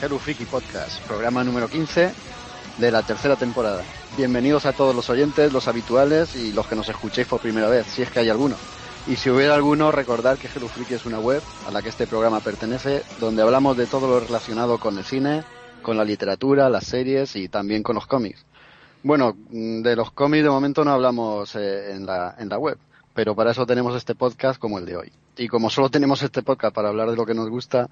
[0.00, 2.12] Hello Freaky Podcast, programa número 15
[2.78, 3.82] de la tercera temporada.
[4.16, 7.84] Bienvenidos a todos los oyentes, los habituales y los que nos escuchéis por primera vez,
[7.86, 8.54] si es que hay alguno.
[9.08, 12.38] Y si hubiera alguno, recordad que Freaky es una web a la que este programa
[12.38, 15.42] pertenece, donde hablamos de todo lo relacionado con el cine,
[15.82, 18.46] con la literatura, las series y también con los cómics.
[19.02, 22.78] Bueno, mm, de los cómics de momento no hablamos eh, en, la, en la web,
[23.14, 25.12] pero para eso tenemos este podcast como el de hoy.
[25.36, 27.88] Y como solo tenemos este podcast para hablar de lo que nos gusta,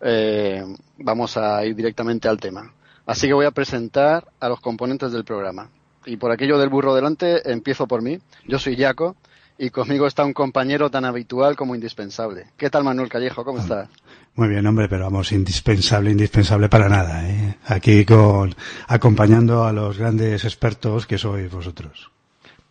[0.00, 0.64] eh,
[0.98, 2.72] vamos a ir directamente al tema.
[3.06, 5.70] Así que voy a presentar a los componentes del programa.
[6.04, 8.18] Y por aquello del burro delante, empiezo por mí.
[8.46, 9.16] Yo soy Jaco
[9.58, 12.46] y conmigo está un compañero tan habitual como indispensable.
[12.56, 13.44] ¿Qué tal Manuel Callejo?
[13.44, 13.88] ¿Cómo estás?
[14.34, 17.28] Muy bien, hombre, pero vamos, indispensable, indispensable para nada.
[17.28, 17.56] ¿eh?
[17.66, 18.54] Aquí con,
[18.86, 22.10] acompañando a los grandes expertos que sois vosotros.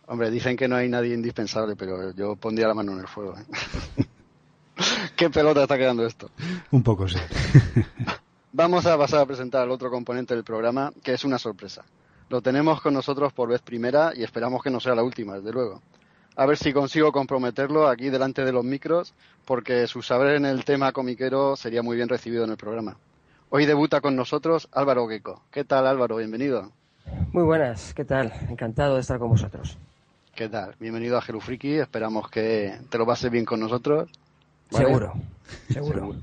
[0.06, 3.36] Hombre, dicen que no hay nadie indispensable, pero yo pondría la mano en el fuego.
[3.36, 4.04] ¿eh?
[5.16, 6.30] ¿Qué pelota está quedando esto?
[6.70, 7.18] Un poco sí.
[8.52, 11.84] Vamos a pasar a presentar al otro componente del programa, que es una sorpresa.
[12.28, 15.52] Lo tenemos con nosotros por vez primera y esperamos que no sea la última, desde
[15.52, 15.82] luego.
[16.36, 20.64] A ver si consigo comprometerlo aquí delante de los micros, porque su saber en el
[20.64, 22.96] tema comiquero sería muy bien recibido en el programa.
[23.48, 25.42] Hoy debuta con nosotros Álvaro Gecko.
[25.50, 26.16] ¿Qué tal Álvaro?
[26.16, 26.72] Bienvenido.
[27.32, 28.32] Muy buenas, ¿qué tal?
[28.50, 29.78] Encantado de estar con vosotros.
[30.34, 30.74] ¿Qué tal?
[30.80, 31.74] Bienvenido a Friki.
[31.74, 34.10] Esperamos que te lo pases bien con nosotros.
[34.70, 35.14] Seguro,
[35.68, 36.16] seguro.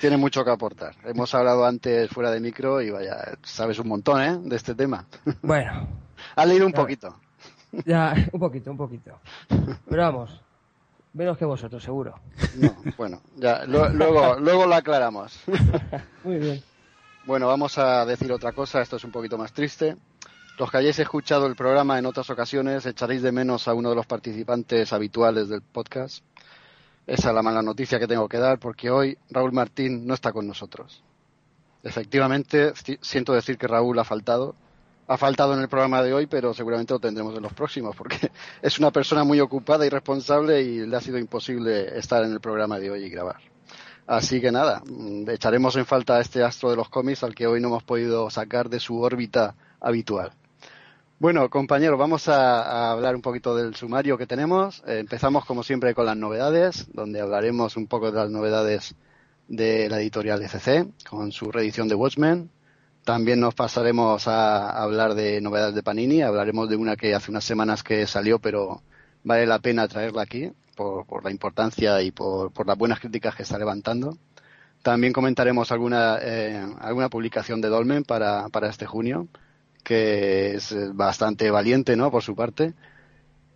[0.00, 0.94] Tiene mucho que aportar.
[1.04, 4.38] Hemos hablado antes fuera de micro y vaya, sabes un montón, ¿eh?
[4.42, 5.06] De este tema.
[5.42, 5.88] Bueno.
[6.36, 7.16] Has leído un poquito.
[7.84, 9.18] Ya, un poquito, un poquito.
[9.88, 10.40] Pero vamos,
[11.12, 12.14] menos que vosotros, seguro.
[12.56, 15.38] No, bueno, ya, luego, luego lo aclaramos.
[16.24, 16.62] Muy bien.
[17.26, 19.96] Bueno, vamos a decir otra cosa, esto es un poquito más triste.
[20.58, 23.96] Los que hayáis escuchado el programa en otras ocasiones echaréis de menos a uno de
[23.96, 26.22] los participantes habituales del podcast.
[27.10, 30.32] Esa es la mala noticia que tengo que dar porque hoy Raúl Martín no está
[30.32, 31.02] con nosotros.
[31.82, 34.54] Efectivamente, siento decir que Raúl ha faltado.
[35.08, 38.30] Ha faltado en el programa de hoy, pero seguramente lo tendremos en los próximos porque
[38.62, 42.38] es una persona muy ocupada y responsable y le ha sido imposible estar en el
[42.38, 43.40] programa de hoy y grabar.
[44.06, 47.48] Así que nada, mm, echaremos en falta a este astro de los cómics al que
[47.48, 50.30] hoy no hemos podido sacar de su órbita habitual.
[51.20, 54.82] Bueno, compañeros, vamos a, hablar un poquito del sumario que tenemos.
[54.86, 58.94] Eh, empezamos, como siempre, con las novedades, donde hablaremos un poco de las novedades
[59.46, 62.50] de la editorial ECC, con su reedición de Watchmen.
[63.04, 66.22] También nos pasaremos a, hablar de novedades de Panini.
[66.22, 68.80] Hablaremos de una que hace unas semanas que salió, pero
[69.22, 73.58] vale la pena traerla aquí por, la importancia y por, las buenas críticas que está
[73.58, 74.16] levantando.
[74.82, 79.28] También comentaremos alguna, eh, alguna publicación de Dolmen para, para este junio
[79.82, 82.10] que es bastante valiente, ¿no?
[82.10, 82.74] Por su parte.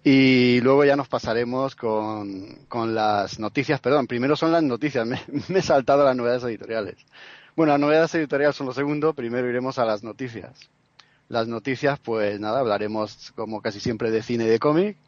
[0.07, 5.19] Y luego ya nos pasaremos con, con las noticias, perdón, primero son las noticias, me,
[5.49, 6.97] me, he saltado las novedades editoriales.
[7.57, 10.69] Bueno, las novedades editoriales son lo segundo, primero iremos a las noticias.
[11.29, 14.99] Las noticias, pues nada, hablaremos como casi siempre de cine y de cómic.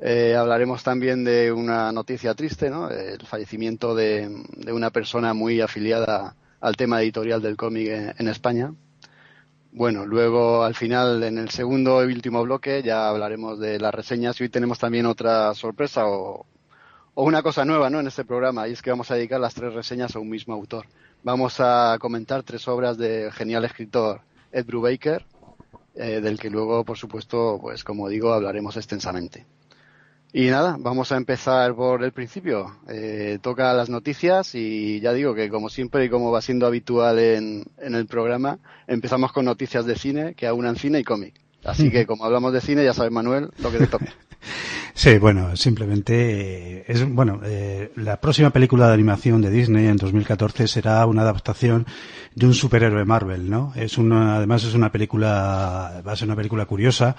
[0.00, 2.90] Eh, hablaremos también de una noticia triste, ¿no?
[2.90, 8.74] El fallecimiento de, de una persona muy afiliada al tema editorial del cómic en España.
[9.76, 14.40] Bueno, luego al final, en el segundo y último bloque, ya hablaremos de las reseñas
[14.40, 16.46] y hoy tenemos también otra sorpresa o,
[17.14, 18.00] una cosa nueva ¿no?
[18.00, 20.54] en este programa y es que vamos a dedicar las tres reseñas a un mismo
[20.54, 20.86] autor.
[21.22, 25.26] Vamos a comentar tres obras del genial escritor Ed Brubaker,
[25.94, 29.44] eh, del que luego, por supuesto, pues como digo, hablaremos extensamente.
[30.38, 32.70] Y nada, vamos a empezar por el principio.
[32.90, 37.18] Eh, toca las noticias y ya digo que como siempre y como va siendo habitual
[37.18, 41.40] en, en el programa, empezamos con noticias de cine que aunan cine y cómic.
[41.64, 44.12] Así que como hablamos de cine, ya sabes Manuel, lo que te toca.
[44.98, 47.40] Sí, bueno, simplemente eh, es bueno.
[47.44, 51.86] Eh, la próxima película de animación de Disney en 2014 será una adaptación
[52.34, 53.74] de un superhéroe Marvel, ¿no?
[53.76, 57.14] Es una, además es una película, va a ser una película curiosa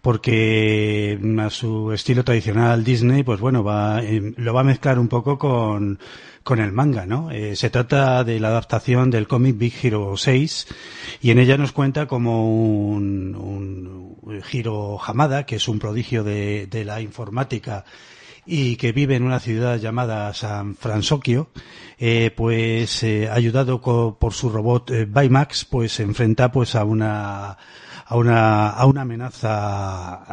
[0.00, 5.08] porque a su estilo tradicional Disney, pues bueno, va, eh, lo va a mezclar un
[5.08, 5.98] poco con,
[6.42, 7.30] con el manga, ¿no?
[7.30, 10.66] Eh, se trata de la adaptación del cómic Big Hero 6
[11.20, 12.48] y en ella nos cuenta como
[12.90, 14.07] un, un
[14.52, 17.84] Hiro Hamada, que es un prodigio de, la informática
[18.46, 21.50] y que vive en una ciudad llamada San Fransokio,
[21.98, 25.08] eh, pues eh, ayudado por su robot eh,
[25.70, 27.58] pues se enfrenta pues a una
[28.10, 30.24] a una, a una amenaza,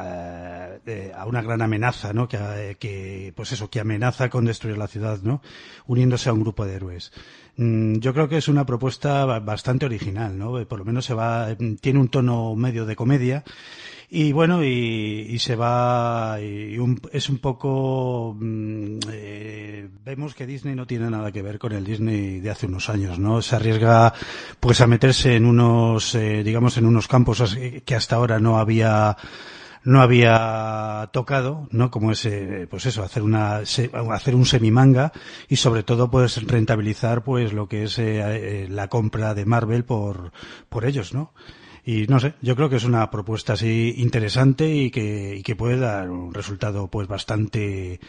[0.86, 2.26] eh, a una gran amenaza, ¿no?
[2.26, 5.42] Que, que, pues eso, que amenaza con destruir la ciudad, ¿no?
[5.86, 7.12] Uniéndose a un grupo de héroes.
[7.58, 10.66] Mm, yo creo que es una propuesta bastante original, ¿no?
[10.66, 13.44] Por lo menos se va, tiene un tono medio de comedia
[14.10, 16.78] y bueno, y, se va, y
[17.12, 21.84] es un poco mm, eh, vemos que Disney no tiene nada que ver con el
[21.84, 23.42] Disney de hace unos años, ¿no?
[23.42, 24.14] Se arriesga
[24.60, 29.18] pues a meterse en unos, eh, digamos, en unos campos que hasta ahora no había
[29.86, 31.92] no había tocado, ¿no?
[31.92, 35.14] Como ese, pues eso, hacer una, hacer un semimanga
[35.48, 39.86] y sobre todo pues rentabilizar pues lo que es eh, eh, la compra de Marvel
[39.86, 40.32] por,
[40.70, 41.34] por ellos, ¿no?
[41.86, 45.56] Y no sé, yo creo que es una propuesta así interesante y que, y que
[45.56, 48.00] puede dar un resultado pues bastante,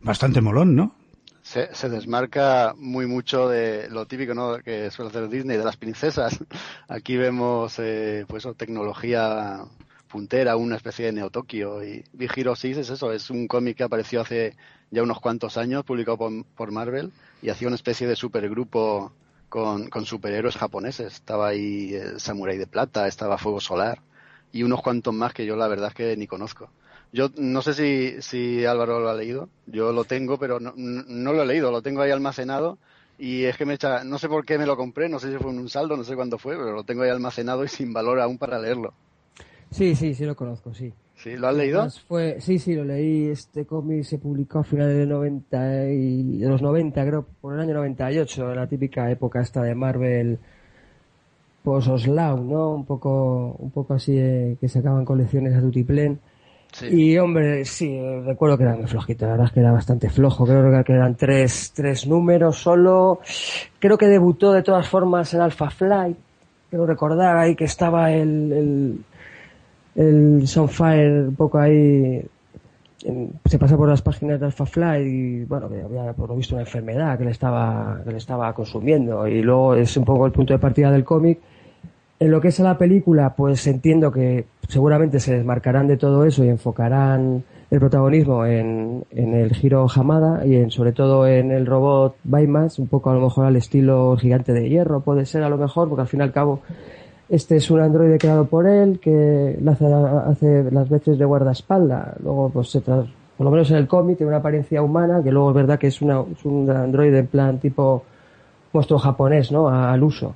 [0.00, 0.96] bastante molón, ¿no?
[1.42, 4.58] Se, se, desmarca muy mucho de lo típico ¿no?
[4.58, 6.38] que suele hacer Disney de las princesas.
[6.88, 9.64] Aquí vemos eh, pues tecnología
[10.10, 11.82] puntera, una especie de Neo Tokio.
[11.82, 14.56] Y Big Hero 6 es eso, es un cómic que apareció hace
[14.90, 19.12] ya unos cuantos años, publicado por, Marvel, y hacía una especie de supergrupo
[19.48, 21.14] con, con superhéroes japoneses.
[21.14, 24.00] Estaba ahí el Samurai de Plata, estaba Fuego Solar,
[24.52, 26.70] y unos cuantos más que yo la verdad es que ni conozco.
[27.12, 31.32] Yo no sé si, si Álvaro lo ha leído, yo lo tengo, pero no, no
[31.32, 32.78] lo he leído, lo tengo ahí almacenado
[33.18, 35.38] y es que me echa, no sé por qué me lo compré, no sé si
[35.38, 37.92] fue en un saldo, no sé cuándo fue, pero lo tengo ahí almacenado y sin
[37.92, 38.94] valor aún para leerlo.
[39.70, 40.92] Sí, sí, sí lo conozco, sí.
[41.14, 41.36] ¿Sí?
[41.36, 41.86] ¿Lo has leído?
[42.08, 43.28] fue, sí, sí, lo leí.
[43.28, 47.60] Este cómic se publicó a finales de, 90 y, de los 90, creo, por el
[47.60, 50.38] año 98, la típica época esta de Marvel
[51.62, 52.70] post-Oslau, ¿no?
[52.70, 56.18] Un poco, un poco así de, que sacaban colecciones a Tutiplen.
[56.72, 56.86] Sí.
[56.86, 60.46] Y hombre, sí, recuerdo que era muy flojito, la verdad es que era bastante flojo,
[60.46, 63.20] creo que eran tres, tres números solo.
[63.78, 66.16] Creo que debutó de todas formas en Alpha Flight,
[66.70, 68.98] quiero recordar ahí que estaba el, el
[70.00, 72.24] el Sunfire un poco ahí
[73.44, 77.18] se pasa por las páginas de AlphaFly y bueno había por lo visto una enfermedad
[77.18, 79.26] que le estaba que le estaba consumiendo.
[79.26, 81.38] Y luego es un poco el punto de partida del cómic.
[82.18, 86.44] En lo que es la película pues entiendo que seguramente se desmarcarán de todo eso
[86.44, 91.66] y enfocarán el protagonismo en, en el giro Hamada y en, sobre todo en el
[91.66, 95.48] robot Baymax un poco a lo mejor al estilo gigante de hierro puede ser a
[95.48, 96.60] lo mejor porque al fin y al cabo
[97.30, 102.20] este es un androide creado por él que hace, las veces de guardaespaldas.
[102.20, 103.06] Luego, pues se por
[103.38, 106.02] lo menos en el cómic, tiene una apariencia humana, que luego es verdad que es,
[106.02, 108.02] una, un androide en plan tipo
[108.72, 109.68] monstruo japonés, ¿no?
[109.68, 110.34] al uso.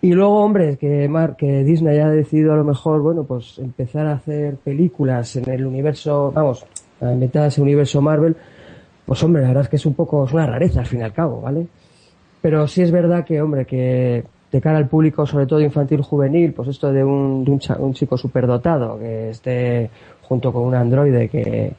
[0.00, 4.12] Y luego, hombre, que, que Disney ha decidido a lo mejor, bueno, pues empezar a
[4.12, 6.64] hacer películas en el universo, vamos,
[7.00, 8.36] a inventar ese universo Marvel,
[9.04, 11.02] pues hombre, la verdad es que es un poco, es una rareza al fin y
[11.02, 11.66] al cabo, ¿vale?
[12.40, 16.52] Pero sí es verdad que, hombre, que de cara al público, sobre todo infantil juvenil,
[16.52, 19.90] pues esto de un, de un, chico superdotado que esté
[20.22, 21.72] junto con un androide que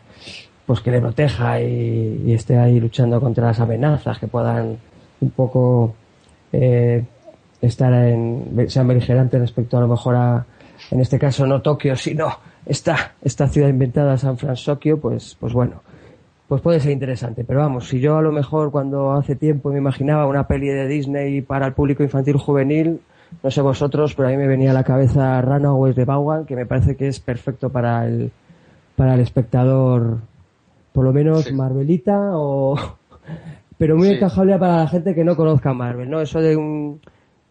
[0.65, 4.77] pues que le proteja y, esté ahí luchando contra las amenazas que puedan
[5.19, 5.95] un poco
[6.53, 7.03] eh,
[7.61, 10.45] estar en sean beligerantes respecto a lo mejor a
[10.89, 15.81] en este caso no Tokio sino esta esta ciudad inventada San Francisco pues pues bueno
[16.51, 17.45] pues puede ser interesante.
[17.45, 20.85] Pero vamos, si yo a lo mejor cuando hace tiempo me imaginaba una peli de
[20.85, 22.99] Disney para el público infantil juvenil,
[23.41, 26.57] no sé vosotros, pero a mí me venía a la cabeza Runaways de Vaughan, que
[26.57, 28.33] me parece que es perfecto para el,
[28.97, 30.17] para el espectador,
[30.91, 32.77] por lo menos Marvelita, o,
[33.77, 36.19] pero muy encajable para la gente que no conozca Marvel, ¿no?
[36.19, 36.99] Eso de un,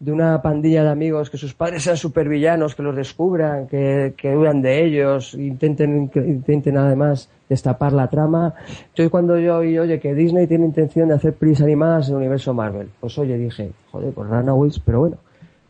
[0.01, 4.35] de una pandilla de amigos, que sus padres sean supervillanos, que los descubran, que, que
[4.35, 8.55] huyan de ellos, intenten, intenten además destapar la trama.
[8.89, 12.21] Entonces cuando yo oí, oye, que Disney tiene intención de hacer pelis animadas en el
[12.21, 15.19] universo Marvel, pues oye, dije, joder, pues Runaways, pero bueno,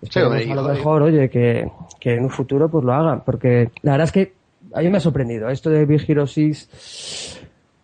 [0.01, 1.69] espero a lo mejor, oye, que,
[1.99, 4.33] que en un futuro pues lo hagan, porque la verdad es que
[4.73, 5.49] a mí me ha sorprendido.
[5.49, 7.40] Esto de Big Hero 6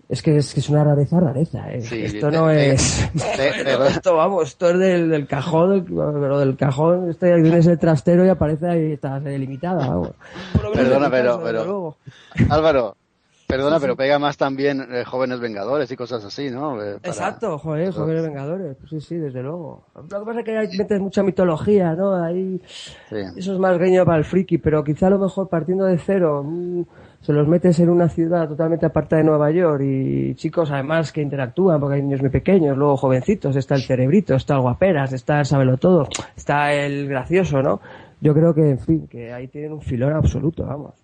[0.08, 1.70] es que es, que es una rareza, rareza.
[1.70, 1.78] ¿eh?
[1.78, 3.08] esto no es.
[3.88, 8.28] esto, vamos, esto es del, del cajón, pero del cajón, este tienes el trastero y
[8.28, 9.88] aparece ahí, está delimitada.
[9.88, 10.10] Vamos.
[10.74, 11.96] Perdona, pero, pero.
[12.50, 12.96] Álvaro,
[13.46, 16.82] Perdona, pero pega más también eh, Jóvenes Vengadores y cosas así, ¿no?
[16.82, 18.76] Eh, Exacto, joder, Jóvenes Vengadores.
[18.76, 19.84] Pues sí, sí, desde luego.
[19.94, 22.16] Lo que pasa es que hay metes mucha mitología, ¿no?
[22.16, 22.60] Ahí,
[23.10, 26.42] Eso es más guiño para el friki, pero quizá a lo mejor partiendo de cero,
[26.44, 26.82] mm,
[27.26, 31.20] se los metes en una ciudad totalmente apartada de Nueva York y chicos además que
[31.20, 35.40] interactúan porque hay niños muy pequeños, luego jovencitos, está el cerebrito, está el guaperas, está
[35.40, 37.80] el sabelo todo, está el gracioso, ¿no?
[38.20, 40.94] Yo creo que, en fin, que ahí tienen un filón absoluto, vamos.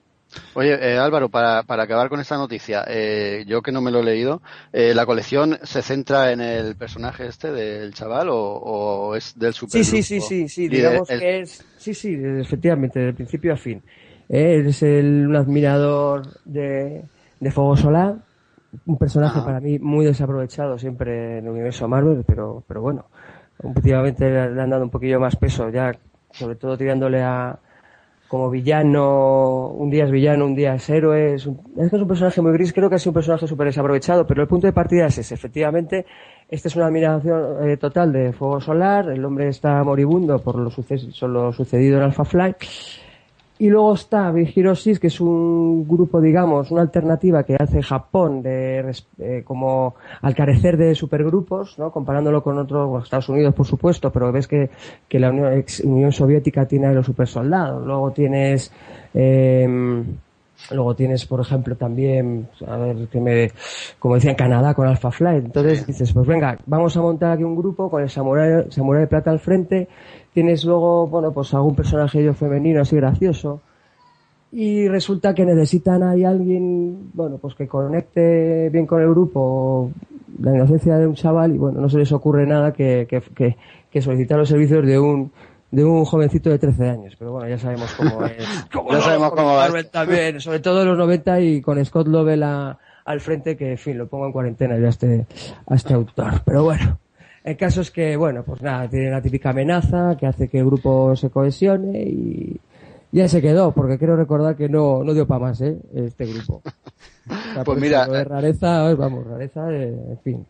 [0.54, 3.98] Oye, eh, Álvaro, para, para acabar con esta noticia, eh, yo que no me lo
[3.98, 9.36] he leído, eh, ¿la colección se centra en el personaje este del chaval o, es
[9.36, 9.72] del super?
[9.72, 13.82] Sí, sí, sí, sí, sí, digamos que es, sí, sí, efectivamente, de principio a fin.
[14.32, 17.04] Es el, un admirador de,
[17.38, 18.16] de Fuego Solar,
[18.86, 23.04] un personaje para mí muy desaprovechado siempre en el universo Marvel, pero, pero bueno,
[23.62, 25.92] últimamente le han dado un poquillo más peso, ya
[26.30, 27.58] sobre todo tirándole a
[28.26, 31.34] como villano, un día es villano, un día es héroe.
[31.34, 34.40] Es, que es un personaje muy gris, creo que es un personaje súper desaprovechado, pero
[34.40, 35.34] el punto de partida es ese.
[35.34, 36.06] Efectivamente,
[36.48, 40.70] esta es una admiración eh, total de Fuego Solar, el hombre está moribundo por lo,
[41.28, 42.56] lo sucedido en Alpha Flight
[43.62, 47.80] y luego está Big Hero 6, que es un grupo, digamos, una alternativa que hace
[47.80, 51.92] Japón de, eh, como al carecer de supergrupos, ¿no?
[51.92, 54.68] Comparándolo con otros, Estados Unidos, por supuesto, pero ves que,
[55.08, 57.86] que la Unión, Soviética tiene a los supersoldados.
[57.86, 58.72] Luego tienes,
[59.14, 60.02] eh,
[60.70, 63.50] Luego tienes, por ejemplo, también, a ver, que me,
[63.98, 65.44] como decía en Canadá con Alpha Flight.
[65.46, 69.06] Entonces dices, pues venga, vamos a montar aquí un grupo con el Samurai, Samurai de
[69.08, 69.88] Plata al frente.
[70.32, 73.60] Tienes luego, bueno, pues algún personaje femenino así gracioso.
[74.50, 79.90] Y resulta que necesitan ahí alguien, bueno, pues que conecte bien con el grupo,
[80.40, 83.56] la inocencia de un chaval, y bueno, no se les ocurre nada que, que, que,
[83.90, 85.32] que solicitar los servicios de un,
[85.72, 88.46] de un jovencito de 13 años, pero bueno, ya sabemos cómo es.
[88.90, 89.70] ya sabemos cómo va.
[89.84, 93.96] También, sobre todo en los 90 y con Scott Lovell al frente, que en fin,
[93.96, 95.26] lo pongo en cuarentena ya a este,
[95.66, 96.42] a este autor.
[96.44, 96.98] Pero bueno,
[97.44, 100.66] el caso es que, bueno, pues nada, tiene la típica amenaza que hace que el
[100.66, 102.60] grupo se cohesione y
[103.12, 105.78] ya se quedó, porque quiero recordar que no, no dio para más, ¿eh?
[105.94, 106.62] Este grupo.
[107.64, 110.46] pues mira, de rareza, vamos, rareza, en fin.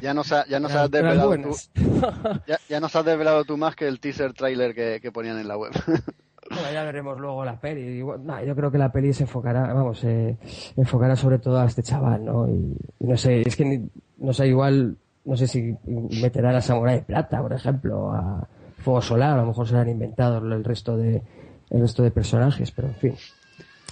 [0.00, 1.56] Ya nos, ya nos has desvelado tú,
[2.68, 5.72] ya, nos has desvelado tú más que el teaser trailer que, ponían en la web.
[6.50, 7.98] Bueno, ya veremos luego la peli.
[7.98, 12.48] yo creo que la peli se enfocará, vamos, enfocará sobre todo a este chaval, ¿no?
[12.48, 13.82] Y, no sé, es que
[14.16, 15.76] no sé, igual, no sé si
[16.20, 18.48] meterá a Samurai de Plata, por ejemplo, a
[18.78, 21.22] Fuego Solar, a lo mejor se han inventado el resto de,
[21.70, 23.14] el resto de personajes, pero en fin.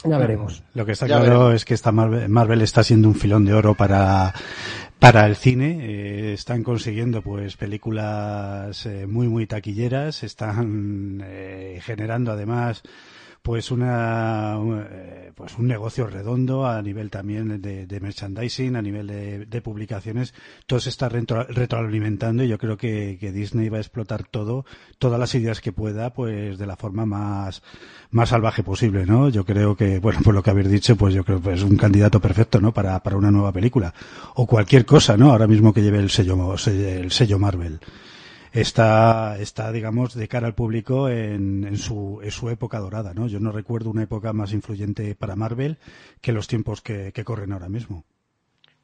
[0.05, 0.63] Ya veremos.
[0.75, 4.33] Lo que está claro es que esta Marvel, está siendo un filón de oro para,
[4.99, 5.79] para el cine.
[5.81, 10.23] Eh, están consiguiendo pues películas eh, muy muy taquilleras.
[10.23, 12.83] Están eh, generando además
[13.47, 14.57] pues una
[14.91, 19.07] eh, pues un negocio redondo a nivel también de, merchandising a nivel
[19.49, 20.35] de, publicaciones.
[20.67, 24.65] Todo se está retroalimentando y yo creo que, Disney va a explotar todo
[24.99, 27.63] todas las ideas que pueda pues de la forma más
[28.11, 31.25] más salvaje posible no yo creo que bueno por lo que habéis dicho pues yo
[31.25, 33.95] creo que es un candidato perfecto no para para una nueva película.
[34.35, 37.79] O cualquier cosa no ahora mismo que lleve el sello el sello Marvel
[38.61, 43.27] está, está digamos, de cara al público en, su, en su época dorada, ¿no?
[43.27, 45.79] Yo no recuerdo una época más influyente para Marvel
[46.21, 48.05] que los tiempos que corren ahora mismo.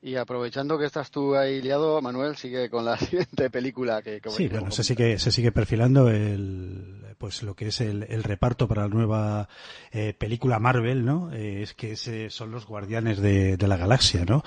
[0.05, 4.21] Y aprovechando que estás tú ahí liado, Manuel, sigue con la siguiente película que...
[4.31, 8.67] sí, bueno, se sigue, se sigue perfilando el, pues lo que es el, el reparto
[8.67, 9.49] para la nueva
[9.93, 11.33] eh, película Marvel, ¿no?
[11.33, 14.43] Eh, es que ese son los guardianes de, de, la galaxia, ¿no?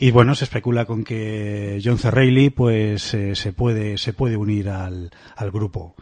[0.00, 2.10] Y bueno, se especula con que John C.
[2.10, 5.94] Reilly, pues eh, se puede, se puede unir al, al grupo.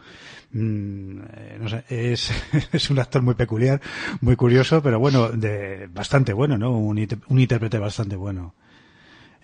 [0.51, 1.19] Mm,
[1.59, 2.31] no sé, es,
[2.71, 3.79] es un actor muy peculiar,
[4.21, 6.71] muy curioso, pero bueno, de, bastante bueno, ¿no?
[6.71, 8.55] Un, un intérprete bastante bueno.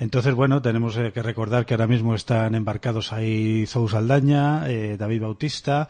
[0.02, 4.98] Entonces, bueno, tenemos eh, que recordar que ahora mismo están embarcados ahí Zou Saldaña, eh,
[4.98, 5.88] David Bautista,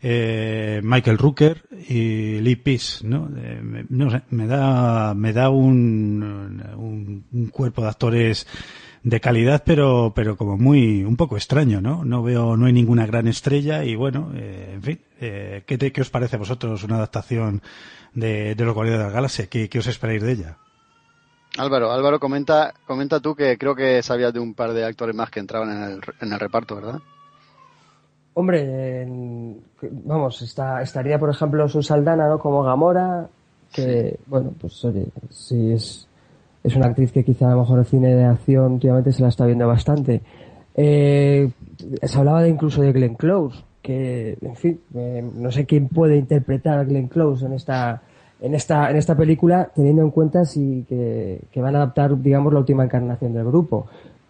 [0.00, 3.28] eh, Michael Rooker y Lee Peace, ¿no?
[3.88, 8.46] no sé, me da, me da un, un, cuerpo de actores
[9.02, 12.04] de calidad, pero, pero como muy, un poco extraño, ¿no?
[12.04, 16.36] No veo, no hay ninguna gran estrella y bueno, en fin, ¿qué, ¿qué, os parece
[16.36, 17.60] a vosotros una adaptación
[18.14, 19.46] de, de los Guardianes de la Galaxia?
[19.48, 20.58] ¿Qué, ¿Qué os esperáis de ella?
[21.58, 25.30] Álvaro, Álvaro, comenta, comenta tú que creo que sabías de un par de actores más
[25.30, 27.00] que entraban en el, en el reparto, ¿verdad?
[28.34, 29.04] Hombre,
[30.04, 32.38] vamos, está, estaría por ejemplo su Saldana, ¿no?
[32.38, 33.26] Como Gamora,
[33.72, 36.06] que, bueno, pues oye, sí es,
[36.62, 39.28] es una actriz que quizá a lo mejor el cine de acción últimamente se la
[39.28, 40.22] está viendo bastante.
[40.76, 41.50] Eh,
[42.00, 46.16] se hablaba de incluso de Glenn Close, que, en fin, eh, no sé quién puede
[46.16, 48.02] interpretar a Glenn Close en esta
[48.40, 52.52] en esta, en esta película, teniendo en cuenta si que, que, van a adaptar, digamos,
[52.52, 53.86] la última encarnación del grupo.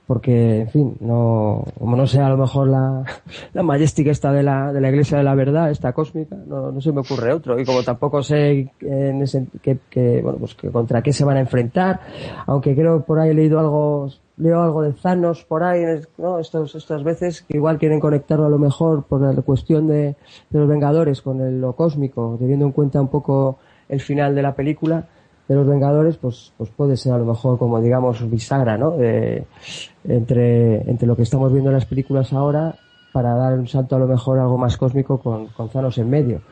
[0.06, 3.04] Porque, en fin, no, como no sea a lo mejor la,
[3.52, 6.80] la Majestic esta de la, de la Iglesia de la Verdad, esta cósmica, no, no
[6.80, 7.60] se me ocurre otro.
[7.60, 11.36] Y como tampoco sé en ese, que, que, bueno, pues que contra qué se van
[11.36, 12.00] a enfrentar,
[12.46, 15.82] aunque creo por ahí he leído algo, leo algo de Thanos por ahí,
[16.16, 16.38] ¿no?
[16.38, 20.16] Estos, estas veces que igual quieren conectarlo a lo mejor por la cuestión de,
[20.48, 23.58] de los Vengadores con el, lo cósmico, teniendo en cuenta un poco
[23.88, 25.06] el final de la película
[25.48, 28.94] de los Vengadores, pues, pues puede ser a lo mejor como digamos bisagra, ¿no?
[29.00, 32.74] entre, entre lo que estamos viendo en las películas ahora
[33.12, 36.42] para dar un salto a lo mejor algo más cósmico con, con Thanos en medio.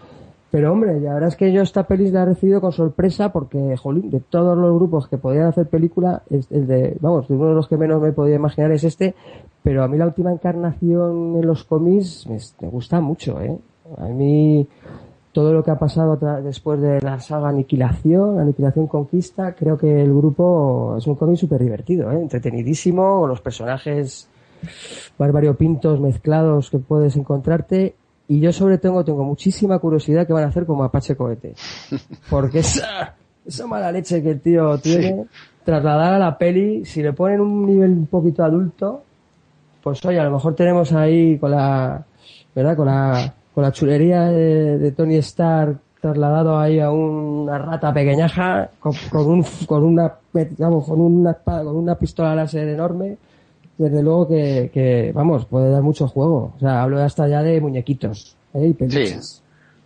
[0.51, 3.77] Pero hombre, la verdad es que yo esta peli la he recibido con sorpresa porque,
[3.77, 7.55] jolín, de todos los grupos que podían hacer película, el de, vamos, de uno de
[7.55, 9.15] los que menos me podía imaginar es este,
[9.63, 13.59] pero a mí la última encarnación en los cómics me, me gusta mucho, ¿eh?
[13.99, 14.67] A mí
[15.37, 20.09] todo lo que ha pasado después de la saga Aniquilación, Aniquilación Conquista, creo que el
[20.09, 22.23] grupo es un cómic súper divertido, ¿eh?
[22.23, 24.31] entretenidísimo, con los personajes
[25.59, 27.95] pintos mezclados que puedes encontrarte.
[28.29, 31.53] Y yo sobre todo tengo muchísima curiosidad que van a hacer como Apache Cohete.
[32.31, 33.15] Porque esa,
[33.45, 35.27] esa mala leche que el tío tiene,
[35.67, 39.03] trasladar a la peli, si le ponen un nivel un poquito adulto,
[39.83, 42.07] pues oye, a lo mejor tenemos ahí con la,
[42.55, 42.75] ¿verdad?
[42.75, 48.95] Con la, con la chulería de, Tony Stark trasladado ahí a una rata pequeñaja con,
[49.27, 53.17] un, con una, digamos, con una espada, con una pistola láser enorme,
[53.79, 56.53] desde luego que, que, vamos, puede dar mucho juego.
[56.55, 58.75] O sea, hablo hasta ya de muñequitos, ¿eh?
[58.79, 59.17] Y Sí.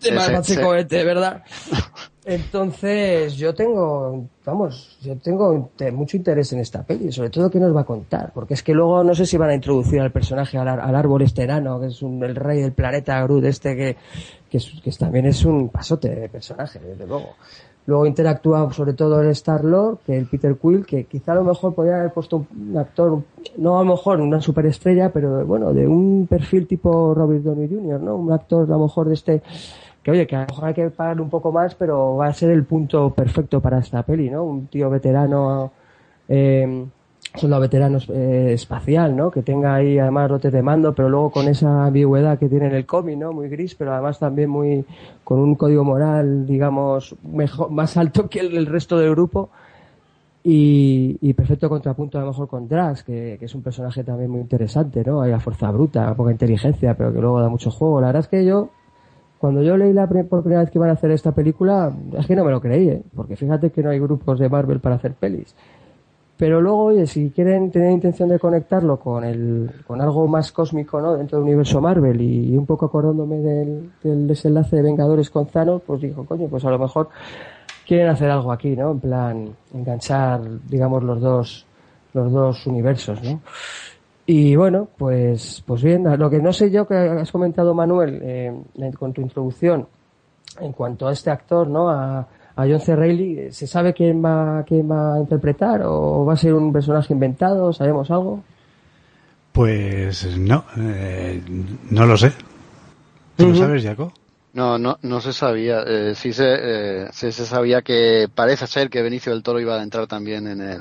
[0.02, 1.44] De más cohete, ¿verdad?
[2.24, 7.74] Entonces, yo tengo, vamos, yo tengo mucho interés en esta peli, sobre todo qué nos
[7.74, 10.58] va a contar, porque es que luego no sé si van a introducir al personaje,
[10.58, 13.96] al, árbol este enano, que es un, el rey del planeta Groot este, que,
[14.50, 17.30] que, también es un pasote de personaje, desde luego.
[17.86, 21.74] Luego interactúa sobre todo el Star-Lord, que el Peter Quill, que quizá a lo mejor
[21.74, 23.22] podría haber puesto un actor,
[23.56, 27.98] no a lo mejor una superestrella, pero bueno, de un perfil tipo Robert Downey Jr.,
[27.98, 28.16] ¿no?
[28.16, 29.42] Un actor a lo mejor de este
[30.10, 32.50] oye, que a lo mejor hay que pagarle un poco más, pero va a ser
[32.50, 34.44] el punto perfecto para esta peli, ¿no?
[34.44, 35.72] Un tío veterano,
[36.28, 36.84] eh,
[37.34, 39.30] soldado veterano eh, espacial, ¿no?
[39.30, 42.74] Que tenga ahí además lotes de mando, pero luego con esa ambigüedad que tiene en
[42.74, 43.32] el cómic, ¿no?
[43.32, 44.84] Muy gris, pero además también muy,
[45.24, 49.50] con un código moral, digamos, mejor, más alto que el, resto del grupo.
[50.42, 54.30] Y, y, perfecto contrapunto a lo mejor con Drax, que, que, es un personaje también
[54.30, 55.20] muy interesante, ¿no?
[55.20, 58.00] Hay la fuerza bruta, poca inteligencia, pero que luego da mucho juego.
[58.00, 58.70] La verdad es que yo
[59.40, 62.36] cuando yo leí la por primera vez que iban a hacer esta película, es que
[62.36, 63.02] no me lo creí, ¿eh?
[63.16, 65.54] porque fíjate que no hay grupos de Marvel para hacer pelis.
[66.36, 71.00] Pero luego, oye, si quieren tener intención de conectarlo con el, con algo más cósmico,
[71.00, 71.16] ¿no?
[71.16, 75.80] Dentro del universo Marvel y, un poco acordándome del, del, desenlace de Vengadores con Thanos,
[75.86, 77.08] pues dijo, coño, pues a lo mejor
[77.86, 78.90] quieren hacer algo aquí, ¿no?
[78.90, 81.66] En plan, enganchar, digamos, los dos,
[82.12, 83.40] los dos universos, ¿no?
[84.32, 88.62] Y bueno, pues, pues bien, lo que no sé yo que has comentado Manuel eh,
[88.96, 89.88] con tu introducción
[90.60, 91.90] en cuanto a este actor, ¿no?
[91.90, 92.94] A, a John C.
[92.94, 97.12] Reilly, ¿se sabe quién va, quién va a interpretar o va a ser un personaje
[97.12, 97.72] inventado?
[97.72, 98.44] ¿Sabemos algo?
[99.50, 101.42] Pues no, eh,
[101.90, 102.32] no lo sé.
[103.34, 104.12] ¿Tú lo sabes, Jaco?
[104.52, 105.82] No, no, no se sabía.
[105.84, 109.82] Eh, sí, se, eh, se sabía que parece ser que Benicio del Toro iba a
[109.82, 110.80] entrar también en el,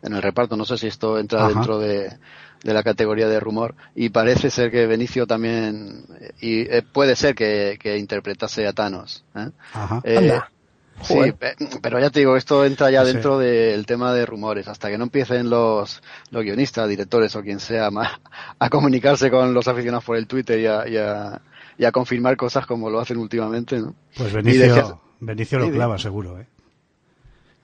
[0.00, 0.56] en el reparto.
[0.56, 2.16] No sé si esto entra dentro de,
[2.62, 6.04] de la categoría de rumor y parece ser que Benicio también
[6.40, 9.50] y eh, puede ser que, interpretase a Thanos ¿eh?
[10.04, 10.38] Eh,
[11.02, 11.18] sí
[11.80, 15.04] pero ya te digo esto entra ya dentro del tema de rumores hasta que no
[15.04, 18.12] empiecen los, los guionistas directores o quien sea más,
[18.58, 21.40] a comunicarse con los aficionados por el Twitter y a,
[21.78, 23.94] y a, confirmar cosas como lo hacen últimamente ¿no?
[24.16, 26.46] pues Benicio, Benicio lo clava seguro ¿eh?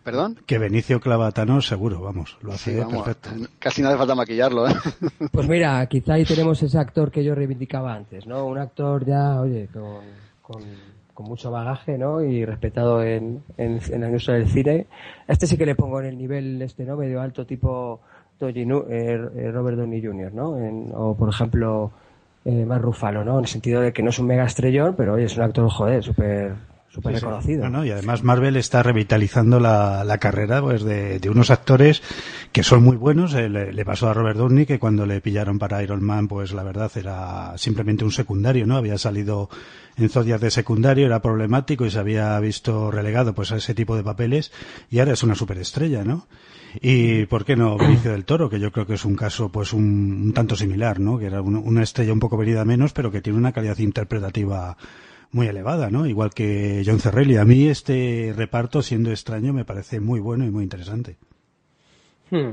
[0.05, 0.39] ¿Perdón?
[0.45, 3.31] Que Benicio clava seguro, vamos, lo hace perfecto.
[3.59, 4.75] Casi no hace falta maquillarlo, ¿eh?
[5.33, 8.45] Pues mira, quizá ahí tenemos ese actor que yo reivindicaba antes, ¿no?
[8.45, 10.61] Un actor ya, oye, con,
[11.15, 12.23] con, mucho bagaje, ¿no?
[12.23, 14.87] Y respetado en, en, la industria del cine.
[15.27, 16.97] Este sí que le pongo en el nivel, este, ¿no?
[16.97, 18.01] Medio alto tipo
[18.41, 20.51] eh, eh, Robert Downey Jr., ¿no?
[20.93, 21.93] o, por ejemplo,
[22.45, 23.39] eh, más Rufalo, ¿no?
[23.39, 25.71] En el sentido de que no es un mega estrellón, pero oye, es un actor,
[25.71, 26.55] joder, súper
[26.95, 27.85] súper reconocido.
[27.85, 32.03] y además Marvel está revitalizando la, la carrera pues de, de, unos actores
[32.53, 33.35] que son muy buenos.
[33.35, 36.63] Eh, le, pasó a Robert Downey que cuando le pillaron para Iron Man, pues la
[36.63, 38.77] verdad era simplemente un secundario, ¿no?
[38.77, 39.51] Había salido
[39.97, 43.97] en Zodiac de secundario, era problemático y se había visto relegado pues a ese tipo
[43.97, 44.53] de papeles
[44.89, 46.29] y ahora es una superestrella, ¿no?
[46.81, 49.73] Y por qué no Benicio del Toro, que yo creo que es un caso pues
[49.73, 51.19] un, tanto similar, ¿no?
[51.19, 54.77] Que era una estrella un poco venida menos, pero que tiene una calidad interpretativa
[55.35, 56.07] muy elevada, ¿no?
[56.07, 57.37] Igual que John Cerrelli.
[57.37, 61.17] A mí este reparto, siendo extraño, me parece muy bueno y muy interesante.
[62.31, 62.53] Hmm.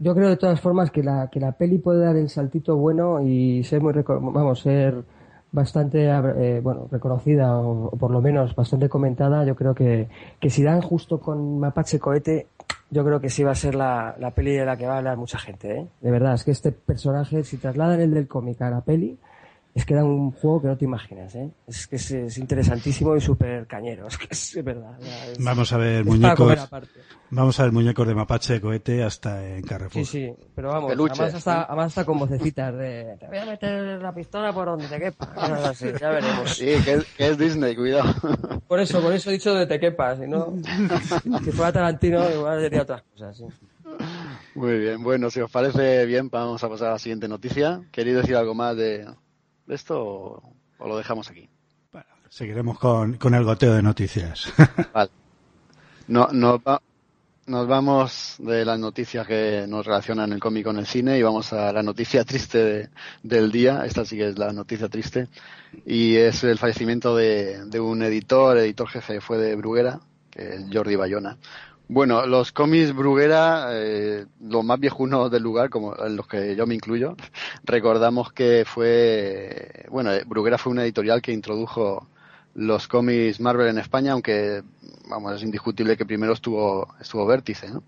[0.00, 3.20] Yo creo de todas formas que la, que la peli puede dar el saltito bueno
[3.20, 5.02] y ser muy, vamos, ser
[5.50, 9.44] bastante, eh, bueno, reconocida o, por lo menos bastante comentada.
[9.44, 10.08] Yo creo que,
[10.40, 12.48] que si dan justo con Mapache Cohete,
[12.90, 14.98] yo creo que sí va a ser la, la peli de la que va a
[14.98, 15.86] hablar mucha gente, ¿eh?
[16.00, 19.18] De verdad, es que este personaje, si trasladan el del cómic a la peli,
[19.78, 21.48] es que era un juego que no te imaginas, ¿eh?
[21.68, 24.98] Es que es, interesantísimo y súper cañero, es que es, verdad.
[25.38, 26.68] vamos a ver muñecos,
[27.30, 30.04] vamos a ver muñecos de mapache, cohete hasta en Carrefour.
[30.04, 34.02] Sí, sí, pero vamos, además hasta, además hasta con vocecitas de te voy a meter
[34.02, 36.56] la pistola por donde te quepa, ya veremos.
[36.56, 38.12] Sí, que es, Disney, cuidado.
[38.66, 40.54] Por eso, por eso he dicho de te quepa, si no,
[41.44, 43.44] si fuera Tarantino igual diría otras cosas, sí.
[44.56, 47.80] Muy bien, bueno, si os parece bien, vamos a pasar a la siguiente noticia.
[47.92, 49.06] ¿Queréis decir algo más de,
[49.68, 50.42] esto
[50.78, 51.48] o, lo dejamos aquí?
[52.28, 54.52] Seguiremos con, con el goteo de noticias.
[54.92, 55.10] vale.
[56.08, 56.60] No, no,
[57.48, 61.52] nos vamos de las noticias que nos relacionan el cómic con el cine y vamos
[61.54, 62.90] a la noticia triste
[63.22, 63.86] del día.
[63.86, 65.28] Esta sí que es la noticia triste.
[65.86, 70.00] Y es el fallecimiento de, de un editor, editor jefe fue de Bruguera,
[70.30, 71.38] que es Jordi Bayona.
[71.90, 76.66] Bueno, los cómics Bruguera, eh, los más viejunos del lugar, como en los que yo
[76.66, 77.16] me incluyo,
[77.64, 82.06] recordamos que fue, bueno, Bruguera fue una editorial que introdujo
[82.58, 84.62] los cómics Marvel en España, aunque
[85.08, 87.82] vamos, es indiscutible que primero estuvo, estuvo Vértice, ¿no?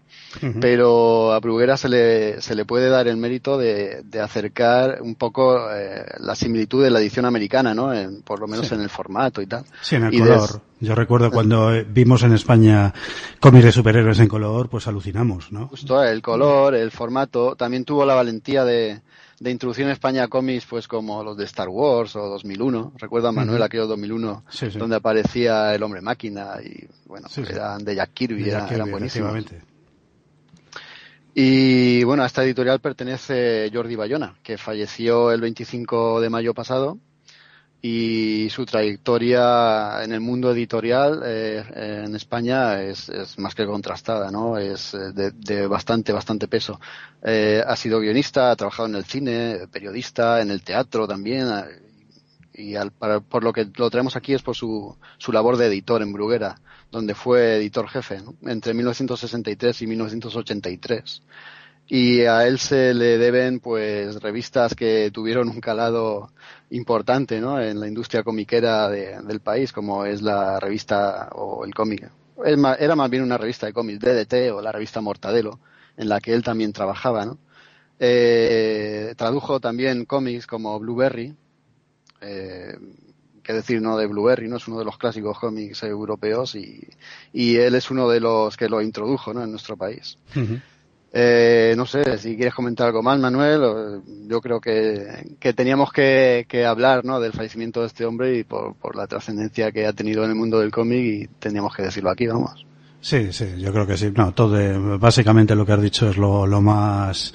[0.61, 5.17] Pero a Bruguera se le, se le puede dar el mérito de, de acercar un
[5.17, 7.93] poco eh, la similitud de la edición americana, ¿no?
[7.93, 9.65] En, por lo menos en el formato y tal.
[9.83, 10.63] Sí, en el color.
[10.79, 12.95] Yo recuerdo cuando vimos en España
[13.41, 15.67] cómics de superhéroes en color, pues alucinamos, ¿no?
[15.67, 17.57] Justo, el color, el formato.
[17.57, 19.01] También tuvo la valentía de,
[19.41, 22.93] de introducción en España cómics pues como los de Star Wars o 2001.
[22.97, 28.13] Recuerdo a Manuel aquello 2001 donde aparecía el hombre máquina y bueno, eran de Jack
[28.13, 29.45] Kirby, eran, buenísimos.
[31.35, 36.99] Y bueno, a esta editorial pertenece Jordi Bayona, que falleció el 25 de mayo pasado
[37.83, 41.65] y su trayectoria en el mundo editorial eh,
[42.05, 44.59] en España es, más que contrastada, ¿no?
[44.59, 46.79] Es eh, de, bastante, bastante peso.
[47.23, 51.49] Eh, ha sido guionista, ha trabajado en el cine, periodista, en el teatro también,
[52.53, 55.67] y al, para, por lo que lo traemos aquí es por su, su labor de
[55.67, 58.35] editor en Bruguera, donde fue editor jefe ¿no?
[58.43, 61.23] entre 1963 y 1983
[61.93, 66.31] y a él se le deben pues revistas que tuvieron un calado
[66.71, 67.61] importante ¿no?
[67.61, 72.09] en la industria comiquera de, del país como es la revista o el cómic
[72.45, 75.59] era más bien una revista de cómics DDT o la revista Mortadelo
[75.97, 77.39] en la que él también trabajaba ¿no?
[77.99, 81.35] Eh, tradujo también cómics como Blueberry
[82.21, 82.79] eh,
[83.43, 86.89] que decir no de Blueberry no es uno de los clásicos cómics europeos y,
[87.33, 89.43] y él es uno de los que lo introdujo ¿no?
[89.43, 90.17] en nuestro país
[91.13, 96.47] eh, no sé, si quieres comentar algo más, Manuel, yo creo que, que teníamos que,
[96.67, 97.19] hablar ¿no?
[97.19, 100.61] del fallecimiento de este hombre y por, la trascendencia que ha tenido en el mundo
[100.61, 102.65] del cómic y teníamos que decirlo aquí, vamos.
[103.01, 104.13] Sí, sí, yo creo que sí.
[104.15, 107.35] No, todo, básicamente lo que has dicho es lo, lo más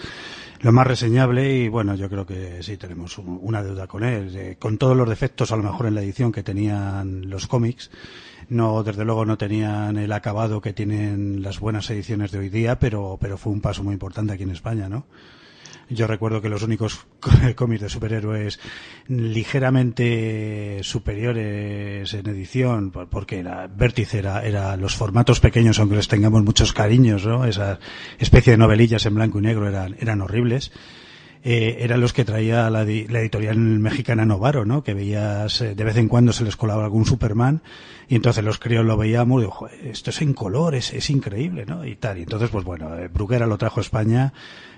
[0.62, 4.56] lo más reseñable y bueno, yo creo que sí tenemos una deuda con él, eh,
[4.58, 7.92] con todos los defectos a lo mejor en la edición que tenían los cómics
[8.50, 12.80] no, desde luego no tenían el acabado que tienen las buenas ediciones de hoy día,
[12.80, 15.06] pero, pero fue un paso muy importante aquí en España, ¿no?
[15.88, 17.06] Yo recuerdo que los únicos
[17.56, 18.60] cómics de superhéroes
[19.08, 26.44] ligeramente superiores en edición, porque la Vértice era, era los formatos pequeños, aunque les tengamos
[26.44, 27.46] muchos cariños, ¿no?
[27.46, 27.80] Esa
[28.18, 30.72] especie de novelillas en blanco y negro eran, eran horribles
[31.48, 34.84] eh, eran los que traía la, la, editorial mexicana Novaro, ¿no?
[34.84, 37.62] Que veías, eh, de vez en cuando se les colaba algún Superman,
[38.08, 41.68] y entonces los críos lo veíamos y digo, esto es en color, es, es, increíble,
[41.68, 41.86] ¿no?
[41.86, 42.18] Y tal.
[42.18, 44.34] Y entonces, pues bueno, eh, Bruguera lo trajo a España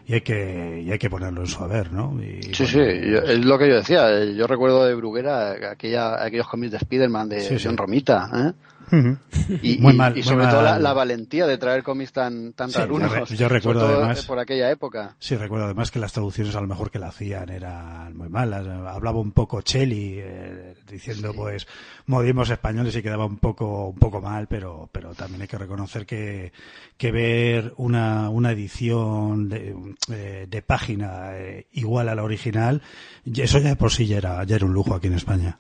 [0.05, 2.21] y hay que, y hay que ponerlo en su haber, ¿no?
[2.21, 4.11] Y, sí, sí, es lo que yo decía.
[4.11, 8.51] Eh, yo recuerdo de Bruguera aquella, aquellos cómics de Spiderman de John Romita, ¿eh?
[9.61, 13.29] Y, muy mal, y, sobre todo la, valentía de traer cómics tan, tan sí, rarunos.
[13.29, 14.25] Yo, recuerdo además.
[14.25, 15.15] Por aquella época.
[15.19, 18.65] Sí, recuerdo además que las traducciones a lo mejor que la hacían eran muy malas.
[18.65, 21.37] Hablaba un poco Cheli, eh, diciendo sí.
[21.37, 21.67] pues
[22.05, 26.05] modismos españoles y quedaba un poco, un poco mal, pero, pero también hay que reconocer
[26.05, 26.51] que,
[26.97, 29.75] que ver una, una edición de,
[30.11, 32.81] eh, de página eh, igual a la original,
[33.25, 35.59] eso ya de por sí ya era, ya era un lujo aquí en España.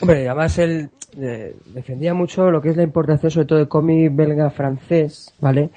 [0.00, 4.14] Hombre, además él eh, defendía mucho lo que es la importación, sobre todo de cómic
[4.14, 5.70] belga francés, ¿vale?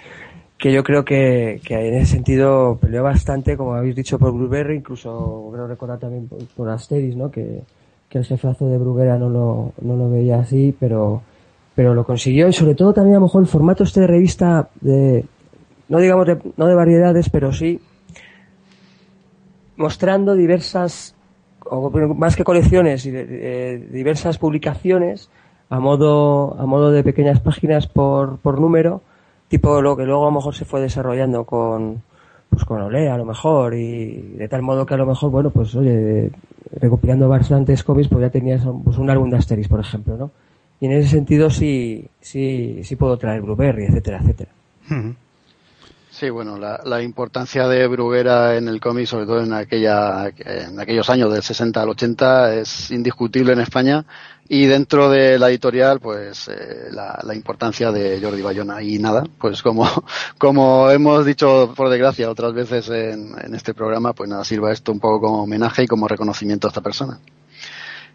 [0.57, 4.77] Que yo creo que, que en ese sentido peleó bastante, como habéis dicho, por Blueberry,
[4.77, 7.31] incluso creo recordar también por, por Asteris, ¿no?
[7.31, 7.63] Que,
[8.11, 11.23] que el jefazo de Bruguera no lo, no lo veía así, pero,
[11.73, 14.69] pero lo consiguió y sobre todo también a lo mejor el formato este de revista
[14.81, 15.25] de,
[15.87, 17.79] no digamos de, no de variedades, pero sí
[19.77, 21.15] mostrando diversas
[22.15, 25.29] más que colecciones y de, de, diversas publicaciones
[25.69, 29.01] a modo a modo de pequeñas páginas por, por número
[29.47, 32.01] tipo lo que luego a lo mejor se fue desarrollando con
[32.49, 35.49] pues con Olea a lo mejor y de tal modo que a lo mejor bueno
[35.49, 36.31] pues oye
[36.79, 40.31] recopilando bastantes cómics pues ya tenías pues, un álbum de Asterix por ejemplo no
[40.79, 44.51] y en ese sentido sí sí sí puedo traer Blueberry etcétera etcétera
[46.21, 50.79] Sí, bueno, la, la, importancia de Bruguera en el cómic, sobre todo en aquella, en
[50.79, 54.05] aquellos años del 60 al 80, es indiscutible en España.
[54.47, 58.83] Y dentro de la editorial, pues eh, la, la, importancia de Jordi Bayona.
[58.83, 59.89] Y nada, pues como,
[60.37, 64.91] como hemos dicho por desgracia otras veces en, en este programa, pues nada, sirva esto
[64.91, 67.17] un poco como homenaje y como reconocimiento a esta persona.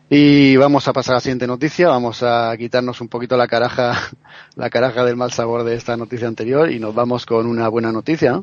[0.09, 4.13] Y vamos a pasar a la siguiente noticia, vamos a quitarnos un poquito la caraja,
[4.55, 7.91] la caraja del mal sabor de esta noticia anterior y nos vamos con una buena
[7.91, 8.41] noticia.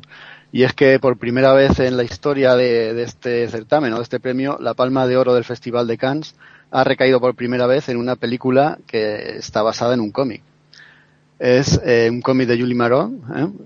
[0.52, 4.20] Y es que por primera vez en la historia de, este certamen o de este
[4.20, 6.36] premio, la palma de oro del Festival de Cannes
[6.70, 10.44] ha recaído por primera vez en una película que está basada en un cómic.
[11.40, 13.22] Es eh, un cómic de Julie Maron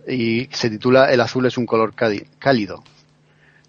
[0.07, 0.13] ¿eh?
[0.13, 2.83] y se titula El azul es un color cálido.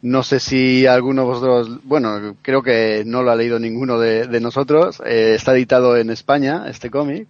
[0.01, 4.41] No sé si alguno de vosotros, bueno, creo que no lo ha leído ninguno de,
[4.41, 5.03] nosotros.
[5.05, 7.27] Eh, está editado en España, este cómic.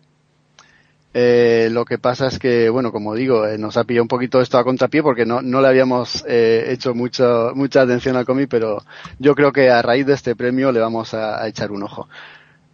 [1.14, 4.42] Eh, lo que pasa es que, bueno, como digo, eh, nos ha pillado un poquito
[4.42, 8.84] esto a contrapié porque no, no le habíamos hecho mucho, mucha atención al cómic, pero
[9.18, 12.08] yo creo que a raíz de este premio le vamos a, echar un ojo.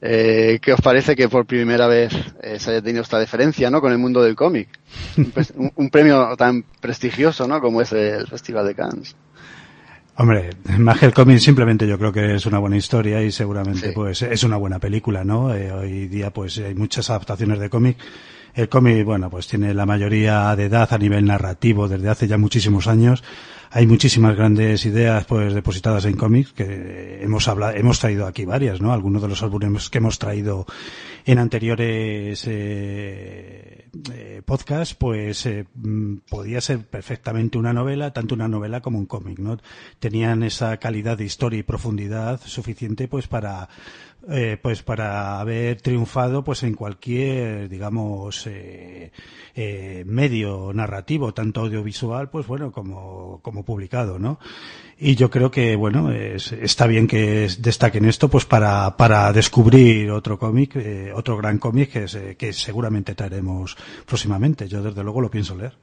[0.01, 2.13] ¿Qué os parece que por primera vez
[2.59, 3.81] se haya tenido esta diferencia, ¿no?
[3.81, 4.69] Con el mundo del cómic.
[5.17, 7.61] un, un, premio tan prestigioso, ¿no?
[7.61, 9.17] Como es el Festival de Cannes.
[10.17, 13.93] Hombre, más que el cómic simplemente yo creo que es una buena historia y seguramente
[13.93, 15.53] pues es una buena película, ¿no?
[15.53, 17.99] Eh, hoy día pues hay muchas adaptaciones de cómic.
[18.55, 22.39] El cómic, bueno, pues tiene la mayoría de edad a nivel narrativo desde hace ya
[22.39, 23.25] muchísimos años
[23.77, 28.81] hay muchísimas grandes ideas pues depositadas en cómics que hemos hablado, hemos traído aquí varias,
[28.81, 28.93] ¿no?
[28.93, 30.65] Algunos de los álbumes que hemos traído
[31.27, 35.67] en anteriores eh, eh, podcasts, pues eh,
[36.29, 39.59] podía ser perfectamente una novela, tanto una novela como un cómic, ¿no?
[39.99, 43.69] Tenían esa calidad de historia y profundidad suficiente, pues para
[44.31, 49.13] eh, pues para haber triunfado pues en cualquier digamos eh,
[49.55, 54.39] eh, medio narrativo tanto audiovisual pues bueno como como publicado no
[54.99, 60.39] y yo creo que bueno está bien que destaquen esto pues para para descubrir otro
[60.39, 60.77] cómic
[61.15, 64.69] otro gran cómic que, que seguramente traeremos próximamente.
[64.69, 65.75] Yo desde luego lo pienso leer.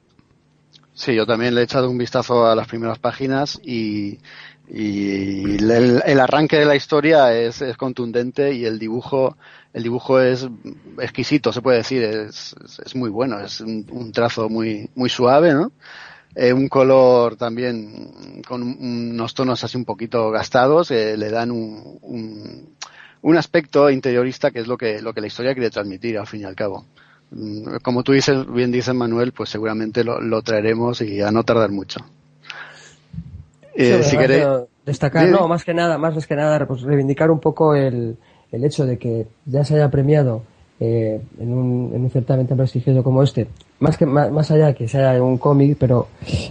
[0.94, 4.18] Sí, yo también le he echado un vistazo a las primeras páginas y,
[4.68, 9.36] y el, arranque de la historia es, contundente y el dibujo
[9.72, 10.48] el dibujo es
[11.00, 15.72] exquisito se puede decir es, es muy bueno es un, trazo muy muy suave no
[16.34, 21.98] eh, un color también con unos tonos así un poquito gastados eh, le dan un,
[22.00, 22.76] un,
[23.20, 26.40] un, aspecto interiorista que es lo que lo que la historia quiere transmitir al fin
[26.40, 26.86] y al cabo.
[27.30, 31.44] Mm, como tú dices bien dices Manuel pues seguramente lo, lo traeremos y a no
[31.44, 32.00] tardar mucho
[33.74, 34.46] eh, si queréis
[34.84, 38.16] destacar, no, más que nada, más que nada, pues reivindicar un poco el,
[38.50, 40.42] el hecho de que ya se haya premiado
[40.84, 43.46] eh, en, un, en un certamen tan prestigioso como este,
[43.78, 46.08] más que más, allá que sea un cómic, pero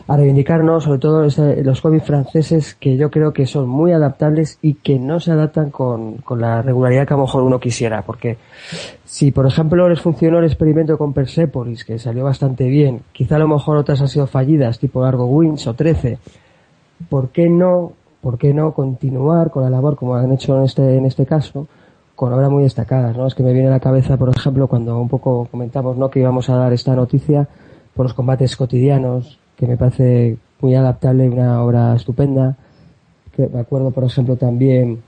[0.07, 4.75] a reivindicarnos sobre todo los cómics franceses que yo creo que son muy adaptables y
[4.75, 8.37] que no se adaptan con, con la regularidad que a lo mejor uno quisiera, porque
[9.03, 13.39] si por ejemplo les funcionó el experimento con Persepolis, que salió bastante bien, quizá a
[13.39, 16.19] lo mejor otras han sido fallidas, tipo Largo Wings o 13,
[17.09, 20.97] ¿por qué no, por qué no continuar con la labor como han hecho en este,
[20.97, 21.67] en este caso?
[22.21, 23.25] con obras muy destacadas, ¿no?
[23.25, 26.11] Es que me viene a la cabeza, por ejemplo, cuando un poco comentamos, ¿no?
[26.11, 27.47] Que íbamos a dar esta noticia
[27.95, 32.55] por los combates cotidianos, que me parece muy adaptable, una obra estupenda.
[33.35, 35.01] Que me acuerdo, por ejemplo, también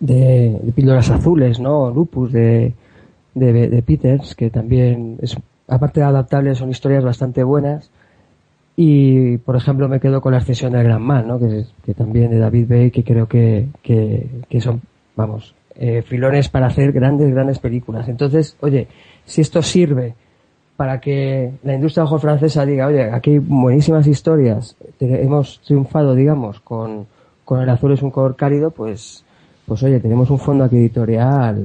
[0.00, 1.90] de, de Píldoras Azules, ¿no?
[1.90, 2.72] Lupus de,
[3.34, 5.36] de, de, Peters, que también es,
[5.68, 7.90] aparte de adaptable, son historias bastante buenas
[8.76, 11.38] y, por ejemplo, me quedo con la extensión del Gran Mal, ¿no?
[11.38, 14.80] Que, que también de David Bay, que creo que, que, que son,
[15.14, 18.08] vamos, eh, filones para hacer grandes, grandes películas.
[18.08, 18.88] Entonces, oye,
[19.24, 20.14] si esto sirve
[20.76, 26.58] para que la industria ojo francesa diga, oye, aquí hay buenísimas historias, hemos triunfado, digamos,
[26.60, 27.06] con,
[27.44, 29.24] con el azul es un color cálido, pues,
[29.66, 31.64] pues oye, tenemos un fondo aquí editorial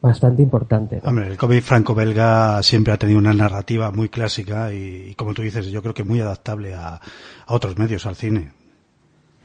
[0.00, 1.00] bastante importante.
[1.04, 5.66] Hombre, el cómic franco-belga siempre ha tenido una narrativa muy clásica y, como tú dices,
[5.66, 8.52] yo creo que muy adaptable a, a otros medios, al cine.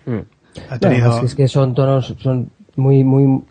[0.05, 0.19] Hmm.
[0.69, 1.21] Ha tenido...
[1.23, 3.43] es que son tonos, son muy, muy,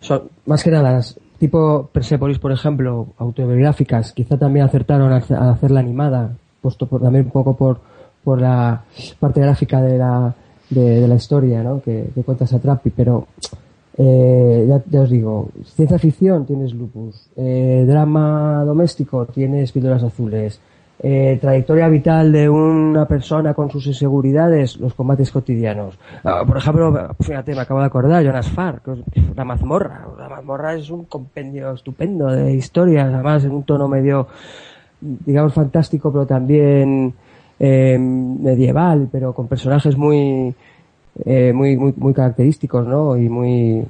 [0.00, 1.00] son, más que nada,
[1.38, 7.24] tipo Persepolis, por ejemplo, autobiográficas, quizá también acertaron a, hacer la animada, puesto por, también
[7.24, 7.80] un poco por,
[8.22, 8.84] por la
[9.18, 10.34] parte gráfica de la,
[10.70, 11.82] de, la historia, ¿no?
[11.82, 13.26] Que, que cuenta Satrapi, pero
[13.98, 20.60] eh, ya, os digo, ciencia ficción tienes Lupus, eh, drama doméstico tienes Píldoras Azules,
[21.04, 25.98] eh, trayectoria vital de una persona con sus inseguridades, los combates cotidianos.
[26.22, 28.80] Ah, por ejemplo, fíjate, me acabo de acordar, Jonas Farr,
[29.34, 30.06] la mazmorra.
[30.16, 34.28] La mazmorra es un compendio estupendo de historias, además en un tono medio,
[35.00, 37.12] digamos, fantástico, pero también
[37.58, 40.54] eh, medieval, pero con personajes muy
[41.24, 43.16] eh, muy, muy, muy característicos, ¿no?
[43.16, 43.84] Y muy,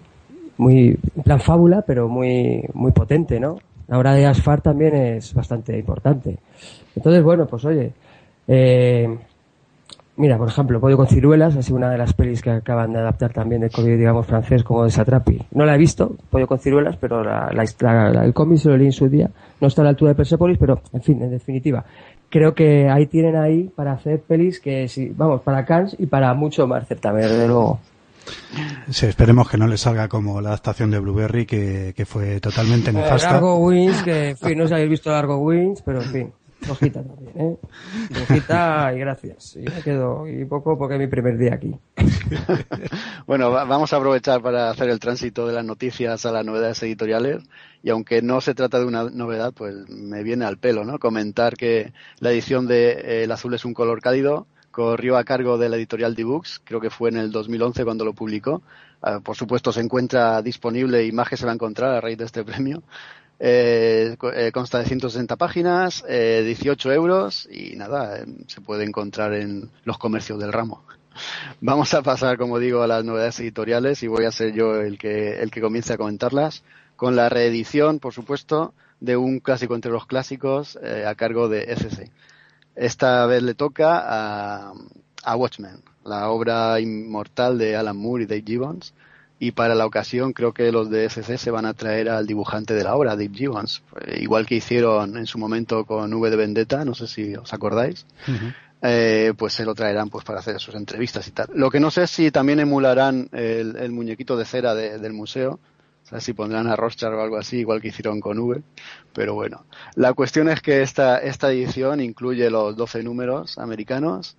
[0.58, 3.58] muy, plan fábula, pero muy, muy potente, ¿no?
[3.88, 6.38] La obra de Asfar también es bastante importante.
[6.94, 7.92] Entonces, bueno, pues oye,
[8.48, 9.08] eh,
[10.14, 12.98] Mira, por ejemplo, Pollo con ciruelas, ha sido una de las pelis que acaban de
[12.98, 15.40] adaptar también de cómic, digamos, francés como de Satrapi.
[15.52, 18.86] No la he visto, Pollo con ciruelas, pero la, la, el cómic se lo leí
[18.86, 19.30] en su día.
[19.58, 21.82] No está a la altura de Persepolis, pero, en fin, en definitiva.
[22.32, 26.32] Creo que ahí tienen ahí para hacer pelis que, sí, vamos, para Cannes y para
[26.32, 27.78] mucho más, certamente, desde luego.
[28.88, 32.88] Sí, esperemos que no le salga como la adaptación de Blueberry, que, que fue totalmente
[32.88, 33.32] eh, nefasta.
[33.32, 36.32] Largo Wings, que, en fin, no sé si habéis visto Largo Wings, pero en fin.
[36.62, 37.56] Flojita también, ¿eh?
[38.12, 39.56] Flojita y gracias.
[39.56, 41.76] Y me quedo y poco porque es mi primer día aquí.
[43.26, 47.42] bueno, vamos a aprovechar para hacer el tránsito de las noticias a las novedades editoriales.
[47.82, 50.98] Y aunque no se trata de una novedad, pues me viene al pelo, ¿no?
[50.98, 55.58] Comentar que la edición de eh, El azul es un color cálido corrió a cargo
[55.58, 58.62] de la editorial D-Books, creo que fue en el 2011 cuando lo publicó.
[59.02, 62.18] Ah, por supuesto, se encuentra disponible y más que se va a encontrar a raíz
[62.18, 62.82] de este premio.
[63.44, 69.34] Eh, eh, consta de 160 páginas, eh, 18 euros y nada, eh, se puede encontrar
[69.34, 70.84] en los comercios del ramo.
[71.60, 74.96] Vamos a pasar, como digo, a las novedades editoriales y voy a ser yo el
[74.96, 76.62] que, el que comience a comentarlas
[76.94, 82.12] con la reedición, por supuesto, de un clásico entre los clásicos a cargo de FC.
[82.76, 84.72] Esta vez le toca a,
[85.24, 88.94] a Watchmen, la obra inmortal de Alan Moore y Dave Gibbons.
[89.44, 92.74] Y para la ocasión creo que los de FC se van a traer al dibujante
[92.74, 93.82] de la obra, Dave Gibbons,
[94.20, 98.06] igual que hicieron en su momento con V de Vendetta, no sé si os acordáis.
[98.82, 101.48] Eh, pues se lo traerán pues para hacer sus entrevistas y tal.
[101.54, 105.58] Lo que no sé es si también emularán el, muñequito de cera del museo,
[106.20, 108.62] si pondrán a Rothschild o algo así, igual que hicieron con V.
[109.12, 109.64] Pero bueno,
[109.96, 114.36] la cuestión es que esta, esta edición incluye los 12 números americanos.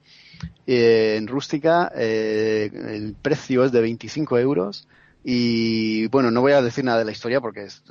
[0.66, 4.88] Eh, en rústica, eh, el precio es de 25 euros.
[5.24, 7.82] Y bueno, no voy a decir nada de la historia porque es,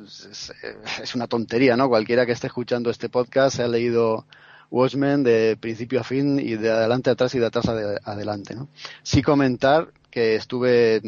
[1.03, 1.89] es, una tontería, ¿no?
[1.89, 4.27] Cualquiera que esté escuchando este podcast se ha leído
[4.71, 8.69] Watchmen de principio a fin y de adelante a atrás y de atrás adelante, ¿no?
[9.03, 11.01] Sí comentar que estuve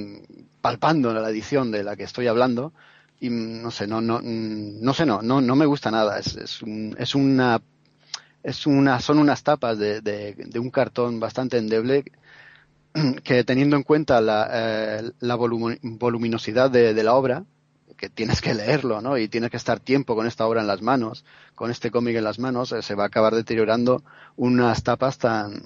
[0.62, 2.72] palpando la edición de la que estoy hablando
[3.20, 6.18] y no sé, no, no, no sé, no, no, no me gusta nada.
[6.18, 7.60] Es, es, un, es una,
[8.44, 12.04] es una, son unas tapas de, de, un cartón bastante endeble
[13.24, 17.44] que teniendo en cuenta la, eh, la voluminosidad de, de, la obra,
[17.96, 19.16] que tienes que leerlo, ¿no?
[19.16, 22.24] Y tienes que estar tiempo con esta obra en las manos, con este cómic en
[22.24, 24.02] las manos, eh, se va a acabar deteriorando
[24.36, 25.62] unas tapas tan,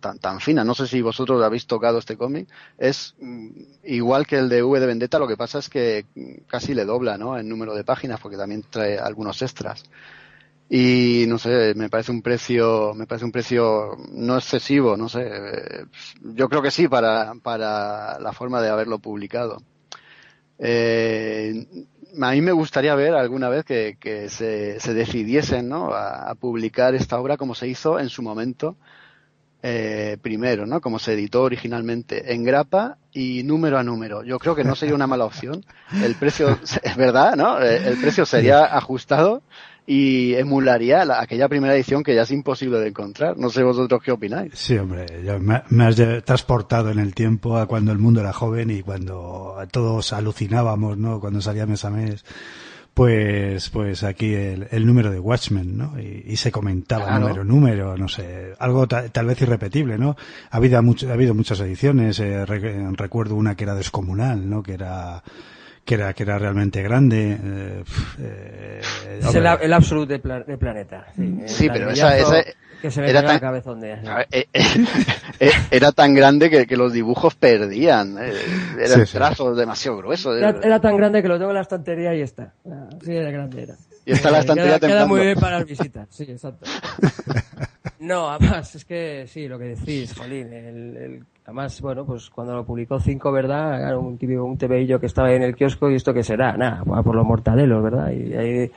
[0.00, 0.64] tan, tan, finas.
[0.64, 2.48] No sé si vosotros habéis tocado este cómic.
[2.78, 3.48] Es mm,
[3.84, 6.06] igual que el de V de Vendetta, lo que pasa es que
[6.46, 7.36] casi le dobla, ¿no?
[7.36, 9.84] El número de páginas, porque también trae algunos extras.
[10.74, 15.20] Y no sé, me parece un precio, me parece un precio no excesivo, no sé.
[15.30, 15.84] Eh,
[16.22, 19.62] yo creo que sí para, para la forma de haberlo publicado.
[20.58, 21.66] Eh,
[22.18, 25.90] a mí me gustaría ver alguna vez que, se, decidiesen ¿no?
[25.92, 28.78] a, publicar esta obra como se hizo en su momento
[29.62, 30.80] eh, primero, ¿no?
[30.80, 34.24] como se editó originalmente en grapa y número a número.
[34.24, 35.66] Yo creo que no sería una mala opción.
[36.02, 37.60] El precio, es verdad, ¿no?
[37.60, 39.42] Eh, el precio sería ajustado
[39.86, 43.36] y emularía aquella primera edición que ya es imposible de encontrar.
[43.36, 44.52] No sé vosotros qué opináis.
[44.54, 45.06] Sí, hombre,
[45.40, 50.12] me, has transportado en el tiempo a cuando el mundo era joven y cuando todos
[50.12, 51.20] alucinábamos, ¿no?
[51.20, 52.24] Cuando salía mes a mes.
[52.94, 55.98] Pues, pues aquí el, número de Watchmen, ¿no?
[55.98, 60.14] Y, se comentaba número, número, no sé, algo tal vez irrepetible, ¿no?
[60.50, 64.62] Ha habido, ha habido muchas ediciones, eh, recuerdo una que era descomunal, ¿no?
[64.62, 65.22] Que era,
[65.84, 67.38] que era, que era realmente grande.
[67.42, 67.84] Eh,
[68.20, 68.80] eh,
[69.20, 71.06] es el, el absolute de, planeta.
[71.46, 72.44] Sí, pero esa, esa
[72.80, 74.46] que se era tan, cabezón eh,
[75.70, 78.18] era tan grande que, que, los dibujos perdían.
[78.18, 80.36] Eran trazos demasiado gruesos.
[80.36, 82.54] Era, tan grande que lo tengo en la estantería y está.
[83.04, 83.76] Sí, era grande era.
[84.04, 86.66] Y está la estantería queda, queda muy bien para las visitas, sí, exacto.
[88.00, 92.54] No, además, es que sí, lo que decís, Jolín, el, el Además, bueno, pues cuando
[92.54, 93.80] lo publicó Cinco, ¿verdad?
[93.80, 96.56] Era un típico, un TVillo que estaba ahí en el kiosco y esto que será,
[96.56, 98.10] nada, por los mortadelos, ¿verdad?
[98.10, 98.70] Y ahí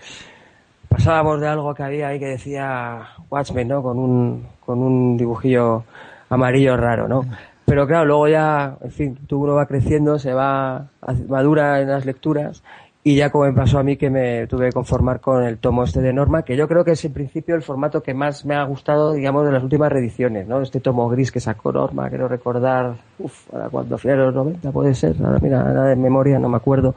[0.89, 3.83] pasábamos de algo que había ahí que decía Watchmen, ¿no?
[3.83, 5.83] Con un, con un dibujillo
[6.29, 7.23] amarillo raro, ¿no?
[7.65, 10.87] Pero claro, luego ya, en fin, tú uno va creciendo, se va,
[11.27, 12.63] madura en las lecturas
[13.07, 15.83] y ya como me pasó a mí que me tuve que conformar con el tomo
[15.83, 18.55] este de Norma, que yo creo que es en principio el formato que más me
[18.55, 20.59] ha gustado, digamos, de las últimas reediciones, ¿no?
[20.59, 24.95] Este tomo gris que sacó Norma, quiero recordar, uff, ahora cuando a los 90 puede
[24.95, 26.95] ser, ahora mira, nada de memoria, no me acuerdo.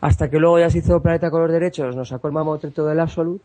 [0.00, 3.00] Hasta que luego ya se hizo Planeta con los derechos, nos sacó el mamotreto del
[3.00, 3.44] Absolute,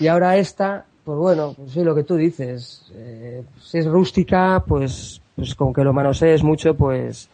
[0.00, 4.64] y ahora esta, pues bueno, pues sí, lo que tú dices, eh, si es rústica,
[4.66, 7.28] pues, pues con que lo manosees mucho, pues,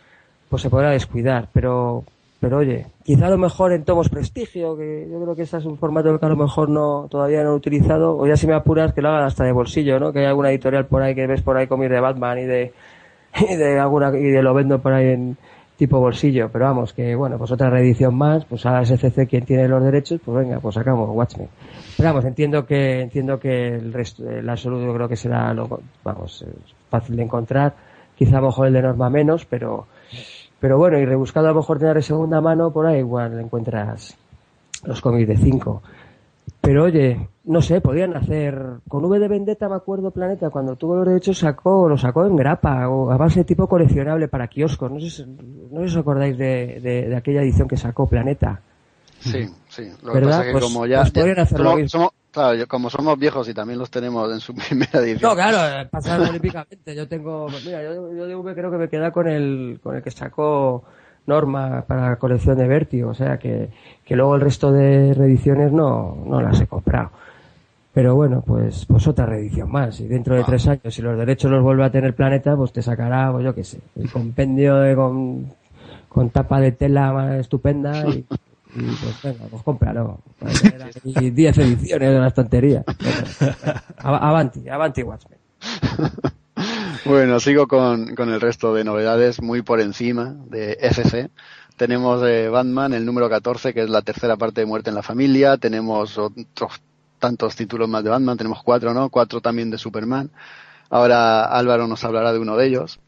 [0.49, 2.03] pues se podrá descuidar, pero
[2.41, 5.67] pero oye, quizá a lo mejor en tomos prestigio, que yo creo que ese es
[5.67, 8.55] un formato que a lo mejor no todavía no he utilizado, o ya si me
[8.55, 10.11] apuras que lo hagan hasta de bolsillo, ¿no?
[10.11, 12.73] Que hay alguna editorial por ahí que ves por ahí cómics de Batman y de
[13.49, 15.37] y de alguna y de lo vendo por ahí en
[15.77, 19.45] tipo bolsillo, pero vamos, que bueno, pues otra reedición más, pues a la SCC quien
[19.45, 21.49] tiene los derechos, pues venga, pues sacamos Watchmen.
[21.97, 26.45] Pero vamos, entiendo que entiendo que el resto, el absoluto creo que será, lo, vamos,
[26.91, 27.75] fácil de encontrar,
[28.15, 29.87] quizá a lo mejor el de Norma menos, pero
[30.61, 34.17] pero bueno, y rebuscado a lo mejor tener de segunda mano, por ahí igual encuentras
[34.85, 35.83] los cómics de 5.
[36.61, 38.63] Pero oye, no sé, podían hacer.
[38.87, 42.37] Con V de Vendetta, me acuerdo, Planeta, cuando tuvo los derechos, sacó, lo sacó en
[42.37, 44.91] grapa, o a base de tipo coleccionable para kioscos.
[44.91, 45.25] No sé si,
[45.71, 48.61] no os acordáis de, de, aquella edición que sacó Planeta.
[49.21, 49.91] Sí, sí.
[50.03, 51.05] Lo que pasa es que pues, como ya.
[51.13, 55.31] Pues somos, claro, como somos viejos y también los tenemos en su primera edición.
[55.31, 56.95] No, claro, pasaron olímpicamente.
[56.95, 57.49] Yo tengo.
[57.65, 60.85] Mira, yo, yo de V creo que me queda con el, con el que sacó
[61.27, 63.71] norma para la colección de Vertigo, o sea que,
[64.05, 67.11] que luego el resto de reediciones no, no las he comprado.
[67.93, 69.99] Pero bueno, pues, pues otra reedición más.
[70.01, 72.83] Y dentro de tres años, si los derechos los vuelve a tener Planeta, pues te
[72.83, 75.53] sacará, pues yo qué sé, el compendio de, con,
[76.09, 78.25] con tapa de tela estupenda y,
[78.75, 80.21] pues venga, pues cómpralo.
[81.05, 82.85] Y 10 ediciones de la estantería.
[83.99, 85.39] avanti, avanti Watchmen.
[87.05, 91.31] Bueno, sigo con, con, el resto de novedades muy por encima de FC.
[91.77, 95.03] Tenemos de Batman el número 14, que es la tercera parte de Muerte en la
[95.03, 95.57] Familia.
[95.57, 96.83] Tenemos otros
[97.19, 98.37] tantos títulos más de Batman.
[98.37, 99.09] Tenemos cuatro, ¿no?
[99.09, 100.31] Cuatro también de Superman.
[100.91, 103.01] Ahora Álvaro nos hablará de uno de ellos.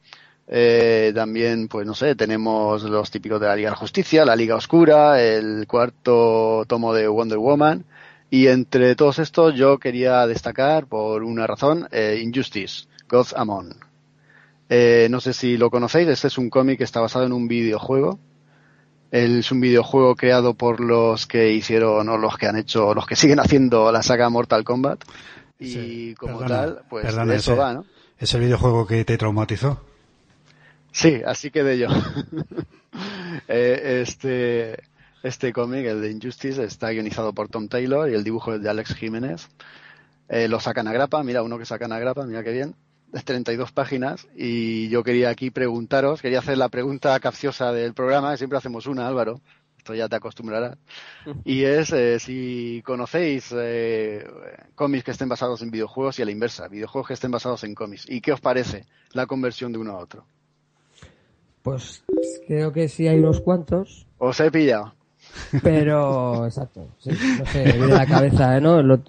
[0.48, 4.36] Eh, también, pues no sé, tenemos los típicos de la Liga de la Justicia, la
[4.36, 7.84] Liga Oscura, el cuarto tomo de Wonder Woman.
[8.30, 13.76] Y entre todos estos yo quería destacar, por una razón, eh, Injustice God Amon.
[14.68, 17.46] Eh, no sé si lo conocéis, este es un cómic que está basado en un
[17.46, 18.18] videojuego.
[19.10, 23.16] Es un videojuego creado por los que hicieron o los que han hecho, los que
[23.16, 25.04] siguen haciendo la saga Mortal Kombat.
[25.58, 27.84] Y como tal, pues eso va, ¿no?
[28.18, 29.91] ¿Es el videojuego que te traumatizó?
[30.92, 31.88] Sí, así que de yo.
[33.48, 34.82] Eh, este,
[35.22, 38.68] este cómic, el de Injustice, está guionizado por Tom Taylor y el dibujo es de
[38.68, 39.48] Alex Jiménez.
[40.28, 42.76] Eh, lo sacan a grapa, mira uno que sacan a grapa, mira qué bien.
[43.20, 48.58] 32 páginas y yo quería aquí preguntaros, quería hacer la pregunta capciosa del programa, siempre
[48.58, 49.40] hacemos una, Álvaro,
[49.76, 50.78] esto ya te acostumbrarás,
[51.44, 54.24] y es eh, si conocéis eh,
[54.74, 57.74] cómics que estén basados en videojuegos y a la inversa, videojuegos que estén basados en
[57.74, 60.24] cómics, ¿y qué os parece la conversión de uno a otro?
[61.62, 62.04] Pues
[62.46, 64.06] creo que sí hay unos cuantos.
[64.18, 64.94] Os he pillado.
[65.62, 68.82] Pero, exacto, sí, no sé, viene la cabeza, ¿no?
[68.82, 69.00] Lo,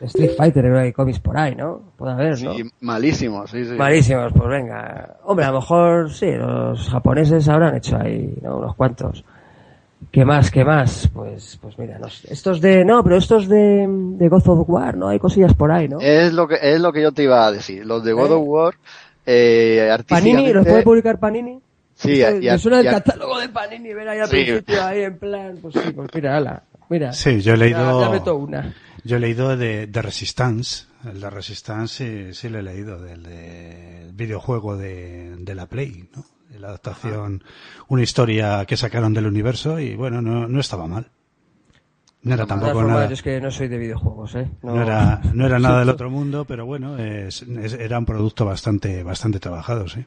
[0.00, 1.80] Street Fighter, hay cómics por ahí, ¿no?
[1.96, 2.54] Puede haber, ¿no?
[2.54, 3.72] Sí, malísimos, sí, sí.
[3.72, 5.16] Malísimos, pues venga.
[5.24, 8.58] Hombre, a lo mejor sí, los japoneses habrán hecho ahí, ¿no?
[8.58, 9.24] Unos cuantos.
[10.12, 10.50] ¿Qué más?
[10.50, 11.08] ¿Qué más?
[11.12, 11.98] Pues, pues mira,
[12.28, 15.08] estos de, no, pero estos de, de God of War, ¿no?
[15.08, 15.98] Hay cosillas por ahí, ¿no?
[16.00, 17.86] Es lo que, es lo que yo te iba a decir.
[17.86, 18.34] Los de God ¿Eh?
[18.34, 18.74] of War,
[19.26, 20.52] eh, ¿Panini?
[20.52, 21.60] ¿Los puede publicar Panini?
[21.94, 25.74] Sí, me suena el catálogo de Panini, ver ahí al principio, ahí en plan, pues
[25.74, 27.12] sí, pues mira, ala, mira.
[27.12, 28.00] Sí, yo he leído.
[28.00, 28.74] Ya, meto una.
[29.04, 30.86] Yo he leído de, de Resistance.
[31.04, 36.24] El de Resistance sí, sí lo he leído, del videojuego de, de la Play, ¿no?
[36.58, 37.42] La adaptación,
[37.88, 41.10] una historia que sacaron del universo y bueno, no, no estaba mal.
[42.24, 43.04] No era tampoco nada.
[43.12, 44.48] es que no soy de videojuegos, ¿eh?
[44.62, 47.44] No, era, no era nada del otro mundo, pero bueno, es,
[47.78, 50.04] era un producto bastante, bastante trabajado, sí.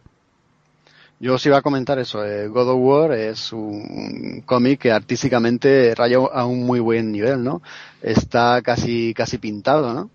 [1.19, 2.25] Yo os iba a comentar eso.
[2.25, 7.43] Eh, God of War es un cómic que artísticamente raya a un muy buen nivel,
[7.43, 7.61] ¿no?
[8.01, 10.09] Está casi, casi pintado, ¿no?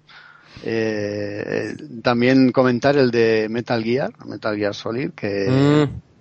[0.64, 5.88] Eh, también comentar el de Metal Gear, Metal Gear Solid, que...
[5.88, 6.11] Mm.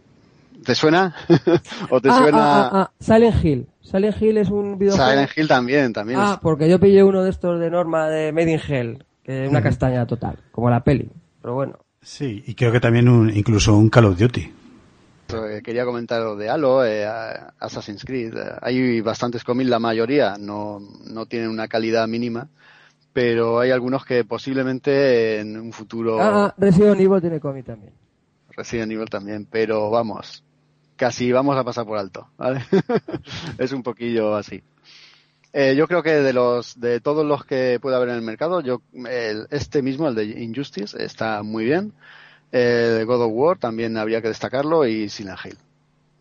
[0.64, 1.16] ¿Te suena?
[1.89, 2.39] ¿O te ah, suena...?
[2.39, 3.68] Ah, ah, Silent Hill.
[3.82, 5.09] Silent Hill es un videojuego...
[5.09, 6.20] Silent Hill también, también.
[6.20, 9.49] Ah, porque yo pillé uno de estos de norma de Made in Hell, que es
[9.49, 11.09] una castaña total, como la peli.
[11.41, 11.80] Pero bueno.
[12.01, 14.53] Sí, y creo que también un, incluso un Call of Duty.
[15.34, 17.05] Eh, quería comentar lo de Halo, eh,
[17.59, 18.36] Assassin's Creed.
[18.36, 22.49] Eh, hay bastantes cómics, la mayoría no, no tienen una calidad mínima,
[23.14, 26.22] pero hay algunos que posiblemente en un futuro.
[26.22, 27.93] Ah, ah Resident Evil tiene cómic también.
[28.49, 30.43] Resident Evil también, pero vamos,
[31.02, 32.64] casi vamos a pasar por alto, ¿vale?
[33.58, 34.62] es un poquillo así.
[35.52, 38.84] yo creo que de los de todos los que puede haber en el mercado, yo
[39.49, 41.93] este mismo, el de Injustice, está muy bien.
[42.52, 45.58] Eh, God of War también habría que destacarlo y Silent Hill.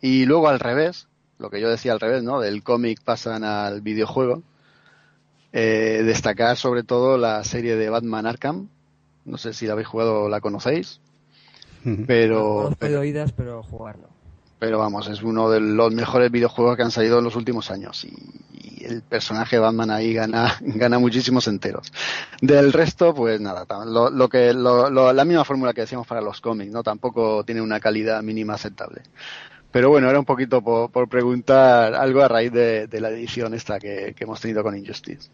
[0.01, 1.07] Y luego al revés,
[1.37, 2.39] lo que yo decía al revés, ¿no?
[2.39, 4.41] Del cómic pasan al videojuego.
[5.53, 8.69] Eh, destacar sobre todo la serie de Batman Arkham.
[9.25, 11.01] No sé si la habéis jugado o la conocéis.
[12.07, 12.71] Pero.
[12.81, 14.20] No oídas, pero jugarlo.
[14.61, 18.05] Pero vamos, es uno de los mejores videojuegos que han salido en los últimos años
[18.05, 21.91] y, el personaje Batman ahí gana, gana muchísimos enteros.
[22.41, 26.41] Del resto, pues nada, lo, lo que, lo, la misma fórmula que decíamos para los
[26.41, 26.83] cómics, ¿no?
[26.83, 29.01] Tampoco tiene una calidad mínima aceptable.
[29.71, 33.79] Pero bueno, era un poquito por, por preguntar algo a raíz de, la edición esta
[33.79, 35.31] que, hemos tenido con Injustice.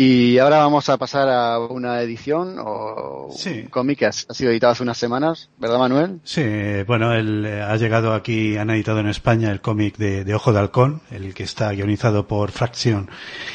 [0.00, 4.70] Y ahora vamos a pasar a una edición o un cómic que ha, sido editado
[4.70, 6.20] hace unas semanas, ¿verdad Manuel?
[6.22, 6.44] Sí,
[6.86, 10.60] bueno, él eh, ha llegado aquí, han editado en España el cómic de, Ojo de
[10.60, 13.10] Halcón, el que está guionizado por Fracción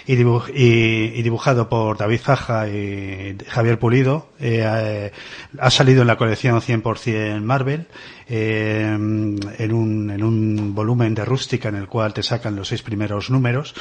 [0.06, 4.28] y, dibujado por David Zaja y Javier Pulido.
[4.38, 5.12] Eh, eh,
[5.58, 7.88] ha salido en la colección 100% Marvel.
[8.28, 13.30] en, un, en un volumen de rústica en el cual te sacan los seis primeros
[13.30, 13.76] números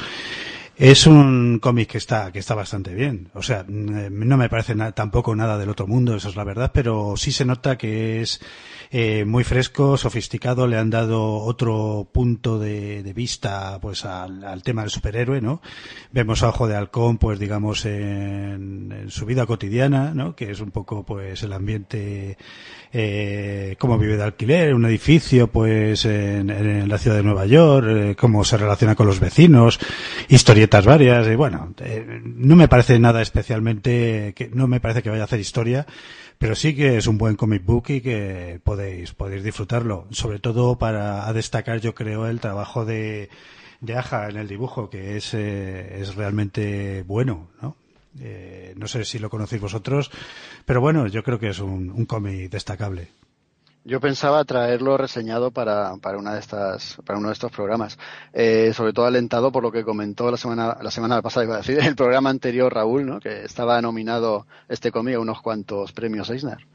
[0.75, 3.29] es un cómic que está, que está bastante bien.
[3.33, 7.15] O sea, no me parece tampoco nada del otro mundo, eso es la verdad, pero
[7.15, 8.41] sí se nota que es
[8.95, 14.91] eh, muy fresco, sofisticado, le han dado otro punto de, vista pues al, tema del
[14.91, 15.61] superhéroe, ¿no?
[16.11, 20.35] Vemos a Ojo de Halcón, pues digamos, en, su vida cotidiana, ¿no?
[20.35, 22.37] Que es un poco pues el ambiente,
[22.95, 27.87] eh, cómo vive de alquiler, en un edificio, pues en, la ciudad de Nueva York,
[27.89, 29.79] eh, cómo se relaciona con los vecinos,
[30.29, 35.09] historietas varias, y bueno, eh, no me parece nada especialmente, que no me parece que
[35.09, 35.87] vaya a hacer historia,
[36.37, 40.07] pero sí que es un buen comic book y que podéis, podéis disfrutarlo.
[40.11, 43.29] Sobre todo para destacar, yo creo, el trabajo de,
[43.81, 47.75] de Aja en el dibujo, que es, eh, es realmente bueno, ¿no?
[48.19, 50.11] Eh, no sé si lo conocéis vosotros,
[50.65, 53.09] pero bueno, yo creo que es un, un cómic destacable.
[53.85, 57.99] Yo pensaba traerlo reseñado para, para una de estas, para uno de estos programas.
[58.31, 61.57] Eh, sobre todo alentado por lo que comentó la semana, la semana pasada, iba a
[61.57, 63.19] decir, el programa anterior Raúl, ¿no?
[63.19, 66.65] Que estaba nominado este cómic a unos cuantos premios Eisner.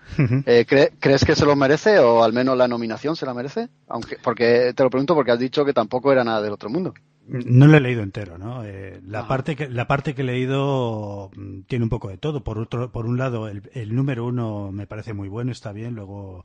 [0.45, 3.71] eh, ¿Crees que se lo merece o al menos la nominación se la merece?
[3.89, 6.93] Aunque, porque, te lo pregunto porque has dicho que tampoco era nada del otro mundo.
[7.29, 8.65] No lo he leído entero, ¿no?
[8.65, 12.43] Eh, la parte que la parte que he leído mm, tiene un poco de todo.
[12.43, 15.95] Por otro, por un lado, el, el, número uno me parece muy bueno, está bien.
[15.95, 16.43] Luego,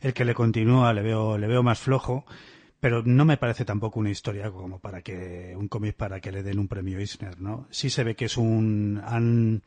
[0.00, 2.24] el que le continúa le veo le veo más flojo,
[2.78, 6.44] pero no me parece tampoco una historia como para que un cómic para que le
[6.44, 7.66] den un premio Eisner, ¿no?
[7.70, 9.62] Sí se ve que es un han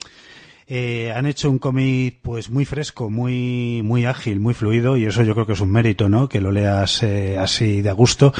[0.67, 5.23] eh, han hecho un cómic pues muy fresco, muy muy ágil, muy fluido y eso
[5.23, 6.29] yo creo que es un mérito, ¿no?
[6.29, 8.33] Que lo leas eh, así de a gusto.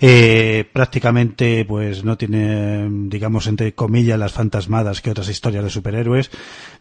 [0.00, 6.30] Eh, prácticamente pues no tiene, digamos entre comillas, las fantasmadas que otras historias de superhéroes.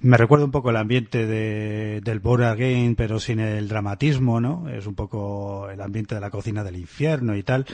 [0.02, 4.68] Me recuerda un poco el ambiente de, del Bora Game, pero sin el dramatismo, ¿no?
[4.70, 7.66] Es un poco el ambiente de la cocina del infierno y tal.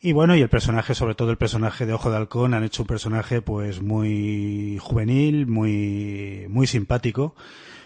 [0.00, 2.82] Y bueno, y el personaje, sobre todo el personaje de Ojo de Halcón, han hecho
[2.82, 7.34] un personaje pues muy juvenil, muy, muy simpático.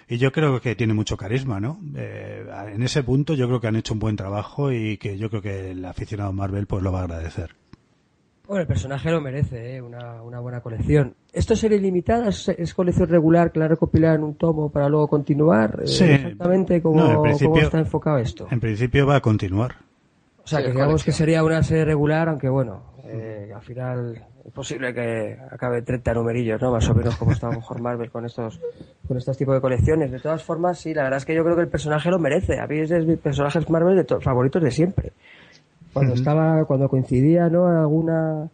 [0.08, 1.80] Y yo creo que tiene mucho carisma, ¿no?
[1.94, 2.44] Eh,
[2.74, 5.40] en ese punto yo creo que han hecho un buen trabajo y que yo creo
[5.40, 7.54] que el aficionado Marvel pues lo va a agradecer.
[8.48, 9.80] Bueno, el personaje lo merece, ¿eh?
[9.80, 11.14] una, una buena colección.
[11.32, 12.30] ¿Esto es serie limitada?
[12.30, 15.82] ¿Es, colección regular que la recopilan en un tomo para luego continuar?
[15.84, 16.02] Eh, sí.
[16.02, 18.48] Exactamente cómo, cómo está enfocado esto.
[18.50, 19.76] En principio va a continuar.
[20.51, 24.53] O sea, que digamos que sería una serie regular, aunque bueno, eh, al final es
[24.53, 26.72] posible que acabe 30 numerillos, ¿no?
[26.72, 28.61] Más o menos como está mejor Marvel con estos
[29.07, 30.11] con estos tipos de colecciones.
[30.11, 32.59] De todas formas, sí, la verdad es que yo creo que el personaje lo merece.
[32.59, 35.12] A mí es de mis personajes Marvel de favoritos de siempre.
[35.92, 37.70] Cuando estaba, cuando coincidía, ¿no?
[37.70, 38.48] En alguna,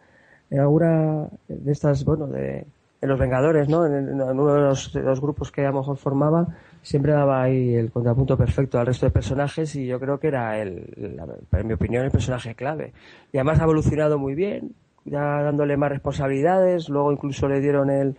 [0.51, 2.67] en alguna de estas, bueno, de,
[3.09, 3.87] los Vengadores, ¿no?
[3.87, 6.47] En, uno de los, de grupos que a lo mejor formaba,
[6.83, 10.59] siempre daba ahí el contrapunto perfecto al resto de personajes y yo creo que era,
[10.59, 11.19] el,
[11.53, 12.93] en mi opinión, el personaje clave.
[13.33, 14.73] Y además ha evolucionado muy bien,
[15.05, 18.17] ya dándole más responsabilidades, luego incluso le dieron el,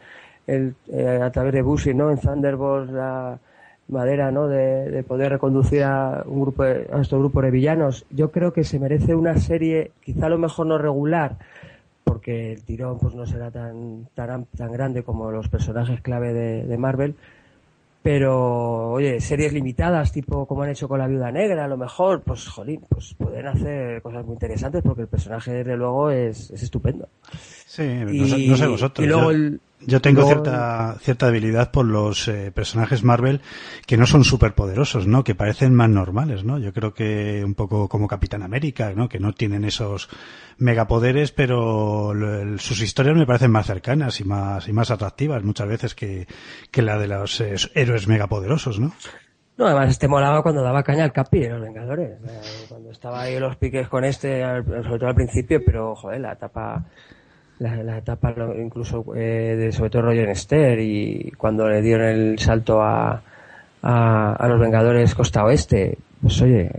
[0.47, 2.09] el eh, a través de Bushi, ¿no?
[2.11, 3.39] En Thunderbolt la
[3.89, 4.47] madera, ¿no?
[4.47, 8.05] De, poder reconducir a un grupo, de, a nuestro grupo de villanos.
[8.09, 11.38] Yo creo que se merece una serie, quizá a lo mejor no regular,
[12.08, 16.64] porque el tirón pues no será tan, tan, tan grande como los personajes clave de,
[16.64, 17.16] de Marvel,
[18.01, 22.22] pero oye, series limitadas, tipo como han hecho con la Viuda Negra, a lo mejor,
[22.22, 26.64] pues jolín, pues pueden hacer cosas muy interesantes porque el personaje desde luego es, es
[26.64, 27.10] estupendo.
[27.66, 29.05] Sí, no, sé vosotros.
[29.05, 33.41] Y luego el, yo tengo cierta, cierta debilidad por los eh, personajes Marvel
[33.86, 35.23] que no son súper poderosos, ¿no?
[35.23, 36.57] Que parecen más normales, ¿no?
[36.57, 39.07] Yo creo que un poco como Capitán América, ¿no?
[39.07, 40.09] Que no tienen esos
[40.57, 42.13] megapoderes, pero
[42.57, 46.28] sus historias me parecen más cercanas y más, y más atractivas muchas veces que,
[46.71, 48.93] que la de los eh, héroes megapoderosos, ¿no?
[49.57, 52.19] No, además este molaba cuando daba caña al Capi en los Vengadores.
[52.28, 56.34] Eh, cuando estaba ahí los piques con este, sobre todo al principio, pero joder, la
[56.34, 56.86] etapa
[57.60, 62.82] la, etapa incluso eh, de sobre todo Roger Esther y cuando le dieron el salto
[62.82, 63.22] a,
[63.82, 66.72] a, los Vengadores Costa Oeste pues oye,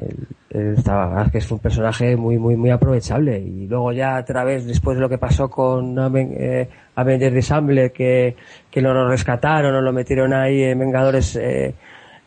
[0.51, 3.39] él, estaba, que es un personaje muy, muy, muy aprovechable.
[3.39, 8.35] Y luego ya a través, después de lo que pasó con eh, Avengers Disable, que,
[8.71, 11.75] que lo rescataron o lo metieron ahí en Vengadores, eh,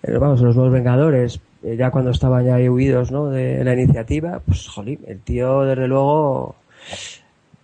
[0.03, 3.29] eh, vamos, los nuevos Vengadores, eh, ya cuando estaban ya huidos, ¿no?
[3.29, 6.55] De la iniciativa, pues jolín, el tío desde luego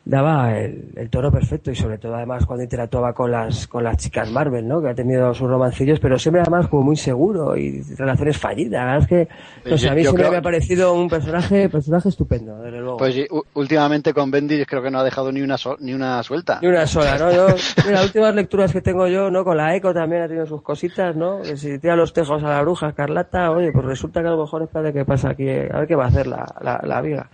[0.08, 3.98] daba el, el, toro perfecto y sobre todo además cuando interactuaba con las con las
[3.98, 4.82] chicas Marvel, ¿no?
[4.82, 8.72] Que ha tenido sus romancillos, pero siempre además como muy seguro y relaciones fallidas.
[8.72, 12.10] La verdad es que, no sé, a mí siempre me ha parecido un personaje personaje
[12.10, 12.98] estupendo, desde luego.
[12.98, 13.16] Pues
[13.54, 16.60] últimamente con Bendy creo que no ha dejado ni una ni una suelta.
[16.62, 17.32] Ni una sola, ¿no?
[17.32, 17.48] Yo,
[17.92, 19.44] las últimas lecturas que tengo yo, ¿no?
[19.44, 21.42] Con la Eco también ha tenido sus cositas, ¿no?
[21.42, 24.42] Que si tira los tejos a la bruja escarlata, oye, pues resulta que a lo
[24.42, 27.02] mejor es para que pasa aquí, a ver qué va a hacer la, la, la
[27.02, 27.30] viga.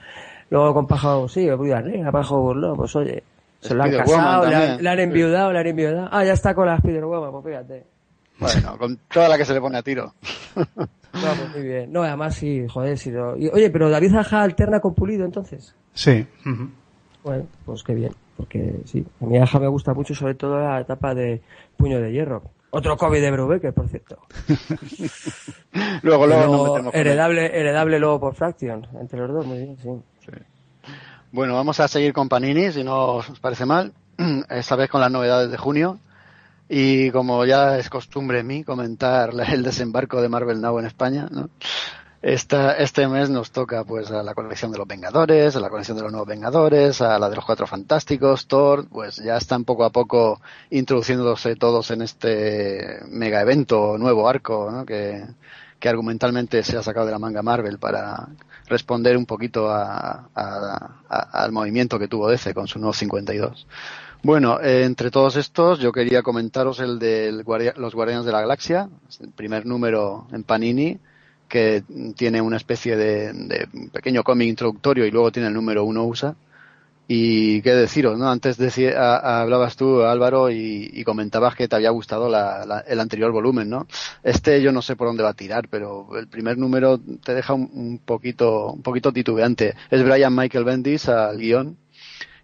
[0.49, 3.23] Luego con Pájaro, sí, Viuda Negra, Pájaro Burló, pues oye,
[3.59, 6.09] se lo han casado, le han, le han, enviudado, le han enviudado.
[6.11, 7.85] Ah, ya está con la Spider-Woman, pues fíjate.
[8.39, 10.13] Bueno, con toda la que se le pone a tiro.
[11.13, 11.93] No, pues muy bien.
[11.93, 13.11] No, además sí, joder, sí.
[13.11, 13.37] Lo...
[13.37, 15.75] Y, oye, pero David Aja alterna con Pulido entonces.
[15.93, 16.25] Sí.
[17.23, 18.11] Bueno, pues qué bien.
[18.35, 21.39] Porque sí, a mí Aja me gusta mucho, sobre todo la etapa de
[21.77, 22.41] Puño de Hierro.
[22.71, 24.17] Otro COVID de Brubaker, por cierto.
[26.01, 29.89] luego, luego, luego heredable, heredable luego por Fraction, entre los dos, muy bien, sí.
[31.31, 33.93] Bueno, vamos a seguir con Panini, si no os parece mal.
[34.49, 35.99] Esta vez con las novedades de junio.
[36.69, 41.27] Y como ya es costumbre en mí comentar el desembarco de Marvel Now en España.
[42.21, 45.97] Esta, este mes nos toca pues a la colección de los Vengadores, a la colección
[45.97, 49.83] de los nuevos Vengadores, a la de los Cuatro Fantásticos, Thor, pues ya están poco
[49.83, 57.07] a poco introduciéndose todos en este mega evento, nuevo arco, que argumentalmente se ha sacado
[57.07, 58.29] de la manga Marvel para
[58.73, 60.29] responder un poquito a,
[61.05, 63.67] al movimiento que tuvo DC con su nuevo 52.
[64.23, 68.89] Bueno, eh, entre todos estos, yo quería comentaros el de los Guardianes de la Galaxia,
[69.19, 70.97] el primer número en Panini,
[71.47, 71.83] que
[72.15, 76.35] tiene una especie de, de pequeño cómic introductorio y luego tiene el número uno USA
[77.07, 78.29] y qué deciros, ¿no?
[78.29, 78.57] Antes
[78.95, 83.87] hablabas tú, Álvaro, y, comentabas que te había gustado el anterior volumen, ¿no?
[84.23, 87.53] Este yo no sé por dónde va a tirar, pero el primer número te deja
[87.53, 89.75] un, un poquito, un poquito titubeante.
[89.91, 91.77] Es Brian Michael Bendis al guion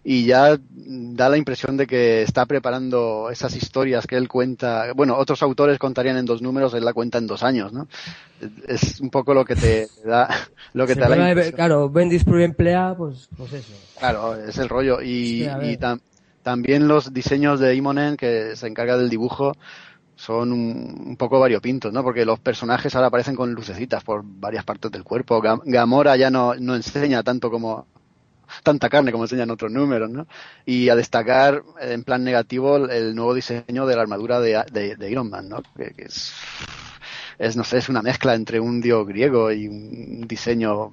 [0.02, 4.92] y ya da la impresión de que está preparando esas historias que él cuenta.
[4.94, 7.86] Bueno, otros autores contarían en dos números, él la cuenta en dos años, ¿no?
[8.66, 10.28] Es un poco lo que te da,
[10.72, 11.54] lo que te da la impresión.
[11.54, 13.72] Claro, Bendis emplea, pues, pues eso.
[13.98, 15.02] Claro, es el rollo.
[15.02, 15.46] Y,
[16.42, 19.52] también los diseños de Imonen, que se encarga del dibujo,
[20.16, 22.02] son un, poco variopintos, ¿no?
[22.02, 25.42] Porque los personajes ahora aparecen con lucecitas por varias partes del cuerpo.
[25.64, 27.86] Gamora ya no, no enseña tanto como
[28.62, 30.26] tanta carne como enseñan otros números, ¿no?
[30.66, 35.30] Y a destacar en plan negativo el nuevo diseño de la armadura de, de, Iron
[35.30, 35.62] Man, ¿no?
[35.76, 36.32] Que, es,
[37.38, 40.92] es, no sé, es una mezcla entre un dios griego y un diseño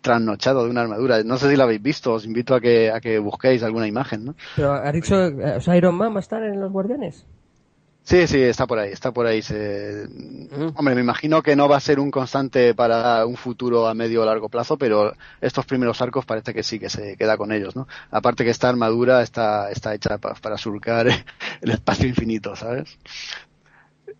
[0.00, 1.22] trasnochado de una armadura.
[1.22, 4.24] No sé si la habéis visto, os invito a que, a que busquéis alguna imagen,
[4.24, 4.34] ¿no?
[4.56, 7.26] Pero ha dicho, o sea, Iron Man va a estar en los Guardianes.
[8.04, 9.42] Sí, sí, está por ahí, está por ahí.
[9.42, 10.06] Se...
[10.74, 14.22] Hombre, me imagino que no va a ser un constante para un futuro a medio
[14.22, 17.76] o largo plazo, pero estos primeros arcos parece que sí, que se queda con ellos,
[17.76, 17.86] ¿no?
[18.10, 21.06] Aparte que esta armadura está, está hecha para, surcar
[21.60, 22.98] el espacio infinito, ¿sabes?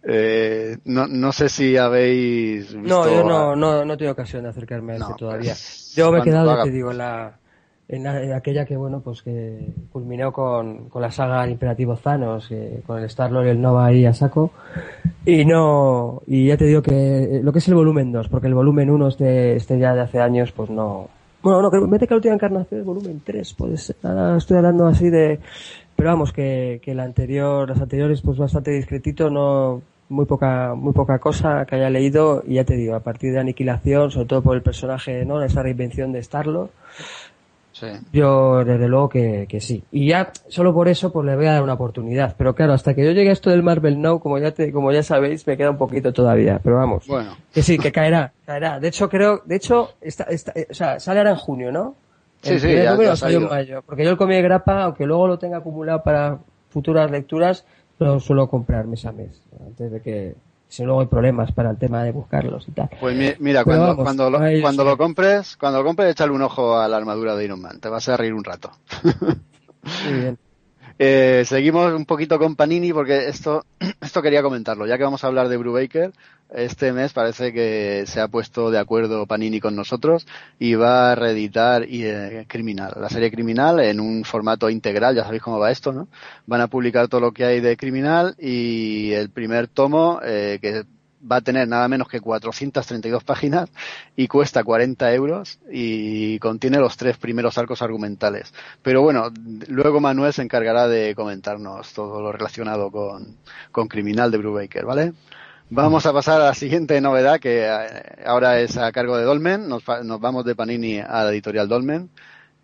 [0.04, 3.04] Eh, no, no sé si habéis visto...
[3.04, 5.52] No, yo no, no, no tengo ocasión de acercarme a este todavía.
[5.52, 7.41] Pues, yo me he quedado, te digo, en la
[7.88, 12.48] en, aquella que bueno pues que culminó con, con la saga Imperativo Thanos
[12.86, 14.52] con el Star Lord y el Nova ahí a saco.
[15.24, 18.54] Y no y ya te digo que lo que es el volumen 2 porque el
[18.54, 21.08] volumen 1 este, este ya de hace años pues no.
[21.42, 24.86] Bueno no creo mete que la última encarnación es volumen 3 pues ahora estoy hablando
[24.86, 25.40] así de
[25.96, 30.92] pero vamos que, que el anterior las anteriores pues bastante discretito no muy poca muy
[30.92, 32.42] poca cosa que haya leído.
[32.46, 35.62] Y ya te digo a partir de aniquilación sobre todo por el personaje no esa
[35.62, 36.70] reinvención de Star Lord
[38.12, 39.82] yo, desde luego que, que, sí.
[39.90, 42.34] Y ya, solo por eso, pues le voy a dar una oportunidad.
[42.36, 44.92] Pero claro, hasta que yo llegue a esto del Marvel Now, como ya te, como
[44.92, 46.60] ya sabéis, me queda un poquito todavía.
[46.62, 47.06] Pero vamos.
[47.06, 47.36] Bueno.
[47.52, 48.80] Que sí, que caerá, caerá.
[48.80, 51.94] De hecho, creo, de hecho, está, está, o sea, sale ahora en junio, ¿no?
[52.42, 53.82] Sí, sí, ya, en mayo.
[53.86, 56.38] Porque yo el comí de grapa, aunque luego lo tenga acumulado para
[56.70, 57.64] futuras lecturas,
[57.98, 59.42] lo suelo comprar mes a mes.
[59.64, 60.34] Antes de que,
[60.72, 62.88] si luego hay problemas para el tema de buscarlos y tal.
[62.98, 66.88] Pues mira, cuando, cuando, lo, cuando lo compres, cuando lo compres, échale un ojo a
[66.88, 68.70] la armadura de Iron Man, te vas a reír un rato.
[69.02, 70.38] Muy bien.
[71.04, 73.66] Eh, seguimos un poquito con Panini porque esto,
[74.00, 76.12] esto quería comentarlo, ya que vamos a hablar de Brubaker,
[76.54, 80.28] este mes parece que se ha puesto de acuerdo Panini con nosotros
[80.60, 85.42] y va a reeditar eh, Criminal, la serie Criminal en un formato integral, ya sabéis
[85.42, 86.06] cómo va esto, ¿no?
[86.46, 90.84] Van a publicar todo lo que hay de Criminal y el primer tomo, eh, que
[91.30, 93.70] va a tener nada menos que 432 páginas
[94.16, 98.52] y cuesta 40 euros y contiene los tres primeros arcos argumentales.
[98.82, 99.30] Pero bueno,
[99.68, 103.36] luego Manuel se encargará de comentarnos todo lo relacionado con,
[103.70, 105.12] con Criminal de Brubaker, ¿vale?
[105.70, 109.68] Vamos a pasar a la siguiente novedad que eh, ahora es a cargo de Dolmen.
[109.68, 112.10] Nos, nos vamos de Panini a la editorial Dolmen.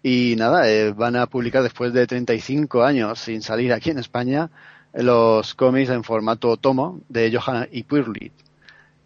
[0.03, 4.51] Y nada, eh, van a publicar después de 35 años sin salir aquí en España
[4.93, 8.33] los cómics en formato tomo de Johan y Purlit.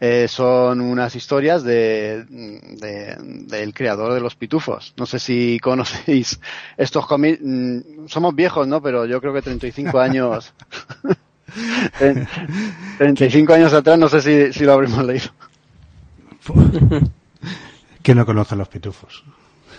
[0.04, 4.94] Eh, son unas historias de, del creador de los pitufos.
[4.96, 6.40] No sé si conocéis
[6.76, 7.38] estos cómics.
[7.40, 8.82] Mm, somos viejos, ¿no?
[8.82, 10.52] Pero yo creo que 35 años.
[12.98, 15.28] 35 años atrás no sé si, si lo habremos leído.
[18.02, 19.22] ¿Quién no conoce los pitufos?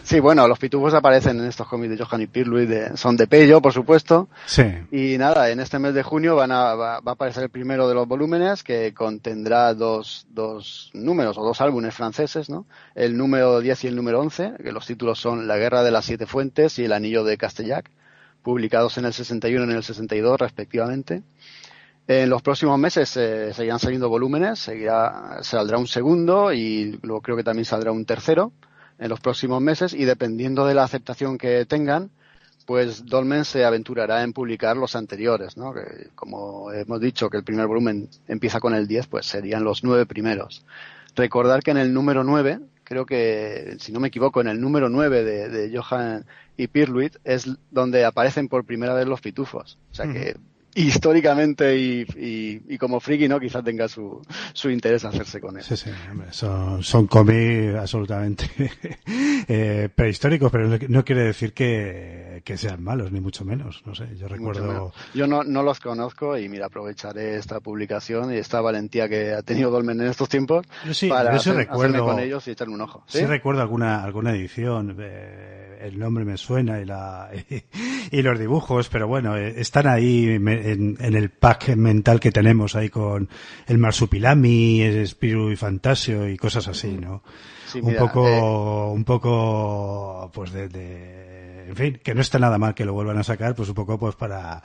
[0.04, 3.62] Sí, bueno, los pitufos aparecen en estos cómics de Johan y Pirluit, son de Pello,
[3.62, 4.28] por supuesto.
[4.46, 4.64] Sí.
[4.92, 7.96] Y nada, en este mes de junio van a, va, a aparecer el primero de
[7.96, 12.66] los volúmenes que contendrá dos, dos números o dos álbumes franceses, ¿no?
[12.96, 16.04] El número 10 y el número 11, que los títulos son La Guerra de las
[16.04, 17.90] Siete Fuentes y El Anillo de Castellac,
[18.44, 21.24] publicados en el 61 y en el 62 respectivamente.
[22.10, 27.38] En los próximos meses eh, seguirán saliendo volúmenes, seguirá, saldrá un segundo y luego creo
[27.38, 28.52] que también saldrá un tercero
[29.00, 32.10] en los próximos meses y dependiendo de la aceptación que tengan,
[32.66, 35.74] pues Dolmen se aventurará en publicar los anteriores, ¿no?
[35.74, 39.84] Que, como hemos dicho que el primer volumen empieza con el 10, pues serían los
[39.84, 40.66] nueve primeros.
[41.16, 44.90] Recordar que en el número 9, creo que, si no me equivoco, en el número
[44.90, 46.26] 9 de, de Johan
[46.58, 49.78] y Pirluit es donde aparecen por primera vez los pitufos.
[49.92, 50.36] O sea que
[50.76, 52.06] históricamente y,
[52.68, 53.40] y, como friki, ¿no?
[53.40, 54.22] Quizás tenga su,
[54.54, 55.64] su interés hacerse con él.
[55.64, 55.90] Sí, sí,
[56.32, 58.50] son, son cómics absolutamente
[59.48, 63.84] eh, prehistóricos, pero no, quiere decir que, que, sean malos, ni mucho menos.
[63.86, 64.94] No sé, yo recuerdo.
[65.14, 69.42] Yo no, no los conozco y mira, aprovecharé esta publicación y esta valentía que ha
[69.42, 73.04] tenido Dolmen en estos tiempos sí, para yo recuerdo, con ellos y echarle un ojo.
[73.08, 74.98] Sí, recuerdo alguna, alguna edición.
[75.00, 77.30] el nombre me suena y, la,
[78.12, 82.90] y, los dibujos, pero bueno, eh, están ahí en, el pack mental que tenemos ahí
[82.90, 83.30] con
[83.68, 87.24] el Marsupilami, el Spiritu y Fantasio y cosas así, ¿no?
[87.82, 92.86] un poco, eh, un poco, pues de, en fin, que no está nada mal que
[92.86, 94.62] lo vuelvan a sacar, pues un poco, pues para,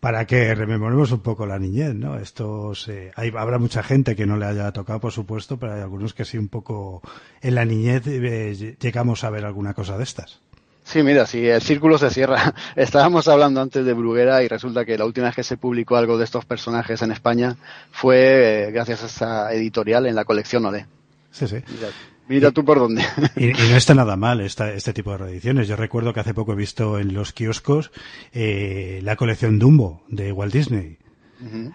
[0.00, 2.18] para que rememoremos un poco la niñez, ¿no?
[2.18, 2.72] Esto
[3.16, 6.24] hay, habrá mucha gente que no le haya tocado, por supuesto, pero hay algunos que
[6.24, 7.02] sí un poco
[7.40, 10.40] en la niñez eh, llegamos a ver alguna cosa de estas.
[10.84, 12.54] Sí, mira, si el círculo se cierra.
[12.76, 16.18] Estábamos hablando antes de Bruguera y resulta que la última vez que se publicó algo
[16.18, 17.56] de estos personajes en España
[17.90, 20.86] fue eh, gracias a esa editorial en la colección Olé.
[21.30, 21.56] Sí, sí.
[22.28, 23.02] Mira, tú por dónde.
[23.36, 25.68] Y, no está nada mal esta, este tipo de reediciones.
[25.68, 27.90] Yo recuerdo que hace poco he visto en los kioscos
[28.32, 30.98] eh, la colección Dumbo de Walt Disney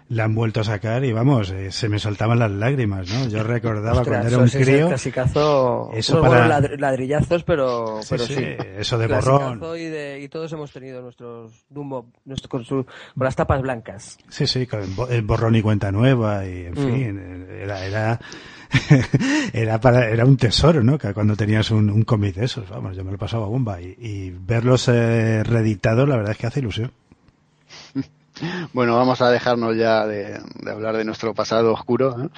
[0.10, 3.28] la han vuelto a sacar y vamos, eh, se me saltaban las lágrimas, ¿no?
[3.28, 4.90] Yo recordaba cuando era un crío.
[5.94, 6.48] eso para
[6.78, 8.36] ladrillazos, pero, pero sí,
[8.78, 9.62] Eso de borrón.
[9.78, 12.12] Y, todos hemos tenido nuestros Dumbo
[12.48, 14.18] con, su, con las tapas blancas.
[14.30, 16.76] Sí, sí, con el borrón y cuenta nueva y en mm.
[16.76, 18.20] fin, era, era,
[19.54, 20.98] era para, era un tesoro, ¿no?
[20.98, 23.96] Que cuando tenías un, un cómic de esos, vamos, yo me lo pasaba bomba y,
[24.00, 26.92] y verlos eh, reeditados, la verdad es que hace ilusión.
[28.74, 32.30] Bueno, vamos a dejarnos ya de, hablar de nuestro pasado oscuro.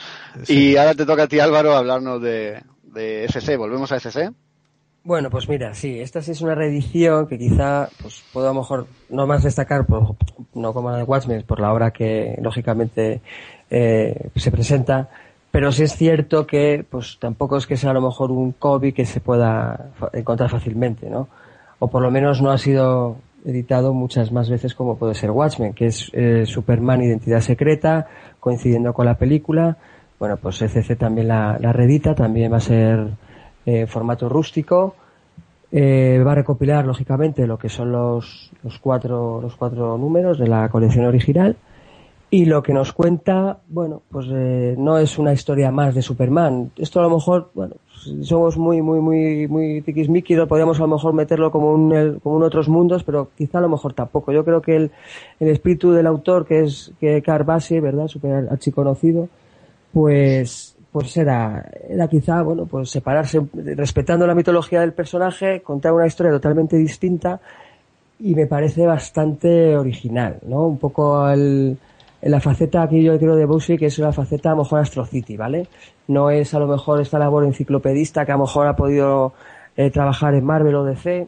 [0.48, 3.58] Y ahora te toca a ti, Álvaro, hablarnos de, de FC.
[3.58, 4.32] ¿Volvemos a FC?
[5.04, 8.60] Bueno, pues mira, sí, esta sí es una reedición que quizá pues puedo a lo
[8.60, 10.16] mejor no más destacar, por,
[10.54, 13.20] no como la de Watchmen, por la obra que lógicamente
[13.72, 15.10] eh, se presenta,
[15.50, 18.96] pero sí es cierto que pues tampoco es que sea a lo mejor un cómic
[18.96, 21.28] que se pueda encontrar fácilmente, ¿no?
[21.80, 25.74] O por lo menos no ha sido editado muchas más veces como puede ser Watchmen,
[25.74, 28.08] que es eh, Superman Identidad Secreta,
[28.40, 29.78] coincidiendo con la película.
[30.20, 33.08] Bueno, pues ECC también la, la reedita, también va a ser
[33.66, 34.96] eh, formato rústico.
[35.72, 40.48] Eh, va a recopilar, lógicamente, lo que son los, los, cuatro, los cuatro números de
[40.48, 41.56] la colección original.
[42.30, 46.72] Y lo que nos cuenta, bueno, pues eh, no es una historia más de Superman.
[46.78, 47.76] Esto a lo mejor, bueno,
[48.24, 52.44] somos muy, muy, muy, muy tiquismiquis, podríamos a lo mejor meterlo como un, como en
[52.44, 54.32] otros mundos, pero quizá a lo mejor tampoco.
[54.32, 54.92] Yo creo que el,
[55.40, 57.22] el espíritu del autor, que es que
[57.82, 58.08] ¿verdad?
[58.08, 59.30] Super archiconocido,
[59.94, 66.08] pues, pues era, era quizá, bueno, pues separarse, respetando la mitología del personaje, contar una
[66.08, 67.40] historia totalmente distinta,
[68.20, 70.68] y me parece bastante original, ¿no?
[70.68, 71.78] Un poco el,
[72.22, 74.80] en la faceta aquí yo creo de Bugsy que es una faceta a lo mejor
[74.80, 75.68] Astrocity, ¿vale?
[76.08, 79.34] No es a lo mejor esta labor enciclopedista que a lo mejor ha podido
[79.76, 81.28] eh, trabajar en Marvel o DC.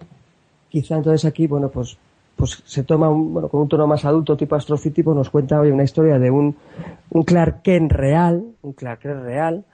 [0.69, 1.97] Quizá entonces aquí, bueno, pues
[2.35, 5.59] pues se toma bueno, con un tono más adulto tipo Astro City, pues nos cuenta
[5.59, 6.55] hoy una historia de un,
[7.11, 9.65] un Clark Kent real, un Clark Kent real,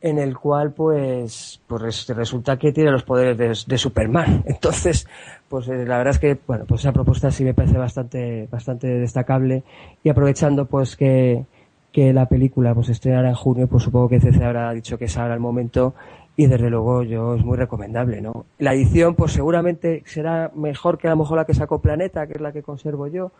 [0.00, 4.44] en el cual pues, pues resulta que tiene los poderes de, Superman.
[4.46, 5.08] Entonces,
[5.48, 8.86] pues eh, la verdad es que, bueno, pues esa propuesta sí me parece bastante, bastante
[8.86, 9.64] destacable
[10.02, 11.44] y aprovechando pues que,
[11.92, 15.16] que la película pues estrenará en junio, pues supongo que CC habrá dicho que es
[15.16, 15.94] ahora el momento
[16.36, 18.46] y desde luego yo es muy recomendable, ¿no?
[18.58, 22.34] La edición pues seguramente será mejor que a lo mejor la que sacó Planeta, que
[22.34, 23.32] es la que conservo yo.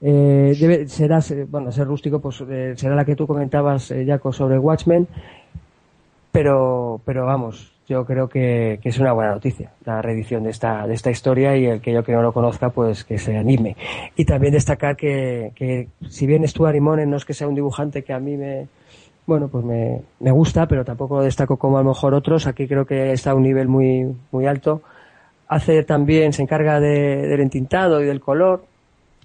[0.00, 4.32] Eh, debe, será, bueno, ser rústico, pues eh, será la que tú comentabas, eh, Jaco,
[4.32, 5.06] sobre Watchmen,
[6.34, 10.94] pero, pero vamos, yo creo que, es una buena noticia la reedición de esta, de
[10.94, 13.76] esta historia y el que yo que no lo conozca, pues que se anime.
[14.16, 18.02] Y también destacar que, que si bien Stuart Immonen no es que sea un dibujante
[18.02, 18.66] que a mí me,
[19.26, 22.48] bueno, pues me, me gusta, pero tampoco lo destaco como a lo mejor otros.
[22.48, 24.82] Aquí creo que está a un nivel muy, muy alto.
[25.46, 28.64] Hace también, se encarga de, del entintado y del color.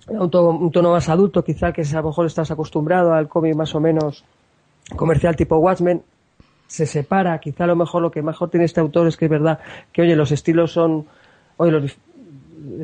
[0.10, 3.56] Un tono, un tono más adulto, quizá que a lo mejor estás acostumbrado al cómic
[3.56, 4.24] más o menos
[4.96, 6.04] comercial tipo Watchmen
[6.70, 7.40] se separa.
[7.40, 9.60] Quizá a lo mejor lo que mejor tiene este autor es que es verdad
[9.92, 11.08] que, oye, los estilos son,
[11.58, 11.98] oye, los,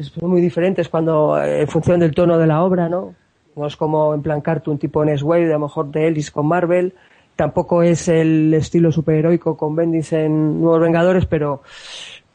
[0.02, 3.14] son muy diferentes cuando, eh, en función del tono de la obra, ¿no?
[3.56, 6.94] No es como en plan cartoon tipo Wave, a lo mejor de Ellis con Marvel.
[7.36, 11.62] Tampoco es el estilo superheroico con Bendis en Nuevos Vengadores, pero,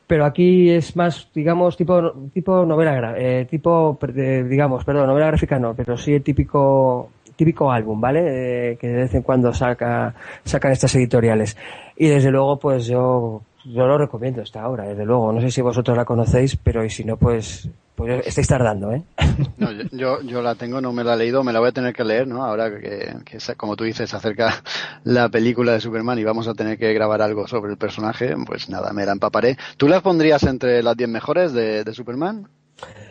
[0.06, 5.74] pero aquí es más, digamos, tipo, tipo novela, eh, tipo, digamos, perdón, novela gráfica no,
[5.74, 7.10] pero sí el típico
[7.40, 8.76] típico álbum, ¿vale?
[8.78, 10.14] que de vez en cuando saca,
[10.44, 11.56] sacan estas editoriales.
[11.96, 15.32] Y desde luego, pues yo, yo lo recomiendo esta obra, desde luego.
[15.32, 19.02] No sé si vosotros la conocéis, pero y si no, pues, pues estáis tardando, ¿eh?
[19.56, 21.94] No, yo, yo la tengo, no me la he leído, me la voy a tener
[21.94, 22.44] que leer, ¿no?
[22.44, 24.62] Ahora que, que como tú dices, acerca
[25.04, 28.68] la película de Superman y vamos a tener que grabar algo sobre el personaje, pues
[28.68, 29.56] nada, me la empaparé.
[29.78, 32.48] ¿Tú la pondrías entre las 10 mejores de Superman?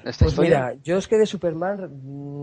[0.03, 1.89] Pues mira, yo es que de Superman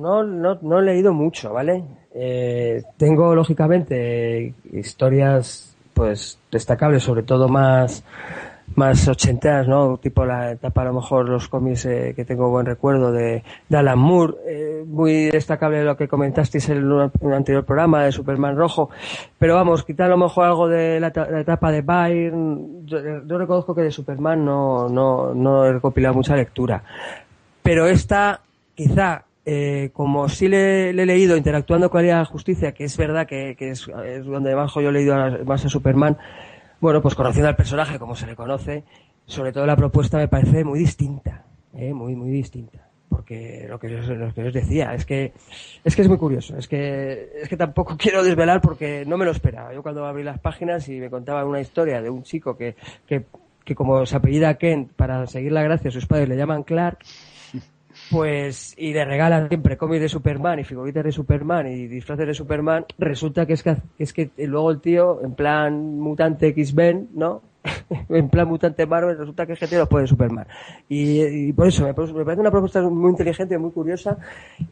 [0.01, 1.85] no, no, no he leído mucho, ¿vale?
[2.15, 8.05] Eh, tengo lógicamente historias pues destacables, sobre todo más
[8.75, 9.99] más ochenteras, ¿no?
[9.99, 13.43] Tipo la etapa, a lo mejor, los cómics eh, que tengo buen recuerdo de,
[13.73, 18.91] Alan Moore, eh, muy destacable lo que comentasteis en un anterior programa de Superman Rojo,
[19.39, 23.83] pero vamos, quitar a lo mejor algo de la, etapa de Byrne, yo, reconozco que
[23.83, 26.83] de Superman no, no, no he recopilado mucha lectura,
[27.63, 28.41] pero esta,
[28.75, 33.55] quizá, eh, como sí le, he leído interactuando con la Justicia, que es verdad que,
[33.57, 33.87] que es,
[34.25, 36.19] donde bajo yo he leído más a Superman,
[36.81, 38.85] bueno, pues conociendo al personaje como se le conoce,
[39.27, 41.93] sobre todo la propuesta me parece muy distinta, ¿eh?
[41.93, 42.87] muy, muy distinta.
[43.09, 45.33] Porque lo que, yo, lo que os decía es que
[45.85, 46.57] es que es muy curioso.
[46.57, 49.73] Es que es que tampoco quiero desvelar porque no me lo esperaba.
[49.73, 53.25] Yo cuando abrí las páginas y me contaba una historia de un chico que, que,
[53.65, 56.99] que como se apellida Kent, para seguir la gracia, sus padres le llaman Clark,
[58.11, 62.35] pues y le regalan siempre cómics de Superman y figuritas de Superman y disfraces de
[62.35, 67.43] Superman, resulta que es que, es que luego el tío, en plan mutante X-Men, ¿no?
[68.09, 70.47] en plan mutante Marvel, resulta que es que tiene los poderes de Superman.
[70.89, 74.19] Y, por eso me, parece una propuesta muy inteligente, muy curiosa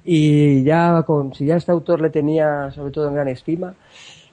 [0.05, 3.75] y ya con, si ya este autor le tenía sobre todo en gran estima,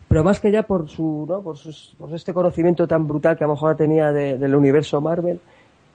[0.07, 1.41] pero más que ya por su, ¿no?
[1.41, 5.39] Por, sus, por este conocimiento tan brutal que a lo mejor tenía del universo Marvel,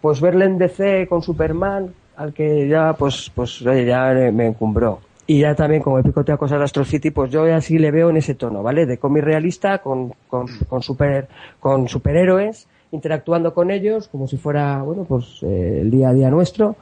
[0.00, 5.00] pues verle en DC con Superman, al que ya, pues, pues, ya me encumbró.
[5.26, 8.10] Y ya también, como he picoteado cosas de Astro City, pues yo así le veo
[8.10, 8.86] en ese tono, ¿vale?
[8.86, 11.26] De cómic realista, con, con, con, super,
[11.58, 16.30] con superhéroes, interactuando con ellos, como si fuera, bueno, pues eh, el día a día
[16.30, 16.76] nuestro.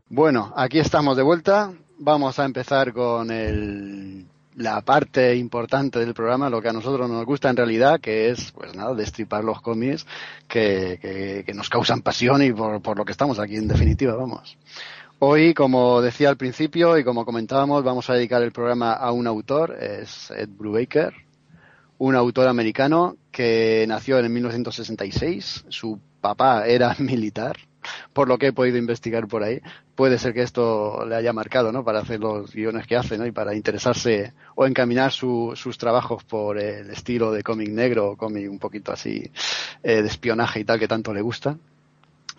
[0.08, 1.74] Bueno, aquí estamos de vuelta.
[1.98, 3.30] Vamos a empezar con
[4.56, 8.52] la parte importante del programa, lo que a nosotros nos gusta en realidad, que es,
[8.52, 10.06] pues nada, destripar los cómics
[10.48, 14.58] que, nos causan pasión y por, por, lo que estamos aquí, en definitiva, vamos.
[15.20, 19.28] Hoy, como decía al principio y como comentábamos, vamos a dedicar el programa a un
[19.28, 21.14] autor, es Ed Brubaker,
[22.00, 25.66] un autor americano que nació en 1966.
[25.70, 27.58] Su papá era militar,
[28.14, 29.62] por lo que he podido investigar por ahí.
[29.96, 31.84] Puede ser que esto le haya marcado, ¿no?
[31.84, 33.26] Para hacer los guiones que hace, ¿no?
[33.26, 38.50] Y para interesarse o encaminar sus trabajos por el estilo de cómic negro o cómic
[38.50, 39.32] un poquito así
[39.84, 41.58] eh, de espionaje y tal que tanto le gusta.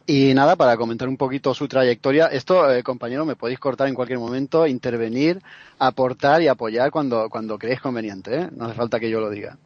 [0.06, 3.94] Y nada, para comentar un poquito su trayectoria, esto, eh, compañero, me podéis cortar en
[3.94, 5.40] cualquier momento, intervenir,
[5.78, 8.48] aportar y apoyar cuando, cuando creéis conveniente, ¿eh?
[8.56, 9.56] no hace falta que yo lo diga.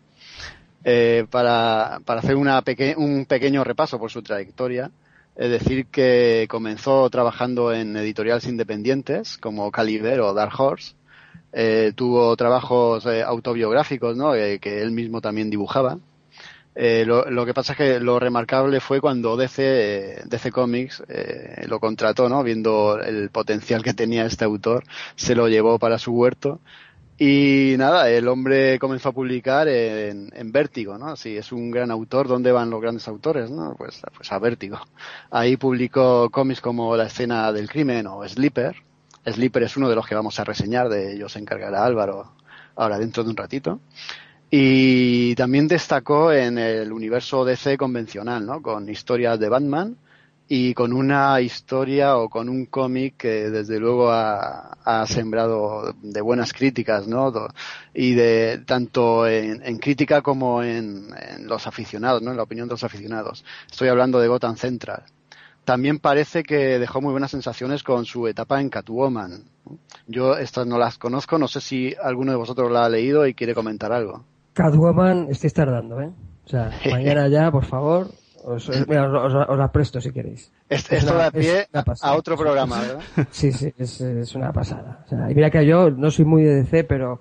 [0.85, 2.62] Eh, para, para hacer una
[2.97, 4.91] un pequeño repaso por su trayectoria,
[5.37, 10.95] es decir que comenzó trabajando en editoriales independientes como Caliber o Dark Horse,
[11.53, 14.32] eh, tuvo trabajos eh, autobiográficos ¿no?
[14.32, 15.99] que él mismo también dibujaba
[16.78, 21.80] eh, lo, que pasa es que lo remarcable fue cuando DC, DC Comics eh, lo
[21.80, 22.43] contrató, ¿no?
[22.43, 24.84] Viendo el potencial que tenía este autor,
[25.14, 26.61] se lo llevó para su huerto.
[27.18, 31.16] Y nada, el hombre comenzó a publicar en, en Vértigo, ¿no?
[31.16, 33.74] Si es un gran autor, ¿dónde van los grandes autores, no?
[33.76, 34.78] Pues, pues a Vértigo.
[35.30, 38.76] Ahí publicó cómics como La escena del crimen o Sleeper.
[39.24, 42.32] Sleeper es uno de los que vamos a reseñar, de ellos se encargará Álvaro
[42.76, 43.80] ahora dentro de un ratito.
[44.50, 48.60] Y también destacó en el universo DC convencional, ¿no?
[48.60, 49.96] Con historias de Batman
[50.49, 56.53] y con una historia o con un cómic que desde luego ha, sembrado de buenas
[56.53, 57.32] críticas, ¿no?
[57.92, 61.09] Y de tanto en, crítica como en,
[61.47, 62.30] los aficionados, ¿no?
[62.30, 63.44] En la opinión de los aficionados.
[63.68, 65.03] Estoy hablando de Gotham Central.
[65.64, 69.42] También parece que dejó muy buenas sensaciones con su etapa en Catwoman.
[70.07, 73.34] Yo estas no las conozco, no sé si alguno de vosotros la ha leído y
[73.34, 74.24] quiere comentar algo.
[74.53, 76.12] Catwoman estoy tardando, ¿eh?
[76.44, 78.11] O sea, mañana ya, por favor,
[78.47, 80.53] os, mira, os, la presto si queréis.
[80.70, 83.03] Esto da pie a otro programa, ¿verdad?
[83.30, 85.03] Sí, sí, es, es, una pasada.
[85.05, 87.20] O sea, y mira que yo no soy muy de DC, pero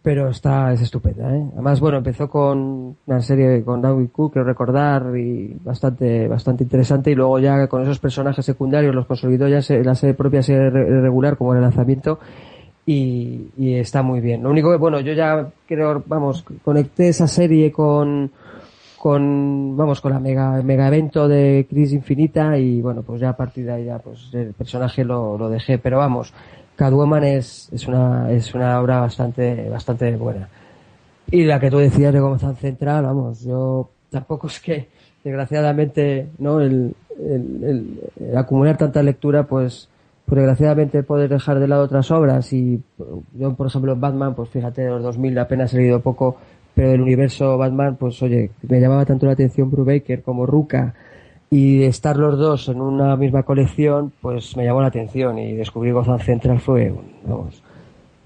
[0.00, 1.44] pero está es estupenda, ¿eh?
[1.54, 7.10] Además, bueno, empezó con una serie con David Cook, quiero recordar, y bastante bastante interesante,
[7.10, 10.70] y luego ya con esos personajes secundarios los consolidó ya en la serie propia serie
[10.70, 12.20] regular como el lanzamiento
[12.86, 14.42] y, y, está muy bien.
[14.42, 18.30] Lo único que, bueno, yo ya creo, vamos, conecté esa serie con,
[19.02, 23.36] con, vamos, con la mega, mega evento de Crisis Infinita y bueno, pues ya a
[23.36, 26.32] partir de ahí ya, pues el personaje lo, lo dejé, pero vamos,
[26.76, 30.48] Catwoman es, es una, es una obra bastante, bastante buena.
[31.32, 34.88] Y la que tú decías de Gomezán Central, vamos, yo tampoco es que,
[35.24, 36.60] desgraciadamente, ¿no?
[36.60, 39.88] El, el, el acumular tanta lectura, pues,
[40.26, 42.80] pues desgraciadamente poder dejar de lado otras obras y
[43.34, 46.36] yo por ejemplo Batman pues fíjate de los 2000 apenas he leído poco
[46.74, 50.94] pero del universo Batman pues oye me llamaba tanto la atención Brubaker como Ruka
[51.50, 55.92] y estar los dos en una misma colección pues me llamó la atención y descubrir
[55.92, 56.94] Gotham Central fue
[57.24, 57.62] vamos,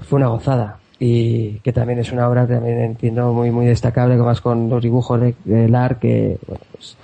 [0.01, 4.41] fue una gozada y que también es una obra también entiendo muy muy destacable más
[4.41, 6.97] con los dibujos de, de Lar que bueno, pues,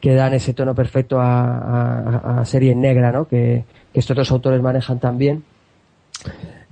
[0.00, 4.30] que dan ese tono perfecto a, a, a serie negra no que que estos dos
[4.30, 5.44] autores manejan también.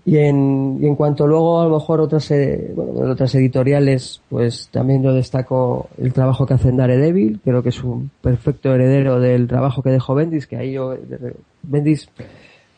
[0.07, 4.69] Y en, y en cuanto luego a lo mejor otras, eh, bueno, otras editoriales, pues
[4.71, 9.19] también yo destaco el trabajo que hace en Daredevil, creo que es un perfecto heredero
[9.19, 10.95] del trabajo que dejó Bendis, que ahí yo,
[11.65, 12.09] Bendis,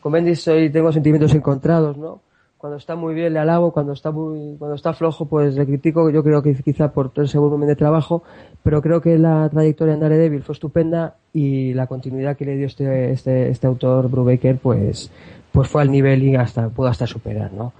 [0.01, 2.20] con Bendis hoy tengo sentimientos encontrados, ¿no?
[2.59, 6.11] cuando está muy bien le alabo, cuando está muy, cuando está flojo pues le critico,
[6.11, 8.24] yo creo que quizá por todo ese volumen de trabajo,
[8.64, 12.66] pero creo que la trayectoria en Daredevil fue estupenda y la continuidad que le dio
[12.66, 15.11] este, este, este autor Brubaker pues,
[15.59, 17.72] pues fue al nivel y hasta, pudo hasta superar, ¿no?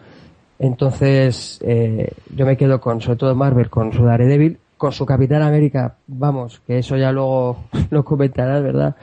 [0.59, 5.43] Entonces, eh, yo me quedo con, sobre todo Marvel, con su Daredevil, con su Capitán
[5.43, 7.59] América, vamos, que eso ya luego
[7.91, 8.97] lo comentarás, ¿verdad?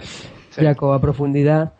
[0.57, 1.71] Ya con a profundidad.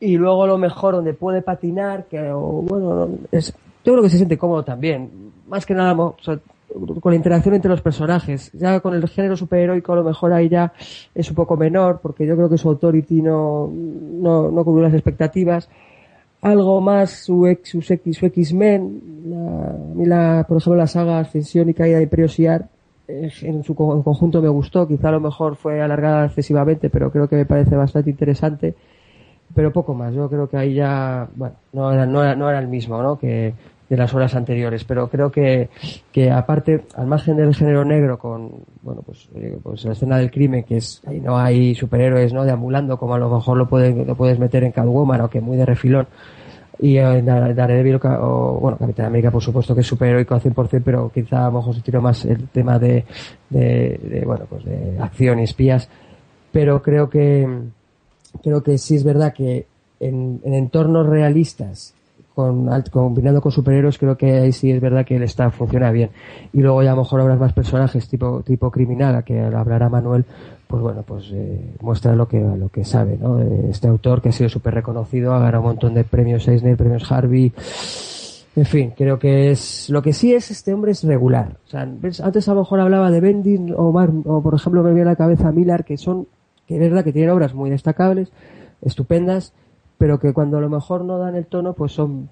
[0.00, 3.54] Y luego lo mejor donde puede patinar, que bueno, es,
[3.84, 7.82] yo creo que se siente cómodo también, más que nada con la interacción entre los
[7.82, 10.72] personajes, ya con el género superheroico a lo mejor ahí ya
[11.14, 14.94] es un poco menor, porque yo creo que su Authority no, no, no cubrió las
[14.94, 15.68] expectativas,
[16.42, 21.74] algo más su ex, X, su X-Men, la, la, por ejemplo la saga Ascensión y
[21.74, 22.28] Caída de Imperio
[23.42, 27.36] en su conjunto me gustó, quizá a lo mejor fue alargada excesivamente, pero creo que
[27.36, 28.74] me parece bastante interesante.
[29.54, 32.60] Pero poco más, yo creo que ahí ya, bueno, no era, no era, no era
[32.60, 33.18] el mismo, ¿no?
[33.18, 33.52] Que
[33.90, 35.68] de las horas anteriores, pero creo que,
[36.12, 40.30] que aparte, al margen del género negro, con, bueno, pues, eh, pues la escena del
[40.30, 42.44] crimen, que es, ahí no hay superhéroes, ¿no?
[42.44, 45.56] Deambulando, como a lo mejor lo puedes, lo puedes meter en Catwoman, o que muy
[45.56, 46.06] de refilón,
[46.78, 51.10] y en Daredevil, o, bueno, Capitán América, por supuesto que es superheroico al 100%, pero
[51.12, 53.04] quizá a lo mejor se tiró más el tema de,
[53.50, 55.88] de, de, bueno, pues de acción y espías,
[56.52, 57.44] pero creo que,
[58.40, 59.66] creo que sí es verdad que
[59.98, 61.94] en, en entornos realistas
[62.34, 66.10] con, combinando con superhéroes, creo que ahí sí es verdad que el staff funciona bien.
[66.52, 69.88] Y luego ya a lo mejor habrás más personajes tipo, tipo criminal, a que hablará
[69.88, 70.24] Manuel,
[70.66, 73.40] pues bueno, pues eh, muestra lo que, lo que sabe, ¿no?
[73.40, 77.10] Este autor que ha sido súper reconocido, ha ganado un montón de premios Eisner, premios
[77.10, 77.52] Harvey,
[78.56, 81.56] en fin, creo que es, lo que sí es, este hombre es regular.
[81.66, 85.08] O sea, antes a lo mejor hablaba de Bending o, o por ejemplo me viene
[85.08, 86.26] a la cabeza Miller, que son,
[86.66, 88.32] que es verdad que tienen obras muy destacables,
[88.82, 89.52] estupendas,
[90.00, 92.30] pero que cuando a lo mejor no dan el tono, pues son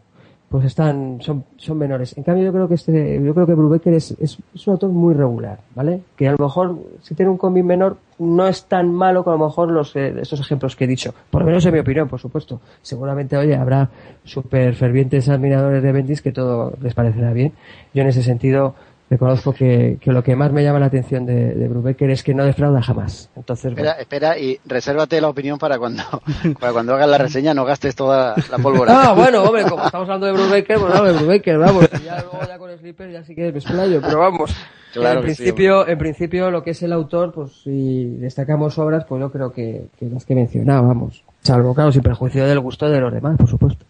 [0.48, 2.16] pues están son son menores.
[2.16, 5.12] En cambio yo creo que este yo creo que Brubaker es, es, un autor muy
[5.12, 6.00] regular, ¿vale?
[6.16, 9.38] Que a lo mejor si tiene un combi menor no es tan malo como a
[9.38, 11.12] lo mejor los eh, estos ejemplos que he dicho.
[11.28, 12.62] Por lo menos en mi opinión, por supuesto.
[12.80, 13.90] Seguramente oye habrá
[14.24, 17.52] súper fervientes admiradores de Bendis que todo les parecerá bien.
[17.92, 18.74] Yo en ese sentido
[19.10, 22.34] reconozco que, que, lo que más me llama la atención de, de Brubaker es que
[22.34, 23.30] no defrauda jamás.
[23.36, 26.02] Entonces, espera, espera y resérvate la opinión para cuando,
[26.60, 29.08] para cuando hagas la reseña no gastes toda la pólvora.
[29.10, 31.88] Ah, bueno, hombre, como estamos hablando de Brubaker, pues de Brubaker, vamos.
[32.04, 34.54] Ya luego ya con Slipper ya sí que me explayo, pero vamos.
[34.92, 39.04] Claro en principio, sí, en principio lo que es el autor, pues si destacamos obras,
[39.04, 41.24] pues yo creo que, que las que he mencionado, vamos.
[41.42, 43.84] Salvo, claro, sin perjuicio del gusto de los demás, por supuesto.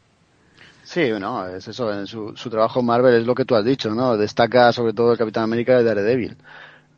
[0.98, 3.94] Sí, no, es eso, en su, su trabajo Marvel es lo que tú has dicho,
[3.94, 4.16] ¿no?
[4.16, 6.36] Destaca sobre todo el Capitán América de Daredevil,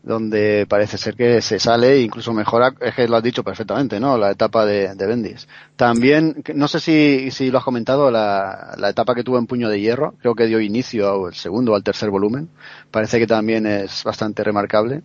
[0.03, 4.01] donde parece ser que se sale e incluso mejora, es que lo has dicho perfectamente,
[4.01, 4.17] ¿no?
[4.17, 5.47] La etapa de, de Bendis.
[5.77, 9.69] También, no sé si, si lo has comentado, la, la etapa que tuvo en Puño
[9.69, 12.49] de Hierro, creo que dio inicio al segundo o al tercer volumen,
[12.91, 15.03] parece que también es bastante remarcable.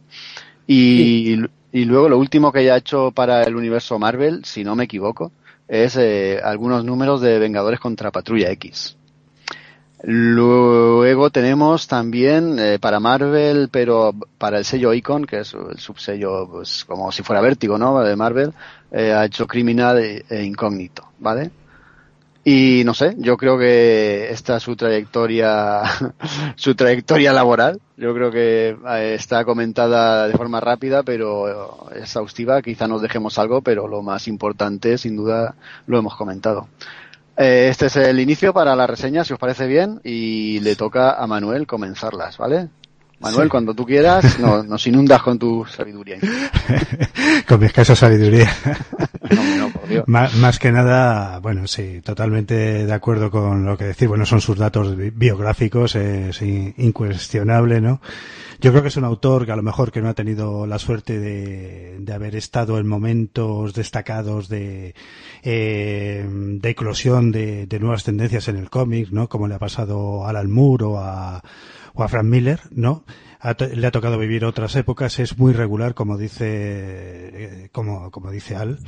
[0.67, 1.45] Y, sí.
[1.73, 5.33] y luego lo último que haya hecho para el universo Marvel, si no me equivoco,
[5.68, 8.97] es eh, algunos números de Vengadores contra Patrulla X.
[10.07, 16.47] Luego tenemos también eh, para Marvel, pero para el sello Icon, que es el subsello,
[16.47, 17.99] pues como si fuera Vértigo, ¿no?
[18.01, 18.53] De Marvel,
[18.91, 21.49] eh, ha hecho Criminal e, e Incógnito, ¿vale?
[22.47, 25.81] Y no sé, yo creo que esta es su trayectoria,
[26.55, 27.81] su trayectoria laboral.
[27.97, 28.77] Yo creo que
[29.15, 32.61] está comentada de forma rápida, pero exhaustiva.
[32.61, 35.55] Quizá nos dejemos algo, pero lo más importante, sin duda,
[35.87, 36.67] lo hemos comentado.
[37.35, 41.25] Este es el inicio para la reseña, si os parece bien, y le toca a
[41.25, 42.69] Manuel comenzarlas, ¿vale?
[43.20, 43.49] Manuel, sí.
[43.49, 46.18] cuando tú quieras, no, nos inundas con tu sabiduría.
[47.47, 48.49] con mi escasa sabiduría.
[49.30, 50.03] no, no, por Dios.
[50.07, 54.07] Más, más, que nada, bueno, sí, totalmente de acuerdo con lo que decir.
[54.07, 58.01] Bueno, son sus datos biográficos, es incuestionable, ¿no?
[58.61, 60.80] Yo creo que es un autor que a lo mejor que no ha tenido la
[60.80, 64.95] suerte de, de haber estado en momentos destacados de,
[65.43, 69.28] eh, de eclosión de, de nuevas tendencias en el cómic, ¿no?
[69.28, 71.43] Como le ha pasado a Alan Moore o a,
[71.95, 73.03] o a Frank Miller, ¿no?
[73.39, 78.31] Ha, le ha tocado vivir otras épocas, es muy regular, como dice, eh, como, como
[78.31, 78.80] dice Al,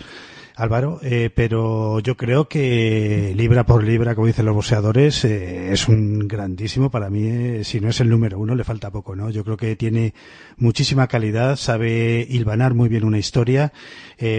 [0.56, 5.88] Álvaro, eh, pero yo creo que libra por libra, como dicen los boxeadores, eh, es
[5.88, 9.30] un grandísimo para mí, si no es el número uno, le falta poco, ¿no?
[9.30, 10.16] Yo creo que tiene
[10.58, 13.72] muchísima calidad, sabe hilvanar muy bien una historia,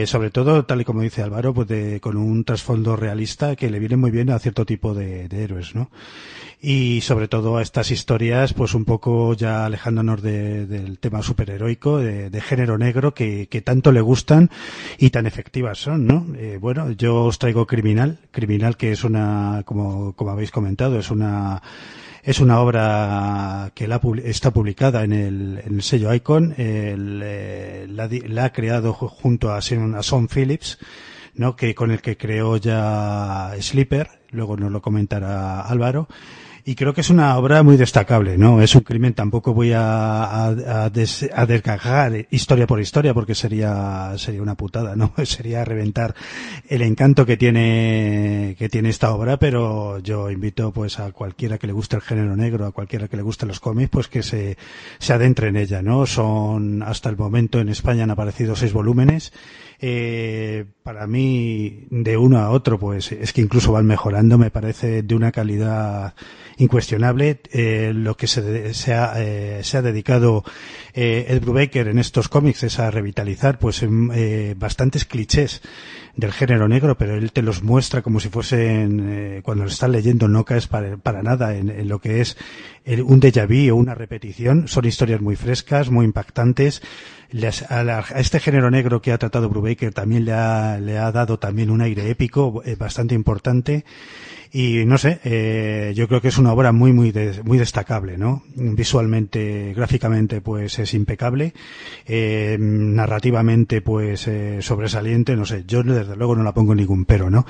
[0.07, 3.79] sobre todo, tal y como dice Álvaro, pues de, con un trasfondo realista que le
[3.79, 5.89] viene muy bien a cierto tipo de, de héroes, ¿no?
[6.61, 11.99] Y sobre todo a estas historias, pues un poco ya alejándonos de, del tema superheroico,
[11.99, 14.51] de, de género negro, que, tanto le gustan
[14.99, 16.27] y tan efectivas son, ¿no?
[16.37, 21.11] Eh, bueno, yo os traigo Criminal, Criminal que es una, como, como habéis comentado, es
[21.11, 21.63] una
[22.25, 27.87] es una obra que la, está publicada en el, en el sello Icon, el, eh,
[27.89, 30.79] la, la, ha creado junto a, a Son Phillips,
[31.35, 31.57] ¿no?
[31.57, 36.09] que con el que creó ya Sleeper, luego nos lo comentará Álvaro
[36.69, 38.61] y creo que es una obra muy destacable, ¿no?
[38.61, 43.35] Es un crimen, tampoco voy a, a, a, des, a descargar historia por historia porque
[43.35, 45.15] sería, sería una putada, ¿no?
[45.25, 46.15] Sería reventar
[46.69, 51.67] el encanto que tiene, que tiene esta obra, pero yo invito pues a cualquiera que
[51.67, 54.59] le guste el género negro, a cualquiera que le guste los cómics, pues que se,
[54.99, 56.05] se adentre en ella, ¿no?
[56.05, 59.33] Son, hasta el momento en España han aparecido seis volúmenes,
[59.81, 65.03] eh, para mí, de uno a otro, pues es que incluso van mejorando, me parece
[65.03, 66.15] de una calidad
[66.57, 67.41] incuestionable.
[67.53, 70.45] Eh, lo que se, ha, eh, se ha dedicado
[70.95, 75.63] eh, Ed Brubaker en estos cómics es a revitalizar pues eh, bastantes clichés
[76.17, 80.27] del género negro, pero él te los muestra como si fuesen, cuando lo estás leyendo
[80.27, 82.37] no caes para, nada en, en, lo que es
[82.85, 84.67] el, un déjà vu o una repetición.
[84.67, 86.83] Son historias muy frescas, muy impactantes.
[87.69, 91.39] A, la, este género negro que ha tratado Brubaker también le ha, le ha dado
[91.39, 93.85] también un aire épico eh, bastante importante
[94.53, 97.13] y no sé, eh, yo creo que es una obra muy, muy,
[97.45, 98.43] muy destacable, ¿no?
[98.55, 101.53] Visualmente, gráficamente, pues es impecable,
[102.07, 107.31] eh, narrativamente, pues eh, sobresaliente, no sé, yo desde luego no la pongo ningún pero,
[107.31, 107.47] ¿no?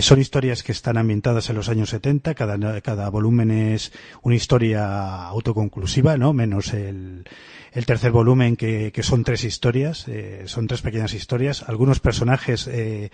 [0.00, 3.92] Son historias que están ambientadas en los años 70, cada, cada volumen es
[4.22, 6.32] una historia autoconclusiva, ¿no?
[6.32, 7.24] Menos el,
[7.72, 11.64] el tercer volumen, que, que son tres historias, eh, son tres pequeñas historias.
[11.66, 13.10] Algunos personajes eh,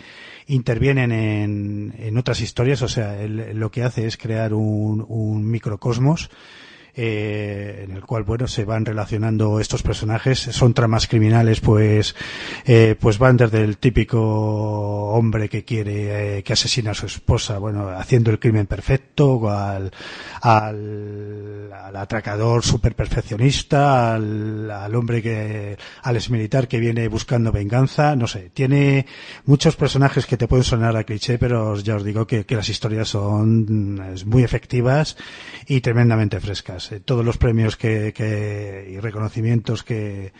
[0.47, 5.49] intervienen en, en, otras historias, o sea, él, lo que hace es crear un, un
[5.49, 6.31] microcosmos
[7.01, 10.41] eh, en el cual bueno se van relacionando estos personajes.
[10.41, 12.17] Son tramas criminales pues
[12.67, 14.21] eh, pues van desde el típico
[15.13, 19.93] hombre que quiere eh, que asesina a su esposa bueno haciendo el crimen perfecto al
[20.43, 27.53] al, al atracador super perfeccionista al, al hombre que al ex militar que viene buscando
[27.53, 28.17] venganza.
[28.17, 29.07] No sé tiene
[29.45, 32.69] muchos personajes que te pueden sonar a cliché pero ya os digo que, que las
[32.69, 35.17] historias son muy efectivas
[35.69, 40.33] y tremendamente frescas todos los premios que, que, y reconocimientos que,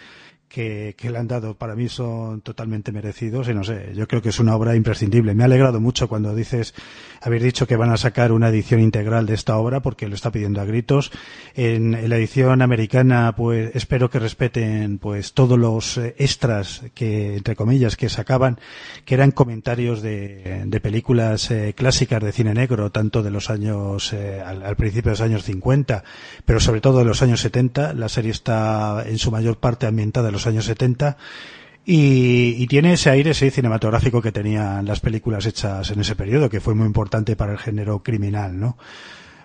[0.49, 4.31] que, le han dado para mí son totalmente merecidos y no sé, yo creo que
[4.31, 5.35] es una obra imprescindible.
[5.35, 6.75] Me ha alegrado mucho cuando dices,
[7.21, 10.31] habéis dicho que van a sacar una edición integral de esta obra porque lo está
[10.31, 11.11] pidiendo a gritos.
[11.55, 17.97] En, la edición americana, pues espero que respeten pues todos los extras que, entre comillas,
[17.97, 18.59] que sacaban,
[19.05, 24.13] que eran comentarios de, de películas eh, clásicas de cine negro, tanto de los años,
[24.13, 26.05] eh, al, principio de los años 50,
[26.45, 27.93] pero sobre todo de los años 70.
[27.95, 31.17] La serie está en su mayor parte ambientada en los años 70
[31.91, 36.75] y, tiene ese aire cinematográfico que tenían las películas hechas en ese periodo, que fue
[36.75, 38.77] muy importante para el género criminal, ¿no?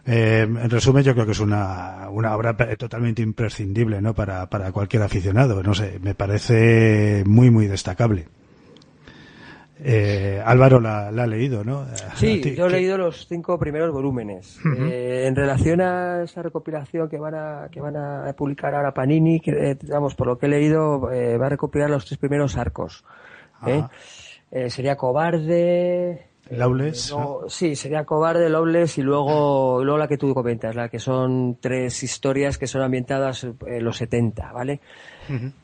[0.05, 4.13] Eh, en resumen, yo creo que es una, una obra totalmente imprescindible, ¿no?
[4.13, 5.63] Para, para cualquier aficionado.
[5.63, 8.27] No sé, me parece muy, muy destacable.
[9.85, 11.85] Eh, Álvaro la, la, ha leído, ¿no?
[12.15, 14.57] Sí, yo he leído los cinco primeros volúmenes.
[14.63, 14.89] Uh -huh.
[14.89, 19.41] eh, en relación a esa recopilación que van a, que van a publicar ahora Panini,
[19.41, 22.55] que, eh, digamos, por lo que he leído, eh, va a recopilar los tres primeros
[22.55, 23.03] arcos.
[23.67, 23.83] ¿eh?
[24.69, 27.11] sería Cobarde, Lawless.
[27.11, 30.99] Eh, no, sí, sería Cobarde, Lawless y luego, luego la que tú comentas, la que
[30.99, 34.81] son tres historias que son ambientadas en los 70, ¿vale?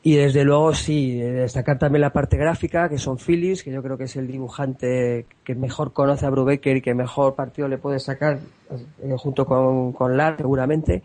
[0.02, 3.98] Y desde luego sí, destacar también la parte gráfica, que son Phyllis, que yo creo
[3.98, 7.98] que es el dibujante que mejor conoce a Brubaker y que mejor partido le puede
[7.98, 8.38] sacar
[8.70, 11.02] eh, junto con, con Lar, seguramente,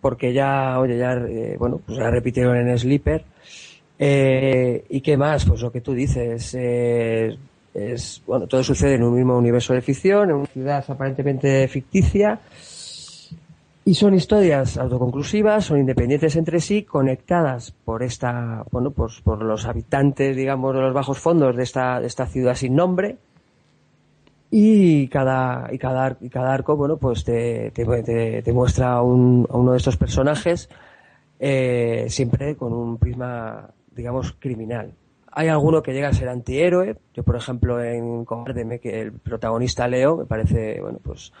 [0.00, 3.24] porque ya, oye, ya, eh, bueno, pues la repitieron en Sleeper.
[3.98, 5.44] Eh, ¿Y qué más?
[5.44, 7.36] Pues lo que tú dices, eh,
[7.74, 12.38] es, bueno, todo sucede en un mismo universo de ficción, en una ciudad aparentemente ficticia,
[13.88, 19.64] y son historias autoconclusivas, son independientes entre sí, conectadas por esta, bueno, pues por los
[19.64, 23.16] habitantes, digamos, de los bajos fondos de esta, de esta ciudad sin nombre,
[24.50, 29.46] y cada, y cada, y cada arco, bueno, pues te, te, te, te muestra un,
[29.48, 30.68] a uno de estos personajes,
[31.40, 34.92] eh, siempre con un prisma, digamos, criminal
[35.30, 36.96] hay alguno que llega a ser antihéroe.
[37.14, 41.32] Yo, por ejemplo, en Cobarde, que el protagonista Leo me parece, bueno, pues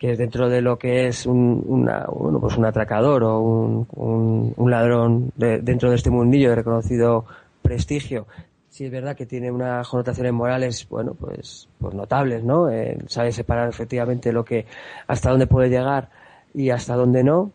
[0.00, 4.54] que dentro de lo que es un, una, bueno, pues un atracador o un, un,
[4.56, 7.26] un ladrón de, dentro de este mundillo de reconocido
[7.60, 8.26] prestigio.
[8.70, 12.70] Sí es verdad que tiene unas connotaciones morales, bueno, pues, pues notables, ¿no?
[12.70, 14.64] Eh, sabe separar efectivamente lo que,
[15.06, 16.08] hasta dónde puede llegar
[16.54, 17.52] y hasta dónde no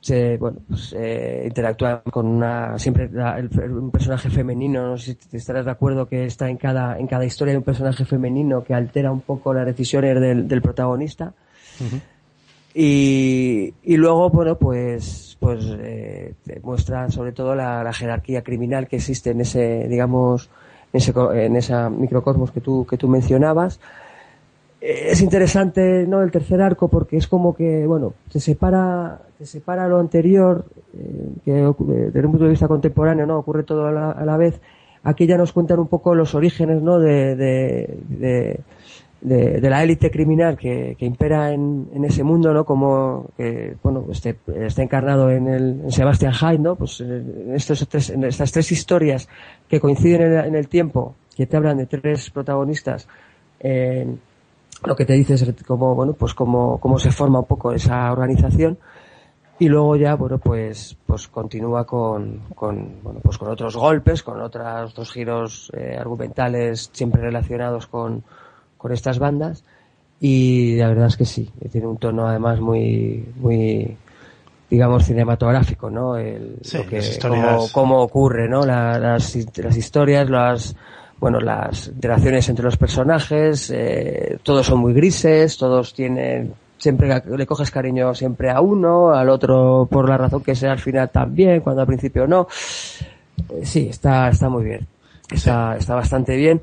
[0.00, 5.16] se, bueno, pues, eh, interactúa con una siempre la, el, un personaje femenino no sé
[5.28, 8.62] si estarás de acuerdo que está en cada en cada historia hay un personaje femenino
[8.62, 11.34] que altera un poco las decisiones del, del protagonista.
[11.80, 12.00] Uh -huh.
[12.74, 18.96] y, y luego bueno pues pues eh, muestra sobre todo la, la, jerarquía criminal que
[18.96, 20.48] existe en ese digamos
[20.92, 23.80] en ese en esa microcosmos que tú que tú mencionabas.
[24.80, 29.86] Es interesante no el tercer arco porque es como que bueno se separa se separa
[29.86, 31.74] lo anterior eh, que eh,
[32.12, 34.60] desde un punto de vista contemporáneo no ocurre todo a la, a la, vez
[35.04, 38.60] aquí ya nos cuentan un poco los orígenes no de, de,
[39.20, 44.06] de, la élite criminal que, que impera en, en, ese mundo no como que bueno
[44.10, 48.50] este, está encarnado en el en Sebastian Hyde no pues en estos tres en estas
[48.50, 49.28] tres historias
[49.68, 53.06] que coinciden en, en el tiempo que te hablan de tres protagonistas
[53.60, 54.18] en
[54.84, 58.12] lo que te dice es cómo, bueno, pues cómo, cómo se forma un poco esa
[58.12, 58.78] organización
[59.58, 64.40] y luego ya, bueno, pues, pues continúa con, con, bueno, pues con otros golpes, con
[64.40, 68.22] otros, otros giros eh, argumentales siempre relacionados con,
[68.76, 69.64] con estas bandas
[70.20, 73.96] y la verdad es que sí, tiene un tono además muy, muy,
[74.70, 76.16] digamos, cinematográfico, ¿no?
[76.16, 77.18] El, lo que,
[77.72, 78.64] cómo, ocurre, ¿no?
[78.64, 80.76] las, las historias, las,
[81.18, 87.46] bueno, las interacciones entre los personajes, eh, todos son muy grises, todos tienen, siempre le
[87.46, 91.60] coges cariño siempre a uno, al otro por la razón que sea al final también,
[91.60, 92.48] cuando al principio no.
[93.50, 94.86] Eh, sí, está, está muy bien.
[95.30, 96.62] Está, está bastante bien.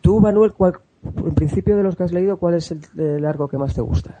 [0.00, 0.74] Tú, Manuel, ¿cuál,
[1.04, 4.20] en principio de los que has leído, ¿cuál es el, arco que más te gusta?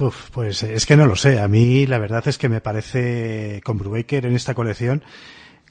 [0.00, 1.40] Uf, pues es que no lo sé.
[1.40, 5.02] A mí la verdad es que me parece con Brubaker en esta colección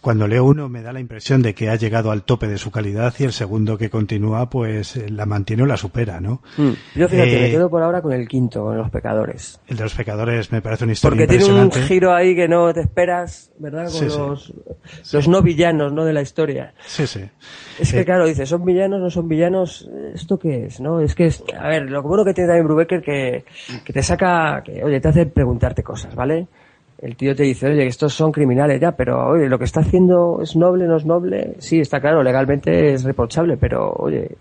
[0.01, 2.71] cuando leo uno me da la impresión de que ha llegado al tope de su
[2.71, 6.41] calidad y el segundo que continúa pues la mantiene o la supera, ¿no?
[6.57, 6.71] Mm.
[6.95, 9.61] Yo fíjate, me eh, quedo por ahora con el quinto, con los pecadores.
[9.67, 12.73] El de los pecadores me parece una historia Porque tiene un giro ahí que no
[12.73, 13.91] te esperas, ¿verdad?
[13.91, 14.53] Con los,
[15.13, 16.03] los no villanos, ¿no?
[16.03, 16.73] De la historia.
[16.85, 17.21] Sí, sí.
[17.79, 19.87] Es que eh, claro, dice, ¿son villanos, no son villanos?
[20.15, 20.99] ¿Esto qué es, no?
[20.99, 23.45] Es que es, a ver, lo bueno que tiene también Brubaker que,
[23.85, 26.47] que te saca, que, oye, te hace preguntarte cosas, ¿vale?
[27.01, 30.39] El tío te dice, oye, estos son criminales ya, pero oye, lo que está haciendo
[30.41, 31.55] es noble, no es noble.
[31.57, 34.37] Sí, está claro, legalmente es reprochable, pero oye,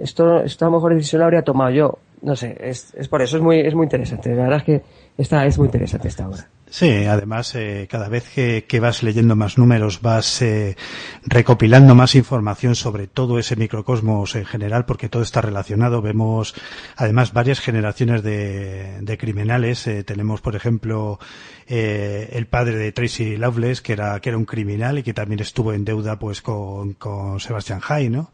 [0.00, 1.98] esto, esto a lo mejor decisión la habría tomado yo.
[2.22, 4.34] No sé, es, es por eso, es muy, es muy interesante.
[4.34, 4.82] La verdad es que
[5.18, 6.46] esta es muy interesante esta obra.
[6.72, 10.74] Sí, además, eh, cada vez que, que, vas leyendo más números, vas eh,
[11.22, 16.00] recopilando más información sobre todo ese microcosmos en general, porque todo está relacionado.
[16.00, 16.54] Vemos,
[16.96, 19.86] además, varias generaciones de, de criminales.
[19.86, 21.18] Eh, tenemos, por ejemplo,
[21.66, 25.40] eh, el padre de Tracy Loveless, que era, que era un criminal y que también
[25.40, 28.32] estuvo en deuda pues con, con Sebastian High, ¿no?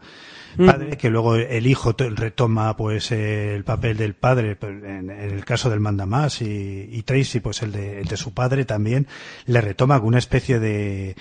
[0.56, 5.80] Padre, que luego el hijo retoma pues el papel del padre en, el caso del
[5.80, 9.06] mandamás y, Tracy pues el de, el de su padre también
[9.46, 11.16] le retoma alguna especie de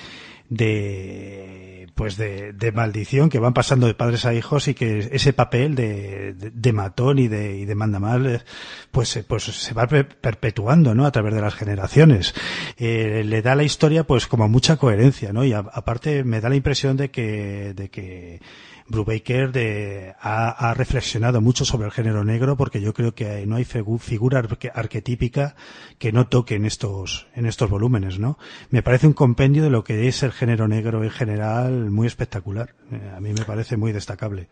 [0.50, 5.34] de pues de, de, maldición que van pasando de padres a hijos y que ese
[5.34, 8.46] papel de, de, matón y de, y de mandamás
[8.92, 11.06] pues, pues se va perpetuando ¿no?
[11.06, 12.36] a través de las generaciones
[12.78, 15.44] eh, le da la historia pues como mucha coherencia ¿no?
[15.44, 18.42] y aparte me da la impresión de que de que
[18.90, 23.66] Brubaker de, ha, reflexionado mucho sobre el género negro porque yo creo que no hay
[23.66, 24.44] figura
[24.74, 25.56] arquetípica
[25.98, 28.38] que no toque en estos, en estos volúmenes, ¿no?
[28.70, 32.76] Me parece un compendio de lo que es el género negro en general muy espectacular.
[32.92, 34.48] Eh, a mí me parece muy destacable.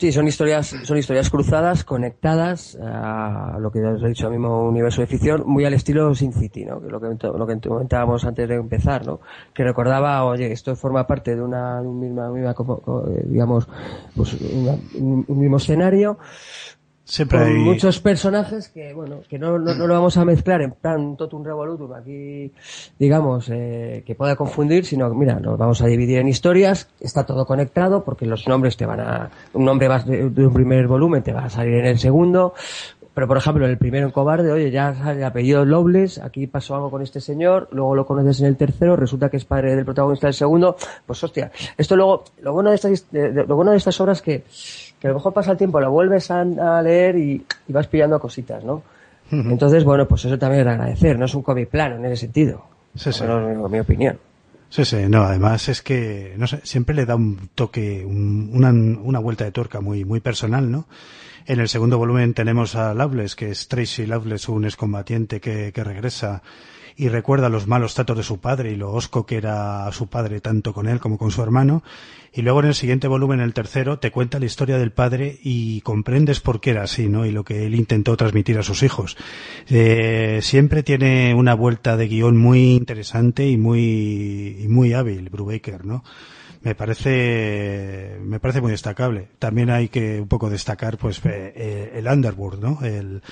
[0.00, 4.66] Sí, son historias, son historias cruzadas, conectadas a lo que os he dicho, al mismo
[4.66, 6.80] universo de ficción, muy al estilo Sin City, ¿no?
[6.80, 9.20] Lo que, lo que comentábamos antes de empezar, ¿no?
[9.52, 12.30] Que recordaba, oye, esto forma parte de una, misma,
[13.26, 13.68] digamos,
[14.16, 14.38] pues
[14.94, 16.16] un mismo escenario,
[17.10, 21.16] Siempre con muchos personajes que, bueno, que no, no, lo vamos a mezclar en plan
[21.16, 22.52] totum revolutum aquí,
[23.00, 27.46] digamos, eh, que pueda confundir, sino, mira, nos vamos a dividir en historias, está todo
[27.46, 31.32] conectado porque los nombres te van a, un nombre va de, un primer volumen te
[31.32, 32.54] va a salir en el segundo,
[33.12, 36.46] pero por ejemplo, en el primero en Cobarde, oye, ya sale el apellido Lobles, aquí
[36.46, 39.74] pasó algo con este señor, luego lo conoces en el tercero, resulta que es padre
[39.74, 40.76] del protagonista del segundo,
[41.06, 44.44] pues hostia, esto luego, lo bueno de estas, lo bueno de estas obras que,
[45.00, 46.44] que a lo mejor pasa el tiempo, lo vuelves a,
[46.82, 48.82] leer y, vas pillando cositas, ¿no?
[49.30, 52.64] Entonces, bueno, pues eso también es agradecer, no es un cómic plano en ese sentido.
[52.96, 53.24] Sí, sí.
[53.70, 54.18] mi opinión.
[54.68, 59.18] Sí, sí, no, además es que, no sé, siempre le da un toque, una, una
[59.18, 60.86] vuelta de tuerca muy, muy personal, ¿no?
[61.46, 65.82] En el segundo volumen tenemos a Loveless, que es Tracy Loveless, un excombatiente que, que
[65.82, 66.42] regresa
[67.00, 70.42] y recuerda los malos tratos de su padre y lo osco que era su padre
[70.42, 71.82] tanto con él como con su hermano.
[72.30, 75.80] Y luego en el siguiente volumen, el tercero, te cuenta la historia del padre y
[75.80, 77.24] comprendes por qué era así, ¿no?
[77.24, 79.16] Y lo que él intentó transmitir a sus hijos.
[79.70, 85.86] Eh, siempre tiene una vuelta de guion muy interesante y muy, y muy hábil, Brubaker,
[85.86, 86.04] ¿no?
[86.62, 89.28] me parece me parece muy destacable.
[89.38, 92.78] También hay que un poco destacar pues eh, el Underworld, ¿no?
[92.82, 93.22] El,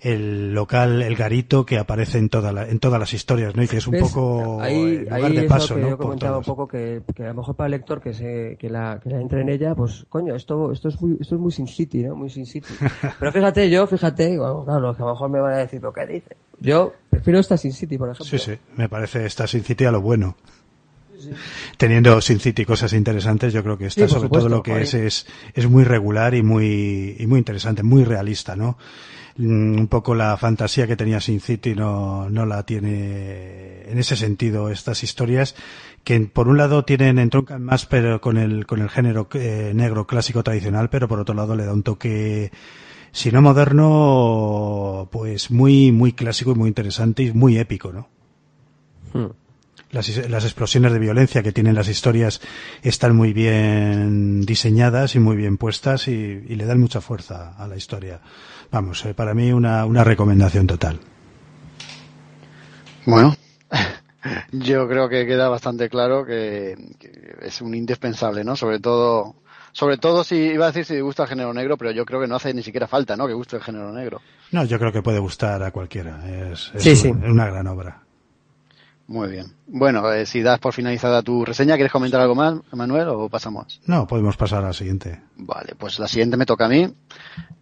[0.00, 3.62] el local, el garito que aparece en, toda la, en todas las historias, ¿no?
[3.64, 5.90] Y que es un poco ahí, lugar de paso, que ¿no?
[5.90, 8.70] Yo comentaba un poco que, que, a lo mejor para el lector que se, que
[8.70, 11.50] la, que la entre en ella, pues coño, esto, esto es muy, esto es muy
[11.50, 12.14] Sin City, ¿no?
[12.14, 12.68] Muy Sin City.
[13.18, 15.92] Pero fíjate, yo, fíjate, bueno, claro, que a lo mejor me van a decir, ¿pero
[15.92, 16.36] qué dice?
[16.60, 18.38] Yo prefiero esta Sin City, por ejemplo.
[18.38, 20.36] Sí, sí, me parece esta Sin City a lo bueno.
[21.76, 25.26] teniendo Sin City cosas interesantes, yo creo que esta, sobre todo lo que es, es,
[25.54, 28.78] es muy regular y muy, y muy interesante, muy realista, ¿no?
[29.38, 34.16] Mm, un poco la fantasía que tenía Sin City no, no la tiene en ese
[34.16, 35.54] sentido estas historias
[36.02, 40.08] que por un lado tienen entroncan más pero con el con el género eh, negro
[40.08, 42.50] clásico tradicional pero por otro lado le da un toque
[43.12, 48.08] si no moderno pues muy muy clásico y muy interesante y muy épico no
[49.14, 49.30] hmm.
[49.90, 52.40] Las, las explosiones de violencia que tienen las historias
[52.82, 57.66] están muy bien diseñadas y muy bien puestas y, y le dan mucha fuerza a
[57.66, 58.20] la historia
[58.70, 61.00] vamos, eh, para mí una, una recomendación total.
[63.06, 63.34] Bueno,
[64.52, 66.76] yo creo que queda bastante claro que,
[67.42, 68.56] es un indispensable, ¿no?
[68.56, 69.36] Sobre todo,
[69.72, 72.26] sobre todo si iba a decir si gusta el género negro, pero yo creo que
[72.26, 73.26] no hace ni siquiera falta, ¿no?
[73.26, 74.20] Que guste el género negro.
[74.52, 76.22] No, yo creo que puede gustar a cualquiera.
[76.50, 78.02] Es, es una gran obra.
[79.08, 79.46] Muy bien.
[79.66, 83.80] Bueno, eh, si das por finalizada tu reseña, ¿quieres comentar algo más, Manuel, o pasamos?
[83.86, 85.22] No, podemos pasar a la siguiente.
[85.34, 86.92] Vale, pues la siguiente me toca a mí.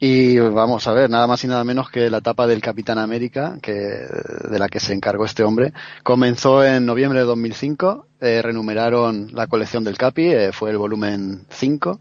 [0.01, 3.59] Y vamos a ver, nada más y nada menos que la etapa del Capitán América,
[3.63, 8.09] que, de la que se encargó este hombre, comenzó en noviembre de 2005.
[8.21, 12.01] Eh, renumeraron la colección del Capi, eh, fue el volumen 5.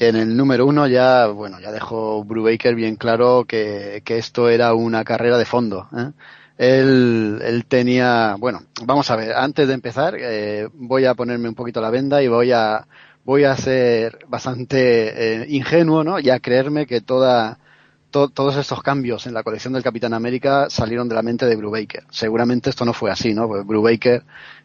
[0.00, 4.74] En el número uno ya, bueno, ya dejó Brubaker bien claro que, que esto era
[4.74, 5.88] una carrera de fondo.
[5.96, 6.10] ¿eh?
[6.58, 11.54] Él, él tenía, bueno, vamos a ver, antes de empezar, eh, voy a ponerme un
[11.54, 12.86] poquito la venda y voy a,
[13.24, 16.18] voy a ser bastante eh, ingenuo, ¿no?
[16.18, 17.58] Y a creerme que toda,
[18.10, 22.04] todos estos cambios en la colección del Capitán América salieron de la mente de Brubaker.
[22.10, 23.48] Seguramente esto no fue así, ¿no?
[23.48, 24.22] Pues Brubaker,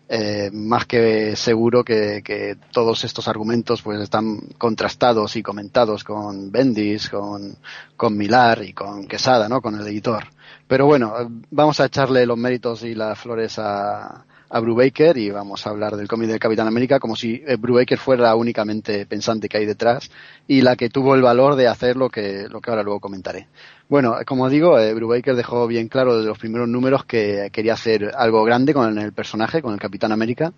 [0.07, 7.09] eh, más que seguro que, todos estos argumentos pues están contrastados y comentados con Bendis,
[7.09, 7.57] con,
[7.97, 9.61] con Milar y con Quesada, ¿no?
[9.61, 10.25] Con el editor.
[10.71, 11.13] Pero bueno,
[11.49, 15.97] vamos a echarle los méritos y las flores a, a Brubaker y vamos a hablar
[15.97, 20.09] del cómic del Capitán América como si eh, Brubaker fuera únicamente pensante que hay detrás
[20.47, 23.49] y la que tuvo el valor de hacer lo que, lo que ahora luego comentaré.
[23.89, 28.09] Bueno, como digo, eh, Brubaker dejó bien claro desde los primeros números que quería hacer
[28.15, 30.53] algo grande con el personaje, con el Capitán América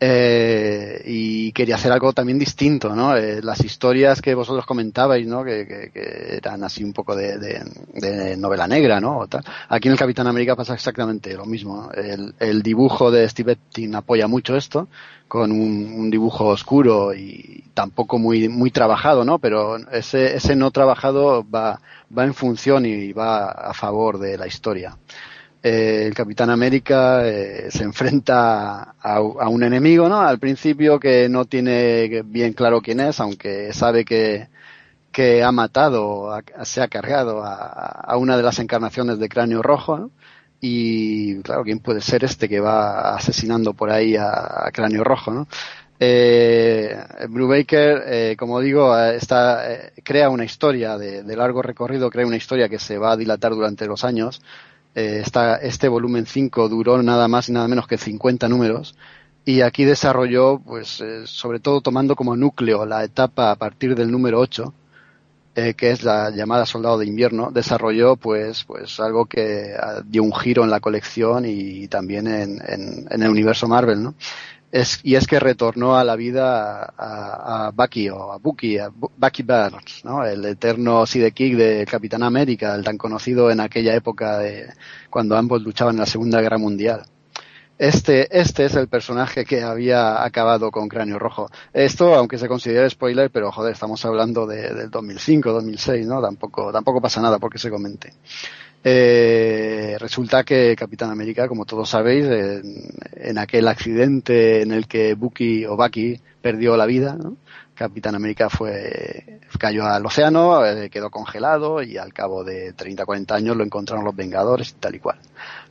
[0.00, 3.16] eh, y quería hacer algo también distinto, ¿no?
[3.16, 5.44] Eh, las historias que vosotros comentabais, ¿no?
[5.44, 5.90] Que,
[6.36, 9.26] eran así un poco de, de, novela negra, ¿no?
[9.68, 11.90] Aquí en el Capitán América pasa exactamente lo mismo.
[11.92, 14.88] El, el, dibujo de Steve Epting apoya mucho esto,
[15.28, 19.38] con un, un, dibujo oscuro y tampoco muy, muy trabajado, ¿no?
[19.38, 21.80] Pero ese, ese no trabajado va,
[22.16, 24.96] va en función y va a favor de la historia.
[25.66, 29.18] Eh, el Capitán América eh, se enfrenta a,
[29.48, 30.20] un enemigo, ¿no?
[30.20, 34.48] Al principio que no tiene bien claro quién es, aunque sabe que,
[35.10, 40.10] que ha matado, se ha cargado a, una de las encarnaciones de Cráneo Rojo, ¿no?
[40.60, 45.48] Y claro, ¿quién puede ser este que va asesinando por ahí a, Cráneo Rojo, ¿no?
[45.98, 46.94] Eh,
[47.30, 49.62] Baker, eh, como digo, está,
[50.02, 53.86] crea una historia de largo recorrido, crea una historia que se va a dilatar durante
[53.86, 54.42] los años,
[54.94, 55.22] eh,
[55.62, 58.94] este volumen 5 duró nada más y nada menos que 50 números
[59.44, 64.10] y aquí desarrolló, pues, eh, sobre todo tomando como núcleo la etapa a partir del
[64.10, 64.72] número 8,
[65.56, 70.22] eh, que es la llamada Soldado de Invierno, desarrolló, pues, pues algo que ah, dio
[70.22, 74.14] un giro en la colección y también en, en el universo Marvel, ¿no?
[74.74, 78.90] Es, y es que retornó a la vida a, a Bucky o a Bucky, a
[78.90, 80.24] Bucky Barnes, ¿no?
[80.24, 84.66] el eterno sidekick de Capitán América, el tan conocido en aquella época de
[85.10, 87.04] cuando ambos luchaban en la Segunda Guerra Mundial.
[87.78, 91.50] Este, este es el personaje que había acabado con Cráneo Rojo.
[91.72, 96.20] Esto, aunque se considere spoiler, pero joder, estamos hablando de, del 2005, 2006, ¿no?
[96.20, 98.12] Tampoco, tampoco pasa nada porque se comente.
[98.86, 105.64] Eh, resulta que Capitán América, como todos sabéis, en, aquel accidente en el que Bucky
[105.64, 107.16] o Bucky perdió la vida,
[107.74, 113.34] Capitán América fue cayó al océano, eh, quedó congelado y al cabo de 30 40
[113.34, 115.18] años lo encontraron los Vengadores y tal y cual.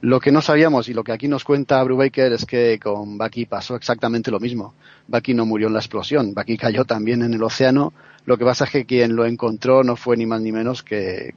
[0.02, 3.45] Lo que no sabíamos y lo que aquí nos cuenta Brubaker es que con Bucky
[3.45, 4.73] pasó exactamente lo mismo.
[5.07, 7.94] Bucky no murió en la explosión, Bucky cayó también en el océano.
[8.26, 11.35] Lo que pasa es que quien lo encontró no fue ni más ni menos que,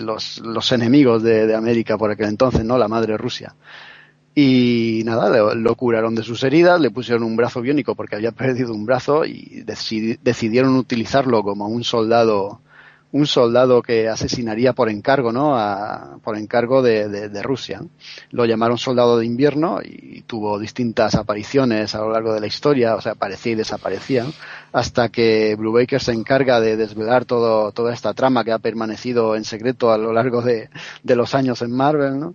[0.00, 2.78] los, los enemigos de, América por aquel entonces, ¿no?
[2.78, 3.54] La madre Rusia.
[4.34, 8.72] Y nada, lo, curaron de sus heridas, le pusieron un brazo biónico porque había perdido
[8.72, 12.60] un brazo y decidieron utilizarlo como un soldado
[13.12, 15.56] un soldado que asesinaría por encargo, ¿no?
[15.56, 17.82] A, por encargo de, de, Rusia.
[18.30, 22.96] Lo llamaron soldado de invierno y tuvo distintas apariciones a lo largo de la historia,
[22.96, 24.26] o sea, aparecía y desaparecía,
[24.72, 29.44] hasta que Brubaker se encarga de desvelar todo, toda esta trama que ha permanecido en
[29.44, 30.68] secreto a lo largo de,
[31.04, 32.34] los años en Marvel, ¿no?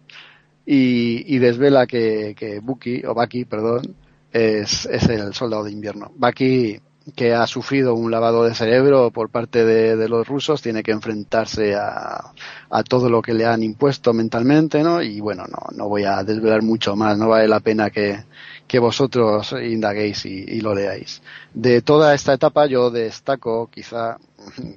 [0.65, 3.95] Y, y desvela que, que Bucky, o Bucky, perdón,
[4.31, 6.11] es, es el soldado de invierno.
[6.15, 6.79] Bucky
[7.15, 11.75] que ha sufrido un lavado de cerebro por parte de, los rusos, tiene que enfrentarse
[11.75, 12.31] a,
[12.69, 15.01] a, todo lo que le han impuesto mentalmente, ¿no?
[15.01, 18.23] Y bueno, no, no voy a desvelar mucho más, no vale la pena que,
[18.71, 21.21] que vosotros indaguéis y, lo leáis.
[21.53, 24.17] De toda esta etapa yo destaco, quizá,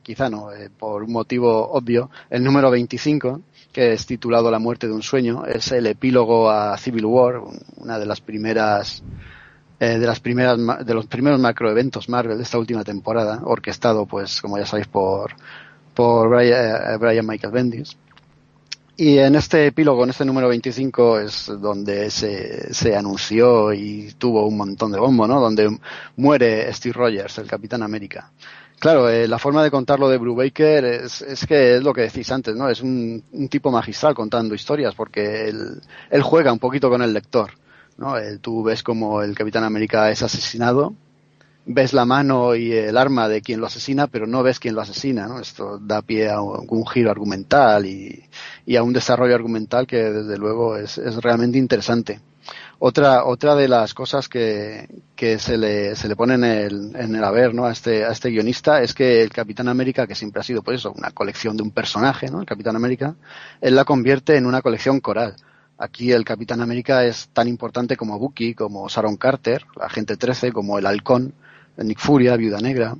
[0.02, 3.42] quizá no, eh, por un motivo obvio, el número 25,
[3.72, 7.40] que es titulado La muerte de un sueño, es el epílogo a Civil War,
[7.76, 9.04] una de las primeras
[9.80, 14.40] eh, de las primeras de los primeros macroeventos Marvel de esta última temporada, orquestado pues
[14.40, 15.34] como ya sabéis por
[15.94, 17.96] por Brian, eh, Michael Bendis.
[18.96, 24.46] Y en este epílogo, en este número 25, es donde se, se anunció y tuvo
[24.46, 25.40] un montón de bombo, ¿no?
[25.40, 25.76] Donde
[26.16, 28.30] muere Steve Rogers, el Capitán América.
[28.78, 32.30] Claro, eh, la forma de contarlo de Brubaker es, es que es lo que decís
[32.30, 32.68] antes, ¿no?
[32.68, 37.52] Es un, tipo magistral contando historias porque él juega un poquito con el lector.
[37.96, 38.18] ¿No?
[38.18, 40.94] Eh, tú ves como el Capitán América es asesinado,
[41.66, 44.82] ves la mano y el arma de quien lo asesina, pero no ves quién lo
[44.82, 45.40] asesina, ¿no?
[45.40, 48.28] Esto da pie a un, giro argumental y,
[48.76, 52.20] a un desarrollo argumental que desde luego es, realmente interesante.
[52.78, 57.24] Otra, otra de las cosas que, se, le, se le pone en el, en el
[57.24, 57.64] haber ¿no?
[57.64, 60.80] a, este, a este guionista es que el Capitán América, que siempre ha sido pues
[60.80, 62.40] eso, una colección de un personaje, ¿no?
[62.40, 63.14] el Capitán América,
[63.62, 65.36] él la convierte en una colección coral
[65.76, 70.52] Aquí el Capitán América es tan importante como Bucky, como Sharon Carter, la Agente 13,
[70.52, 71.34] como el Halcón,
[71.76, 72.96] Nick Furia, Viuda Negra.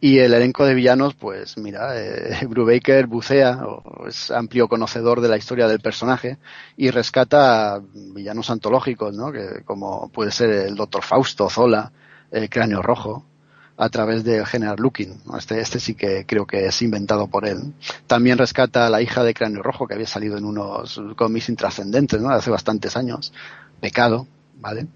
[0.00, 3.58] Y el elenco de villanos, pues mira, eh, Brubaker bucea,
[4.06, 6.36] es amplio conocedor de la historia del personaje
[6.76, 9.32] y rescata villanos antológicos, ¿no?
[9.32, 11.90] Que, como puede ser el Doctor Fausto, Zola,
[12.30, 13.24] el Cráneo Rojo,
[13.76, 15.22] a través del General Looking.
[15.36, 17.74] Este, este sí que creo que es inventado por él.
[18.06, 22.20] También rescata a la hija de Cráneo Rojo, que había salido en unos cómics intrascendentes,
[22.20, 22.30] ¿no?
[22.30, 23.32] Hace bastantes años.
[23.80, 24.26] Pecado,
[24.60, 24.86] ¿vale?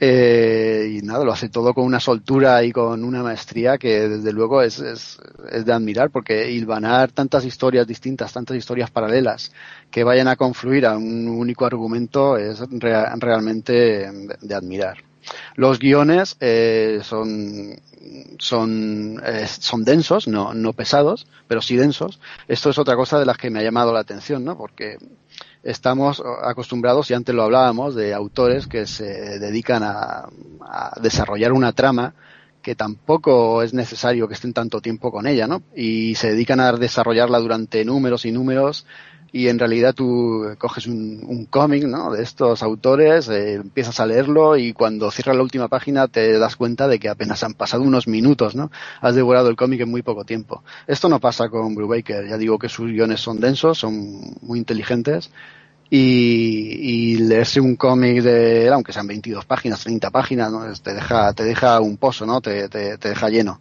[0.00, 4.32] Eh, y nada, lo hace todo con una soltura y con una maestría que desde
[4.32, 5.18] luego es, es,
[5.50, 9.50] es de admirar porque hilvanar tantas historias distintas, tantas historias paralelas
[9.90, 14.08] que vayan a confluir a un único argumento es realmente
[14.40, 15.07] de admirar.
[15.56, 17.80] Los guiones eh, son
[18.38, 22.20] son, eh, son densos, no, no pesados, pero sí densos.
[22.46, 24.56] Esto es otra cosa de las que me ha llamado la atención, ¿no?
[24.56, 24.98] Porque
[25.62, 30.28] estamos acostumbrados, y antes lo hablábamos, de autores que se dedican a,
[30.60, 32.14] a desarrollar una trama
[32.62, 35.62] que tampoco es necesario que estén tanto tiempo con ella, ¿no?
[35.74, 38.84] Y se dedican a desarrollarla durante números y números
[39.32, 44.56] y en realidad tú coges un, un cómic de estos autores, eh, empiezas a leerlo
[44.56, 48.08] y cuando cierras la última página te das cuenta de que apenas han pasado unos
[48.08, 48.70] minutos, ¿no?
[49.00, 50.62] Has devorado el cómic en muy poco tiempo.
[50.86, 55.30] Esto no pasa con Brubaker, ya digo que sus guiones son densos, son muy inteligentes
[55.90, 60.72] y, y leerse un cómic de, aunque sean 22 páginas, 30 páginas, ¿no?
[60.72, 62.40] te deja, te deja un pozo, ¿no?
[62.40, 63.60] Te, te deja lleno.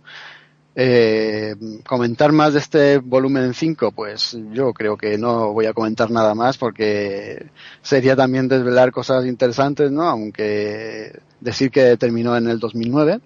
[0.79, 1.55] Eh,
[1.87, 6.35] comentar más de este volumen 5, pues yo creo que no voy a comentar nada
[6.35, 7.47] más porque
[7.81, 10.03] sería también desvelar cosas interesantes, ¿no?
[10.03, 13.19] Aunque decir que terminó en el 2009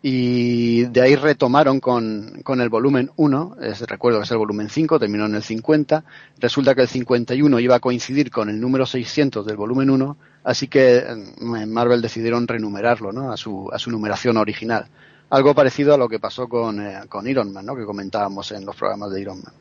[0.00, 4.70] y de ahí retomaron con, con el volumen 1, es, recuerdo que es el volumen
[4.70, 6.02] 5, terminó en el 50,
[6.38, 10.66] resulta que el 51 iba a coincidir con el número 600 del volumen 1, así
[10.66, 13.32] que en Marvel decidieron renumerarlo, ¿no?
[13.32, 14.86] A su, a su numeración original
[15.30, 17.76] algo parecido a lo que pasó con, eh, con Iron Man, ¿no?
[17.76, 19.54] que comentábamos en los programas de Iron Man.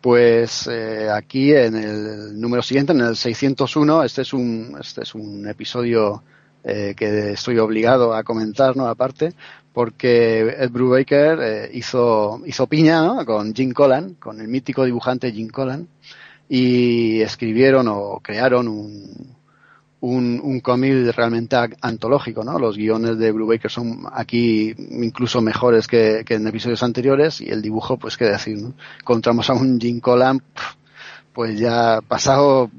[0.00, 5.14] Pues eh, aquí en el número siguiente, en el 601, este es un, este es
[5.14, 6.22] un episodio
[6.62, 8.86] eh, que estoy obligado a comentar, ¿no?
[8.86, 9.34] Aparte,
[9.72, 13.26] porque Ed Brubaker eh, hizo, hizo piña ¿no?
[13.26, 15.86] con Jim Collan, con el mítico dibujante Jim Collan,
[16.48, 19.35] y escribieron o crearon un,
[20.00, 22.58] un, un cómic realmente antológico, ¿no?
[22.58, 27.62] Los guiones de Brubaker son aquí incluso mejores que, que, en episodios anteriores y el
[27.62, 28.74] dibujo, pues qué decir, ¿no?
[29.00, 30.42] Encontramos a un Jim Collan,
[31.32, 32.70] pues ya pasado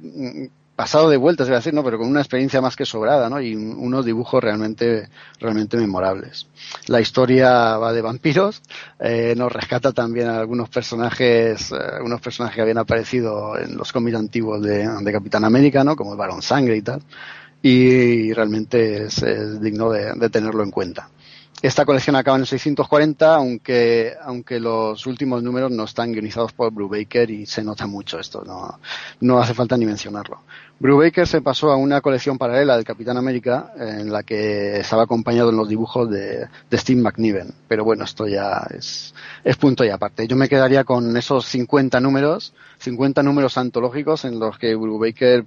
[0.77, 1.83] pasado de vueltas, a decir, ¿no?
[1.83, 3.41] Pero con una experiencia más que sobrada, ¿no?
[3.41, 5.09] Y unos dibujos realmente,
[5.39, 6.45] realmente memorables.
[6.85, 8.61] La historia va de vampiros,
[8.99, 13.91] eh, nos rescata también a algunos personajes, eh, algunos personajes que habían aparecido en los
[13.91, 15.95] cómics antiguos de, Capitán América, ¿no?
[15.95, 17.01] Como el Barón Sangre y tal.
[17.63, 21.09] Y realmente es, es digno de, tenerlo en cuenta.
[21.59, 26.71] Esta colección acaba en el 640, aunque, aunque los últimos números no están guionizados por
[26.71, 28.79] Brubaker y se nota mucho esto, no,
[29.21, 30.41] no hace falta ni mencionarlo.
[30.79, 35.49] Brubaker se pasó a una colección paralela del Capitán América en la que estaba acompañado
[35.49, 40.27] en los dibujos de, Steve McNiven, pero bueno, esto ya es, es punto y aparte.
[40.27, 45.45] Yo me quedaría con esos 50 números, 50 números antológicos en los que Brubaker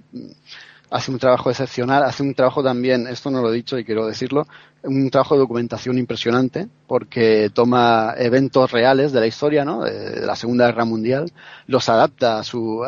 [0.91, 4.05] hace un trabajo excepcional, hace un trabajo también, esto no lo he dicho y quiero
[4.05, 4.45] decirlo,
[4.83, 9.83] un trabajo de documentación impresionante porque toma eventos reales de la historia, ¿no?
[9.83, 11.31] De la Segunda Guerra Mundial,
[11.65, 12.83] los adapta a su,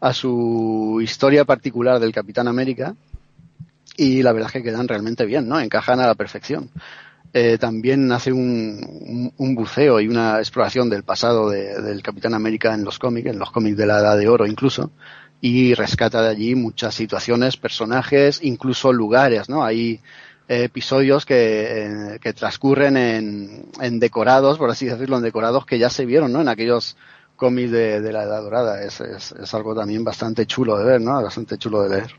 [0.00, 2.96] a su historia particular del Capitán América
[3.98, 5.60] y la verdad es que quedan realmente bien, ¿no?
[5.60, 6.70] Encajan a la perfección.
[7.34, 12.74] Eh, también hace un, un, buceo y una exploración del pasado de, del Capitán América
[12.74, 14.90] en los cómics, en los cómics de la Edad de Oro incluso,
[15.44, 19.64] y rescata de allí muchas situaciones, personajes, incluso lugares, ¿no?
[19.64, 20.00] Hay
[20.46, 25.90] episodios que, eh, que transcurren en, en, decorados, por así decirlo, en decorados que ya
[25.90, 26.40] se vieron, ¿no?
[26.40, 26.96] En aquellos
[27.34, 28.84] cómics de, de la Edad Dorada.
[28.84, 31.20] Es, es, es, algo también bastante chulo de ver, ¿no?
[31.20, 32.14] Bastante chulo de leer.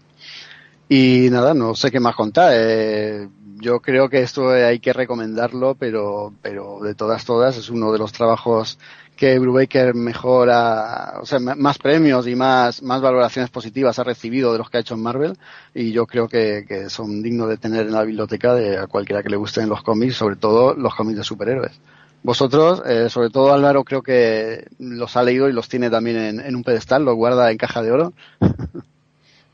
[0.90, 2.52] Y nada, no sé qué más contar.
[2.54, 7.94] Eh, yo creo que esto hay que recomendarlo, pero, pero de todas, todas es uno
[7.94, 8.78] de los trabajos
[9.24, 14.58] que Brubaker mejora, o sea, más premios y más, más valoraciones positivas ha recibido de
[14.58, 15.38] los que ha hecho en Marvel
[15.74, 19.24] y yo creo que, que son dignos de tener en la biblioteca de a cualquiera
[19.24, 21.80] que le gusten los cómics, sobre todo los cómics de superhéroes.
[22.22, 26.40] Vosotros, eh, sobre todo Álvaro, creo que los ha leído y los tiene también en,
[26.42, 28.14] en un pedestal, los guarda en caja de oro.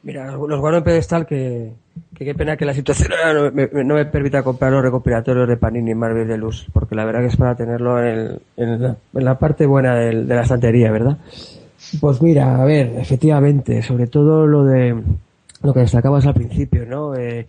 [0.02, 1.74] Mira, los guardo en pedestal que,
[2.16, 5.94] qué pena que la situación no me, no me permita comprar los recopilatorios de Panini
[5.94, 9.66] Marvel de Luz, porque la verdad que es para tenerlo en, la, en la, parte
[9.66, 11.18] buena de, de, la estantería, ¿verdad?
[12.00, 14.96] Pues mira, a ver, efectivamente, sobre todo lo de
[15.62, 17.16] lo que destacabas al principio, ¿no?
[17.16, 17.48] Eh,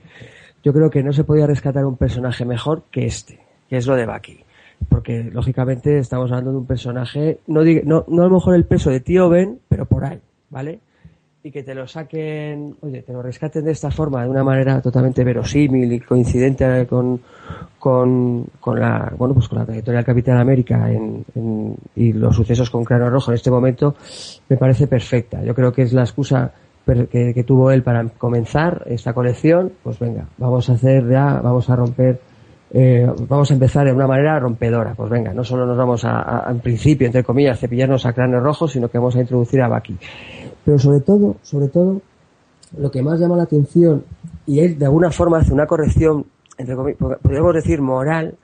[0.62, 3.94] yo creo que no se podía rescatar un personaje mejor que este, que es lo
[3.94, 4.40] de Bucky.
[4.88, 8.90] Porque, lógicamente, estamos hablando de un personaje, no, no, no a lo mejor el peso
[8.90, 10.18] de Tío Ben, pero por ahí,
[10.48, 10.80] ¿vale?
[11.42, 14.80] Y que te lo saquen, oye, te lo rescaten de esta forma, de una manera
[14.82, 17.20] totalmente verosímil y coincidente con,
[17.78, 22.36] con, con la, bueno, pues con la trayectoria del Capitán América en, en, y los
[22.36, 23.94] sucesos con Cráneo Rojo en este momento,
[24.48, 25.42] me parece perfecta.
[25.42, 26.52] Yo creo que es la excusa
[26.84, 31.70] que, que tuvo él para comenzar esta colección, pues venga, vamos a hacer ya, vamos
[31.70, 32.20] a romper
[32.72, 34.94] eh, vamos a empezar de una manera rompedora.
[34.94, 38.38] Pues venga, no solo nos vamos a, a en principio, entre comillas, cepillarnos a cráneo
[38.38, 39.96] rojo, sino que vamos a introducir a Baki.
[40.70, 42.00] Pero sobre todo, sobre todo,
[42.78, 44.04] lo que más llama la atención,
[44.46, 46.26] y él de alguna forma hace una corrección,
[46.56, 48.36] entre podríamos decir moral,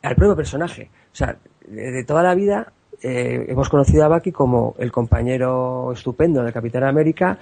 [0.00, 0.90] al propio personaje.
[1.12, 1.36] O sea,
[1.66, 2.72] de, toda la vida
[3.02, 7.36] eh, hemos conocido a Baki como el compañero estupendo del Capitán América,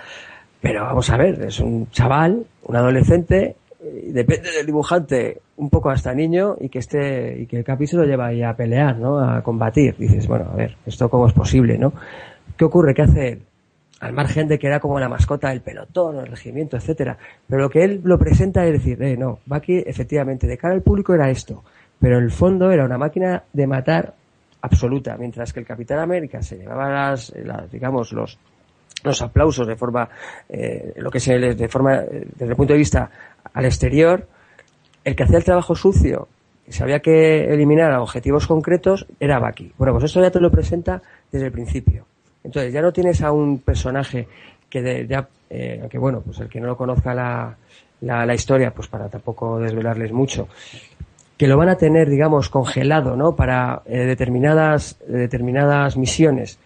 [0.59, 6.15] pero vamos a ver, es un chaval, un adolescente, depende del dibujante un poco hasta
[6.15, 9.19] niño y que este y que el Capi se lo lleva ahí a pelear, ¿no?
[9.19, 9.99] A combatir.
[9.99, 11.93] Dices, bueno, a ver, esto cómo es posible, ¿no?
[12.57, 12.95] ¿Qué ocurre?
[12.95, 13.43] ¿Qué hace él?
[14.01, 17.19] Al margen de que era como la mascota del pelotón, el regimiento, etcétera.
[17.47, 20.83] Pero lo que él lo presenta es decir, eh, no, Bucky efectivamente de cara al
[20.83, 21.63] público era esto,
[21.99, 24.15] pero en el fondo era una máquina de matar
[24.63, 28.39] absoluta, mientras que el Capitán América se llevaba las, las digamos, los
[29.03, 30.09] los aplausos de forma,
[30.49, 33.11] eh, lo que se de forma, desde el punto de vista
[33.53, 34.27] al exterior,
[35.05, 36.29] el que hacía el trabajo sucio
[36.67, 39.73] y sabía que eliminar a objetivos concretos era Baki.
[39.79, 41.03] Bueno, pues eso ya te lo presenta
[41.33, 42.07] desde el principio.
[42.43, 44.27] Entonces ya no tienes a un personaje
[44.69, 47.57] que de, ya, eh, aunque bueno, pues el que no lo conozca la,
[48.01, 50.49] la, la, historia, pues para tampoco desvelarles mucho,
[51.37, 53.35] que lo van a tener, digamos, congelado, ¿no?
[53.35, 56.59] Para eh, determinadas, determinadas misiones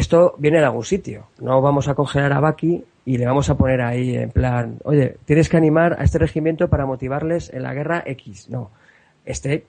[0.00, 1.26] esto viene de algún sitio.
[1.40, 5.16] No vamos a congelar a Baki y le vamos a poner ahí en plan, oye,
[5.26, 8.48] tienes que animar a este regimiento para motivarles en la guerra X.
[8.48, 8.70] No.
[9.26, 9.66] Este,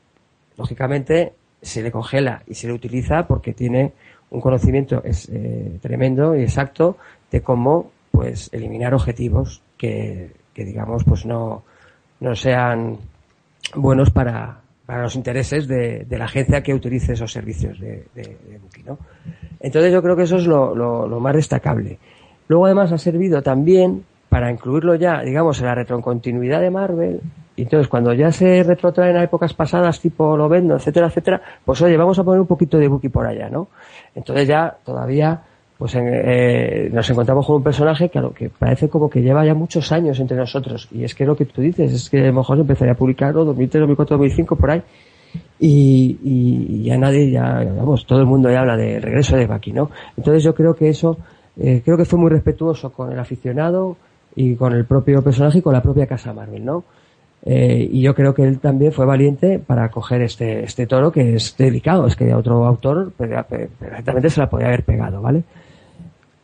[0.57, 3.91] lógicamente, se le congela y se le utiliza porque tiene
[4.31, 6.97] un conocimiento es, eh, tremendo y exacto
[7.31, 11.63] de cómo pues eliminar objetivos que, que digamos pues no,
[12.19, 12.97] no sean
[13.75, 18.37] buenos para, para los intereses de, de, la agencia que utilice esos servicios de, de,
[18.85, 18.97] ¿no?
[19.59, 21.99] Entonces yo creo que eso es lo, lo, lo, más destacable.
[22.47, 27.21] Luego además ha servido también para incluirlo ya, digamos, en la retrocontinuidad de Marvel.
[27.55, 31.97] Y entonces cuando ya se retrotraen a épocas pasadas, tipo Lovendo, etcétera, etcétera, pues oye,
[31.97, 33.67] vamos a poner un poquito de Buki por allá, ¿no?
[34.15, 35.41] Entonces ya todavía
[35.81, 39.91] pues eh, nos encontramos con un personaje que, que parece como que lleva ya muchos
[39.91, 40.87] años entre nosotros.
[40.91, 43.43] Y es que lo que tú dices es que a lo mejor empezaría a publicarlo
[43.45, 44.83] 2003, 2004, 2005, por ahí.
[45.59, 49.71] Y, y, ya nadie, ya, vamos, todo el mundo ya habla del regreso de Baki,
[49.71, 49.89] ¿no?
[50.15, 51.17] Entonces yo creo que eso,
[51.57, 53.97] eh, creo que fue muy respetuoso con el aficionado
[54.35, 56.83] y con el propio personaje y con la propia casa Marvel, ¿no?
[57.43, 61.35] Eh, y yo creo que él también fue valiente para coger este, este toro que
[61.35, 65.43] es delicado, es que otro autor perfectamente se la podía haber pegado, ¿vale?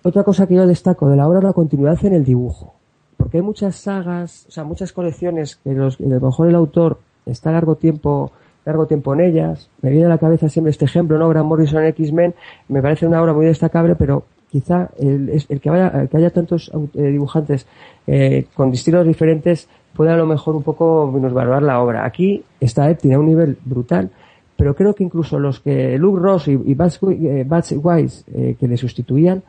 [0.03, 2.73] Otra cosa que yo destaco de la obra es la continuidad en el dibujo.
[3.17, 6.99] Porque hay muchas sagas, o sea, muchas colecciones que los, a lo mejor el autor
[7.25, 8.31] está largo tiempo,
[8.65, 9.69] largo tiempo en ellas.
[9.81, 11.27] Me viene a la cabeza siempre este ejemplo, ¿no?
[11.29, 12.35] Grant Morrison en X-Men,
[12.69, 16.71] me parece una obra muy destacable, pero quizá el, el que, vaya, que haya tantos
[16.93, 17.67] eh, dibujantes
[18.05, 19.67] eh, con estilos diferentes
[19.97, 22.05] puede a lo mejor un poco valorar la obra.
[22.05, 24.11] Aquí está Eptin a un nivel brutal,
[24.55, 28.67] pero creo que incluso los que Luke Ross y, y Bats, eh, Wise eh, que
[28.67, 29.41] le sustituían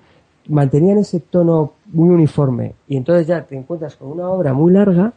[0.48, 5.12] mantenían ese tono muy uniforme y entonces ya te encuentras con una obra muy larga,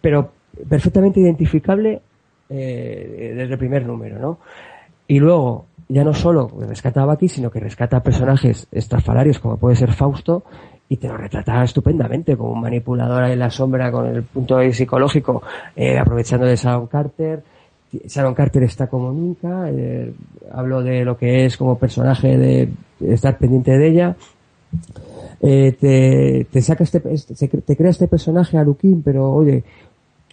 [0.00, 0.32] pero
[0.68, 2.02] perfectamente identificable
[2.48, 4.38] eh, desde el primer número, ¿no?
[5.06, 9.92] Y luego, ya no solo rescata a sino que rescata personajes estrafalarios como puede ser
[9.92, 10.42] Fausto
[10.88, 14.72] y te lo retrata estupendamente como un manipulador en la sombra con el punto de
[14.72, 15.42] psicológico,
[15.76, 17.42] eh, aprovechando de Sharon Carter.
[18.06, 20.12] Sharon Carter está como nunca, eh,
[20.52, 22.68] hablo de lo que es como personaje de
[23.00, 24.16] estar pendiente de ella.
[25.40, 29.62] Eh, te, te saca este, este te crea este personaje a Luquín, pero oye,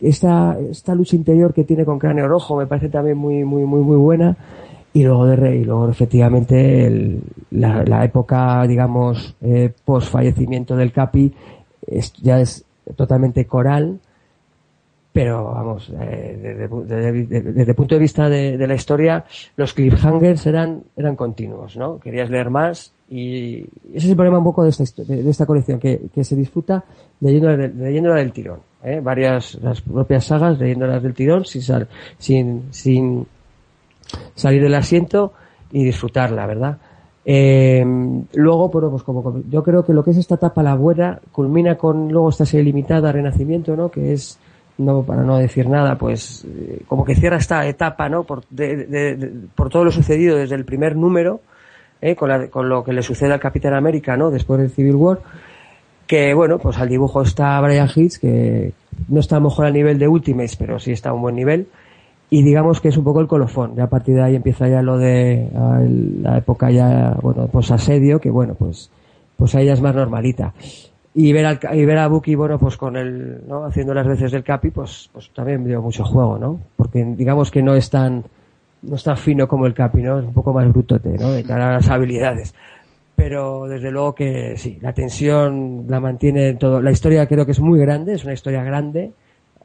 [0.02, 3.82] esta, esta lucha interior que tiene con Cráneo Rojo me parece también muy, muy, muy,
[3.82, 4.36] muy buena.
[4.96, 11.34] Y luego, de, rey luego efectivamente, el, la, época, digamos, eh, post fallecimiento del Capi
[11.86, 12.64] es, ya es
[12.96, 14.00] totalmente coral,
[15.12, 19.26] pero vamos, eh, desde, desde, desde, el punto de vista de, la historia,
[19.58, 22.00] los cliffhangers eran, eran continuos, ¿no?
[22.00, 25.78] Querías leer más y ese es el problema un poco de esta, de, esta colección,
[25.78, 26.86] que, que se disfruta
[27.20, 28.60] leyéndola, leyéndola del tirón.
[28.82, 29.02] ¿eh?
[29.04, 31.62] Varias, las propias sagas leyéndolas del tirón sin,
[32.18, 33.28] sin, sin
[34.36, 35.34] salir del asiento
[35.72, 36.78] y disfrutarla, ¿verdad?
[37.28, 37.84] Eh,
[38.34, 41.76] luego, bueno, pues como, yo creo que lo que es esta etapa la buena culmina
[41.76, 43.90] con luego esta serie limitada Renacimiento, ¿no?
[43.90, 44.38] Que es,
[44.78, 48.26] no para no decir nada, pues eh, como que cierra esta etapa, ¿no?
[48.26, 51.42] Por, de, por todo lo sucedido desde el primer número,
[52.00, 52.16] ¿eh?
[52.16, 54.30] con, la, lo que le sucede al Capitán América, ¿no?
[54.30, 55.20] Después del Civil War,
[56.06, 58.74] que bueno, pues al dibujo está Brian Hitch, que
[59.08, 61.36] no está a lo mejor a nivel de Ultimates, pero sí está a un buen
[61.36, 61.68] nivel
[62.30, 63.76] y digamos que es un poco el colofón.
[63.76, 65.50] Ya a partir de ahí empieza ya lo de
[66.22, 68.90] la época ya, bueno, pues asedio, que bueno, pues,
[69.38, 70.54] pues ahí ya es más normalita.
[71.14, 73.64] Y ver, al, y ver a Buki, bueno, pues con el, ¿no?
[73.64, 76.60] Haciendo las veces del Capi, pues, pues también dio mucho juego, ¿no?
[76.76, 78.26] Porque digamos que no es tan,
[78.82, 80.20] no es tan fino como el Capi, ¿no?
[80.20, 81.32] Es un poco más brutote, ¿no?
[81.32, 82.54] De cara a las habilidades.
[83.16, 86.82] Pero desde luego que sí, la tensión la mantiene todo.
[86.82, 89.14] La historia creo que es muy grande, es una historia grande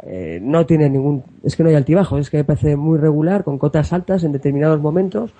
[0.02, 3.44] eh, no tiene ningún, es que no hay altibajo, es que me parece muy regular,
[3.44, 5.32] con cotas altas en determinados momentos,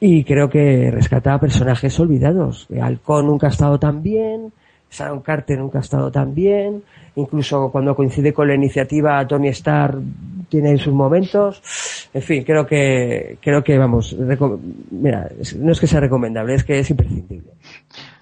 [0.00, 2.68] y creo que rescata a personajes olvidados.
[2.80, 4.52] Halcón nunca ha estado tan bien,
[4.90, 6.82] Sharon Carter nunca ha estado tan bien,
[7.16, 9.98] incluso cuando coincide con la iniciativa Tony Starr
[10.48, 11.62] tiene sus momentos.
[12.14, 14.16] En fin, creo que, creo que vamos,
[14.90, 15.28] mira,
[15.58, 17.52] no es que sea recomendable, es que es imprescindible.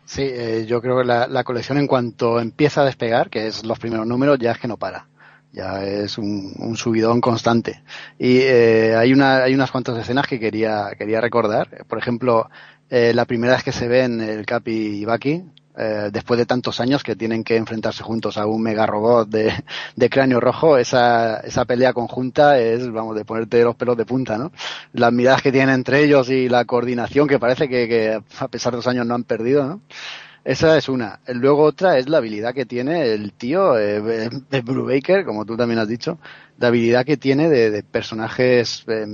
[0.04, 3.64] Sí, eh, yo creo que la, la, colección en cuanto empieza a despegar, que es
[3.64, 5.06] los primeros números, ya es que no para
[5.54, 7.82] ya es un, un subidón constante.
[8.18, 11.84] Y eh, hay, una, hay unas cuantas escenas que quería, quería recordar.
[11.86, 12.50] Por ejemplo,
[12.90, 15.44] eh, la primera vez que se ven el Capi y Bucky,
[15.76, 19.52] eh, después de tantos años que tienen que enfrentarse juntos a un mega robot de,
[19.96, 24.36] de cráneo rojo, esa, esa pelea conjunta es, vamos, de ponerte los pelos de punta,
[24.36, 24.52] ¿no?
[24.92, 28.72] Las miradas que tienen entre ellos y la coordinación que parece que, que a pesar
[28.72, 29.80] de los años no han perdido, ¿no?
[30.44, 31.20] Esa es una.
[31.26, 35.80] Luego otra es la habilidad que tiene el tío eh, de Brubaker, como tú también
[35.80, 36.18] has dicho,
[36.58, 39.06] la habilidad que tiene de, de personajes eh,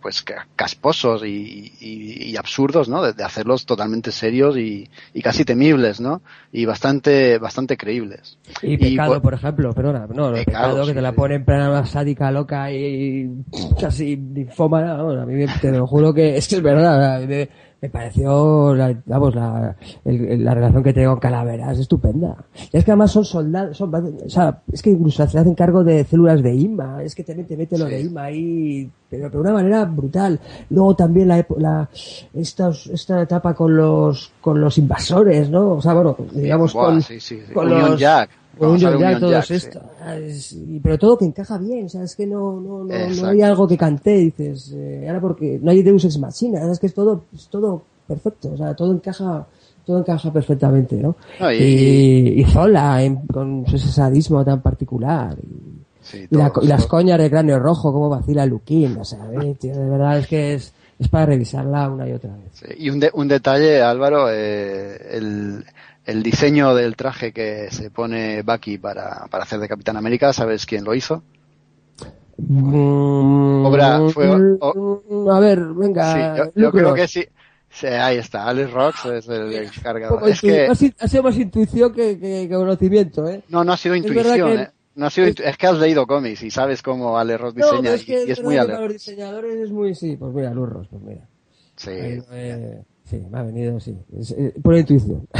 [0.00, 0.24] pues
[0.54, 3.02] casposos y, y, y absurdos, ¿no?
[3.02, 6.20] De, de, hacerlos totalmente serios y, y, casi temibles, ¿no?
[6.52, 8.38] Y bastante bastante creíbles.
[8.62, 11.44] Y pecado, por, por, ejemplo, perdona, no, pecado, pecado que sí, te la pone en
[11.44, 13.28] plena sádica loca y
[13.80, 17.48] casi linfómana, a mí te lo juro que es que es verdad, me,
[17.80, 19.74] me pareció, la, vamos, la,
[20.04, 22.36] el, la relación que tengo con Calaveras es estupenda.
[22.72, 25.82] Y es que además son soldados, son, o sea, es que incluso se hacen cargo
[25.82, 27.92] de células de IMA, es que te mete, mete lo sí.
[27.92, 30.38] de IMA ahí, pero, pero de una manera brutal.
[30.68, 31.88] Luego también la, la
[32.34, 35.72] esta, esta etapa con los, con los invasores, ¿no?
[35.72, 38.39] O sea, bueno, digamos Buah, con, sí, sí, con Union los, Jack.
[38.68, 39.80] Un Jack, todo Jack, esto.
[40.32, 40.80] Sí.
[40.82, 43.66] Pero todo que encaja bien, o sea, es que no, no, no, no hay algo
[43.66, 47.24] que cante, dices, eh, ahora porque no hay Deus Ex Machina, es que es todo,
[47.34, 49.46] es todo perfecto, o sea, todo encaja,
[49.86, 51.16] todo encaja perfectamente, ¿no?
[51.38, 55.36] no y, y, y, Zola en, con ese sadismo tan particular.
[55.42, 59.54] Y, sí, la, y, las coñas de cráneo rojo, cómo vacila Luquín, o sea, eh,
[59.58, 62.52] tío, de verdad es que es, es para revisarla una y otra vez.
[62.52, 65.64] Sí, y un, de, un detalle, Álvaro, eh, el,
[66.10, 70.66] el diseño del traje que se pone Bucky para, para hacer de Capitán América, ¿sabes
[70.66, 71.22] quién lo hizo?
[72.36, 74.28] Mm, Obra, fue,
[74.60, 76.12] o, a ver, venga.
[76.12, 77.24] Sí, yo, yo creo que sí.
[77.72, 78.46] Sí, ahí está.
[78.46, 80.26] Alex Rox es el encargado.
[80.26, 80.66] Es que...
[80.66, 83.44] Ha sido más intuición que, que, que, conocimiento, ¿eh?
[83.48, 84.62] No, no ha sido intuición, que...
[84.62, 84.68] ¿eh?
[84.96, 85.38] No ha sido es...
[85.38, 85.56] es...
[85.56, 88.42] que has leído cómics y sabes cómo Alex Ross diseña no, es y, y es
[88.42, 88.80] muy Alex.
[88.80, 91.28] los diseñadores es muy, sí, pues mira, Alex Ross, pues mira.
[91.76, 91.90] Sí.
[91.90, 93.96] Ahí, eh, sí, me ha venido, sí.
[94.36, 95.26] Eh, por intuición.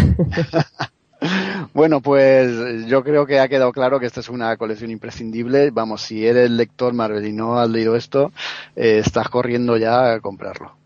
[1.74, 5.70] Bueno, pues yo creo que ha quedado claro que esta es una colección imprescindible.
[5.70, 8.32] Vamos, si eres lector Marvel y no has leído esto,
[8.74, 10.76] eh, estás corriendo ya a comprarlo.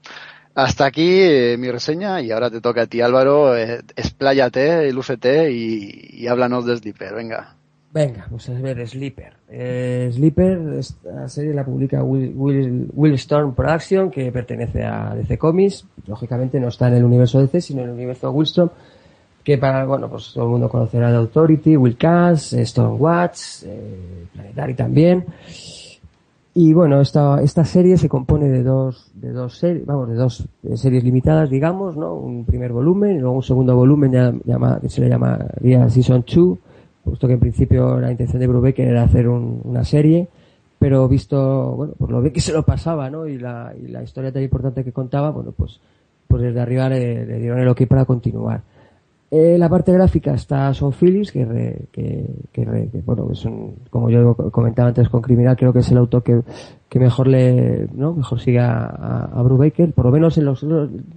[0.55, 5.51] Hasta aquí eh, mi reseña y ahora te toca a ti Álvaro, eh, expláyate, lúcete
[5.53, 7.57] y, y háblanos de Sleeper, venga.
[7.93, 9.35] Venga, pues a ver, Sleeper.
[9.57, 15.87] Eh, Sleeper, esta serie la publica Will, Will, Storm Production, que pertenece a DC Comics.
[16.09, 18.71] Lógicamente no está en el universo DC, sino en el universo Willstrom,
[19.45, 24.27] que para, bueno, pues todo el mundo conocerá de Authority, Will Cass, Stone Watch, eh,
[24.33, 25.25] Planetary también.
[26.53, 30.49] Y bueno, esta, esta serie se compone de dos, de dos series, vamos, de dos
[30.75, 32.15] series limitadas, digamos, ¿no?
[32.15, 36.59] Un primer volumen y luego un segundo volumen ya, que se le llamaría Season 2
[37.05, 40.29] puesto que en principio la intención de Brubaker era hacer una serie,
[40.79, 43.27] pero visto, bueno, por lo bien que se lo pasaba, ¿no?
[43.27, 45.81] Y la, y la historia tan importante que contaba, bueno, pues,
[46.27, 48.63] pues desde arriba le, le dieron el ok para continuar.
[49.37, 54.33] Eh, la parte gráfica está Son Phillips, que, que, que, bueno, es un, como yo
[54.37, 56.41] comentaba antes con Criminal, creo que es el autor que,
[56.89, 58.15] que mejor le, ¿no?
[58.15, 60.65] Mejor sigue a, a, Brubaker, por lo menos en los,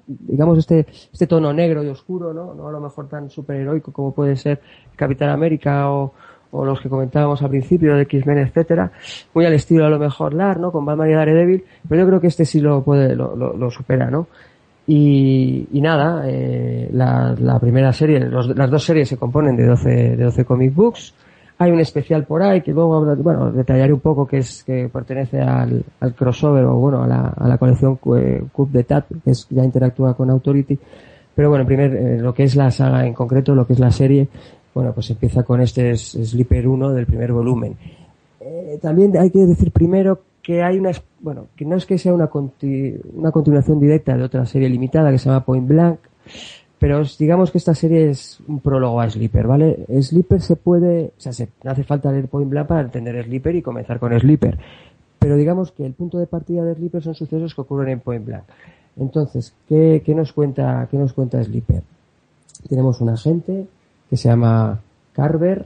[0.08, 2.56] digamos, este, este tono negro y oscuro, ¿no?
[2.56, 4.62] No a lo mejor tan superheroico como puede ser
[4.96, 6.12] Capitán América o,
[6.50, 8.92] o los que comentábamos al principio de X-Men, etcétera,
[9.36, 10.72] muy al estilo a lo mejor Lar, ¿no?
[10.72, 13.70] Con Batman y Daredevil, pero yo creo que este sí lo puede, lo, lo, lo
[13.70, 14.26] supera, ¿no?
[14.90, 20.24] Y, nada, eh, la, primera serie, los, las dos series se componen de 12, de
[20.24, 21.14] 12 comic books.
[21.60, 25.42] Hay un especial por ahí que luego, bueno, detallaré un poco que es que pertenece
[25.42, 29.48] al, al crossover o bueno, a la, a la colección Cube de Tat, que es,
[29.50, 30.80] ya interactúa con Authority.
[31.36, 33.92] Pero bueno, primer, eh, lo que es la saga en concreto, lo que es la
[33.92, 34.30] serie,
[34.74, 37.76] bueno, pues empieza con este Sleeper 1 del primer volumen.
[38.40, 42.14] Eh, también hay que decir primero que hay una, bueno, que no es que sea
[42.14, 42.30] una,
[43.14, 46.00] una continuación directa de otra serie limitada que se llama Point Blank,
[46.80, 49.86] pero digamos que esta serie es un prólogo a Sleeper, ¿vale?
[50.02, 53.58] Sleeper se puede, o sea, se, no hace falta leer Point Blank para entender Sleeper
[53.58, 54.58] y comenzar con Sleeper,
[55.20, 58.26] pero digamos que el punto de partida de Sleeper son sucesos que ocurren en Point
[58.26, 58.44] Blank.
[58.96, 61.84] Entonces, ¿qué, qué nos cuenta, qué nos cuenta Sleeper?
[62.70, 63.68] Tenemos un agente
[64.10, 64.80] que se llama
[65.12, 65.66] Carver,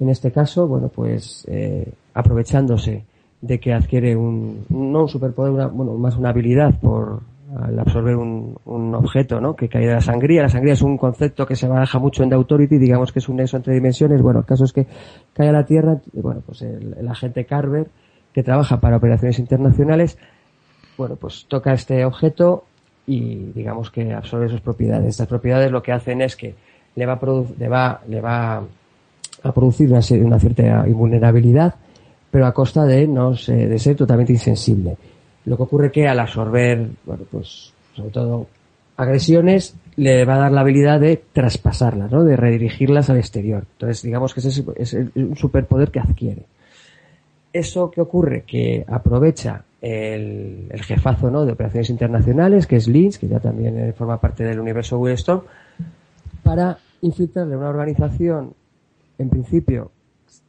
[0.00, 3.04] en este caso, bueno, pues eh, aprovechándose
[3.40, 7.20] de que adquiere un, no un superpoder, una, bueno, más una habilidad por
[7.56, 9.56] al absorber un, un objeto, ¿no?
[9.56, 10.42] Que cae de la sangría.
[10.42, 13.28] La sangría es un concepto que se baraja mucho en The Authority, digamos que es
[13.28, 14.20] un nexo entre dimensiones.
[14.20, 14.86] Bueno, el caso es que
[15.32, 17.88] cae a la Tierra, bueno, pues el, el agente Carver,
[18.34, 20.18] que trabaja para operaciones internacionales,
[20.98, 22.64] bueno, pues toca este objeto
[23.06, 25.08] y digamos que absorbe sus propiedades.
[25.08, 26.54] Estas propiedades lo que hacen es que
[26.96, 28.62] le va a, le va, le va
[29.42, 31.76] a producir una, una cierta invulnerabilidad
[32.30, 34.96] pero a costa de no de ser totalmente insensible.
[35.44, 38.46] Lo que ocurre que al absorber, bueno, pues sobre todo
[38.96, 42.24] agresiones, le va a dar la habilidad de traspasarlas, ¿no?
[42.24, 43.64] De redirigirlas al exterior.
[43.72, 46.42] Entonces, digamos que ese es un superpoder que adquiere.
[47.52, 51.44] Eso que ocurre, que aprovecha el, jefazo ¿no?
[51.44, 55.42] de operaciones internacionales, que es Lynch, que ya también forma parte del universo Willstone,
[56.42, 58.52] para infiltrarle una organización,
[59.18, 59.90] en principio,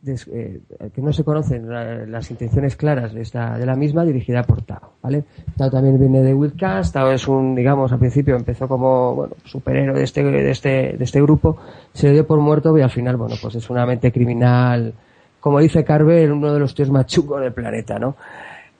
[0.05, 0.61] eh,
[0.93, 1.69] que no se conocen
[2.11, 5.23] las intenciones claras de, esta, de la misma dirigida por Tao, ¿vale?
[5.57, 9.97] Tao también viene de Wildcast, Tao es un, digamos, al principio empezó como, bueno, superhéroe
[9.97, 11.57] de este, de este, de este grupo,
[11.93, 14.93] se dio por muerto y al final, bueno, pues es una mente criminal,
[15.39, 18.15] como dice Carver, uno de los tíos más del planeta, ¿no?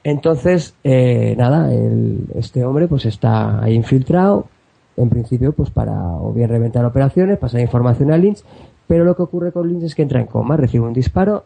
[0.03, 4.47] Entonces, eh, nada, el, este hombre pues está ahí infiltrado,
[4.95, 8.43] en principio pues para o bien reventar operaciones, pasar información a Lynch,
[8.89, 11.43] pero lo que ocurre con Lynch es que entra en coma, recibe un disparo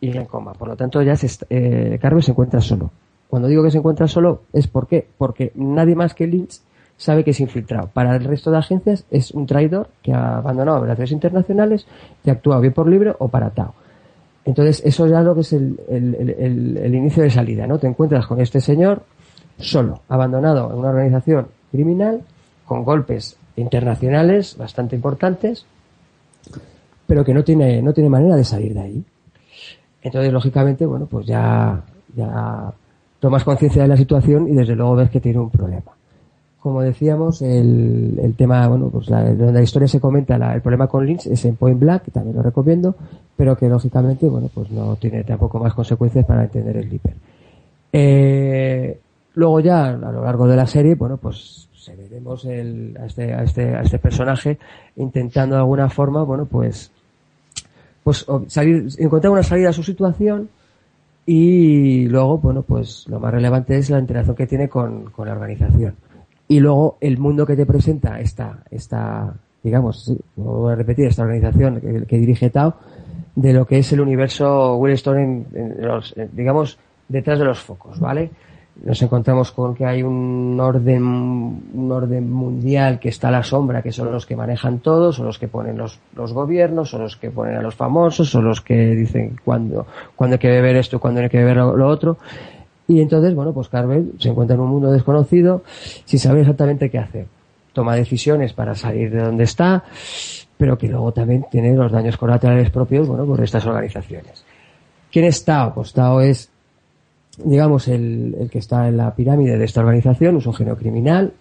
[0.00, 0.54] y en coma.
[0.54, 2.90] Por lo tanto, ya se, eh, Carver se encuentra solo.
[3.28, 4.66] Cuando digo que se encuentra solo, es?
[4.66, 6.58] Porque nadie más que Lynch
[6.96, 7.90] sabe que es infiltrado.
[7.92, 11.86] Para el resto de agencias es un traidor que ha abandonado operaciones internacionales
[12.24, 13.74] y actúa bien por libre o para Tao.
[14.46, 17.78] Entonces, eso ya lo que es el, el, inicio de salida, ¿no?
[17.78, 19.02] Te encuentras con este señor
[19.58, 22.22] solo, abandonado en una organización criminal,
[22.64, 25.66] con golpes internacionales bastante importantes,
[27.06, 29.04] pero que no tiene, no tiene manera de salir de ahí.
[30.02, 31.82] Entonces, lógicamente, bueno, pues ya,
[32.14, 32.72] ya
[33.18, 35.92] tomas conciencia de la situación y desde luego ves que tiene un problema.
[36.60, 40.62] Como decíamos, el, el tema, bueno, pues la, donde la historia se comenta, la, el
[40.62, 42.96] problema con Lynch es en Point Black, que también lo recomiendo,
[43.36, 47.14] pero que lógicamente, bueno, pues no tiene tampoco más consecuencias para entender el Lipper.
[47.92, 48.98] Eh,
[49.34, 53.32] luego ya, a lo largo de la serie, bueno, pues se veremos el, a, este,
[53.32, 54.58] a, este, a este personaje
[54.96, 56.90] intentando de alguna forma, bueno, pues
[58.06, 60.48] pues salir, encontrar una salida a su situación
[61.26, 65.32] y luego, bueno, pues lo más relevante es la interacción que tiene con, con la
[65.32, 65.96] organización.
[66.46, 71.80] y luego el mundo que te presenta esta, esta digamos, voy a repetir, esta organización
[72.06, 72.76] que, dirige Tao,
[73.34, 76.78] de lo que es el universo Willstone, en, los, digamos,
[77.08, 78.30] detrás de los focos, ¿vale?
[78.84, 83.82] Nos encontramos con que hay un orden, un orden mundial que está a la sombra,
[83.82, 87.16] que son los que manejan todo, son los que ponen los, los gobiernos, son los
[87.16, 91.00] que ponen a los famosos, son los que dicen cuándo, cuándo hay que beber esto,
[91.00, 92.18] cuándo hay que beber lo, otro.
[92.86, 95.62] Y entonces, bueno, pues Carvel se encuentra en un mundo desconocido
[96.04, 97.26] sin saber exactamente qué hacer
[97.76, 99.84] toma decisiones para salir de donde está,
[100.56, 104.46] pero que luego también tiene los daños colaterales propios, bueno, por estas organizaciones.
[105.12, 105.74] ¿Quién es Tao?
[105.74, 106.50] Pues Tao es,
[107.44, 111.32] digamos, el, que está en la pirámide de esta organización, es un genio criminal.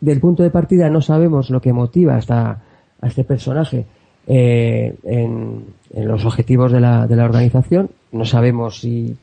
[0.00, 2.58] Del punto de partida no sabemos lo que motiva a
[3.02, 3.86] este personaje
[4.26, 7.90] eh, en, los objetivos de la, de la organización.
[8.12, 9.16] No sabemos si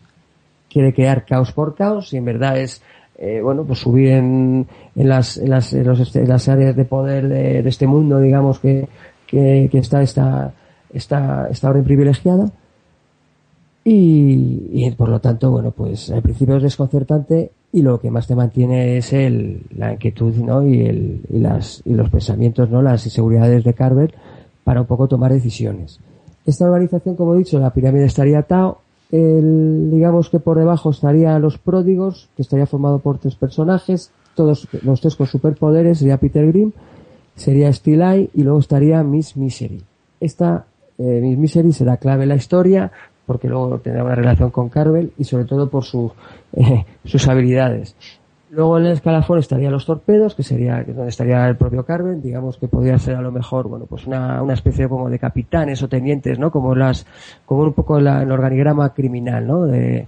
[0.69, 2.81] quiere crear caos por caos, si en verdad es
[3.17, 7.27] eh, bueno, pues subir en, en, las, en, las, en, los, las áreas de poder
[7.27, 8.87] de, de este mundo, digamos, que,
[9.27, 10.51] que, que, está esta,
[10.91, 12.51] esta, esta orden privilegiada.
[13.85, 18.27] Y, y, por lo tanto, bueno, pues al principio es desconcertante y lo que más
[18.27, 20.65] te mantiene es el, la inquietud, ¿no?
[20.65, 22.81] Y, el, y, las, y los pensamientos, ¿no?
[22.81, 24.13] Las inseguridades de Carver
[24.63, 25.99] para un poco tomar decisiones.
[26.45, 28.79] Esta organización, como he dicho, la pirámide estaría atado
[29.11, 34.67] el, digamos que por debajo estaría Los Pródigos, que estaría formado por tres personajes, todos
[34.81, 36.71] los tres con superpoderes, sería Peter Grimm,
[37.35, 39.81] sería Steel y luego estaría Miss Misery.
[40.19, 40.65] Esta
[40.97, 42.91] eh, Miss Misery será clave en la historia
[43.25, 46.11] porque luego tendrá una relación con Carvel y sobre todo por su,
[46.53, 47.95] eh, sus habilidades.
[48.53, 52.57] Luego en el escalafón estarían los torpedos, que sería donde estaría el propio Carmen, digamos
[52.57, 55.89] que podría ser a lo mejor, bueno, pues una, una especie como de capitanes o
[55.89, 56.51] tenientes, ¿no?
[56.51, 57.07] Como las,
[57.47, 59.65] como un poco el organigrama criminal, ¿no?
[59.65, 60.05] De,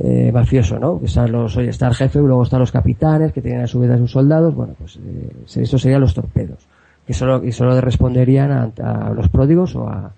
[0.00, 0.98] eh, mafioso, ¿no?
[0.98, 3.78] Que están los, oye, está el jefe luego están los capitanes que tienen a su
[3.78, 6.66] vez a sus soldados, bueno, pues eh, eso serían los torpedos,
[7.06, 10.10] que solo, y solo responderían a, a los pródigos o a,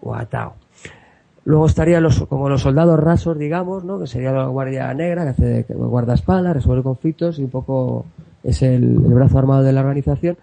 [0.00, 0.54] o a Tao.
[1.50, 3.98] Luego estarían los, como los soldados rasos, digamos, ¿no?
[3.98, 8.06] Que sería la Guardia Negra, que hace de resuelve conflictos y un poco
[8.44, 10.38] es el, brazo armado de la organización,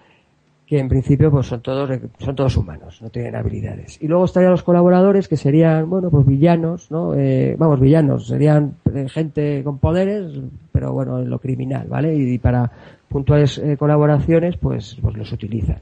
[0.65, 1.89] que en principio pues son todos,
[2.19, 3.97] son todos humanos, no tienen habilidades.
[4.01, 7.15] Y luego estarían los colaboradores, que serían, bueno, pues villanos, ¿no?
[7.15, 10.37] Eh, vamos, villanos, serían eh, gente con poderes,
[10.73, 12.13] pero bueno, en lo criminal, ¿vale?
[12.17, 12.69] Y, para
[13.07, 15.79] puntuales eh, colaboraciones, pues, pues los utilizan.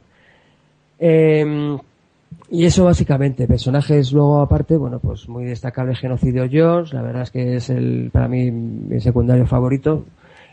[1.00, 1.80] Eh,
[2.50, 7.32] y eso básicamente, personajes luego aparte, bueno, pues muy destacable Genocidio Jones, la verdad es
[7.32, 10.06] que es el, para mí, mi secundario favorito.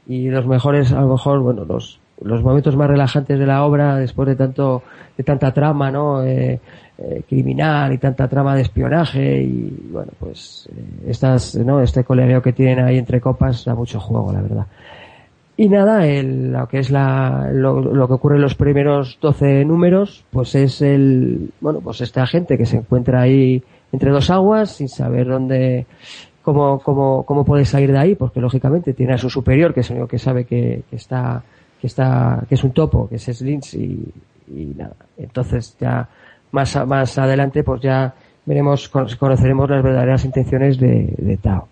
[0.07, 3.97] Y los mejores, a lo mejor, bueno, los, los momentos más relajantes de la obra,
[3.97, 4.83] después de tanto,
[5.17, 6.25] de tanta trama, ¿no?
[6.25, 6.61] Eh,
[6.99, 11.81] eh, criminal y tanta trama de espionaje y, bueno, pues, eh, estas, ¿no?
[11.81, 14.67] Este colegio que tienen ahí entre copas da mucho juego, la verdad.
[15.63, 20.25] Y nada, el, lo que es la, lo, que ocurre en los primeros 12 números,
[20.33, 23.63] pues es el, bueno, pues esta gente que se encuentra ahí
[23.93, 25.87] entre dos aguas sin saber dónde,
[26.43, 29.91] cómo, cómo, cómo puede salir de ahí, porque lógicamente tiene a su superior, que es
[29.91, 31.45] el único que sabe que, que está,
[31.81, 34.13] que está, que es un topo, que es Slins y,
[34.49, 34.97] y nada.
[35.17, 36.09] Entonces ya
[36.51, 38.13] más, más adelante pues ya
[38.45, 41.69] veremos, conoceremos las verdaderas intenciones de, de Tao.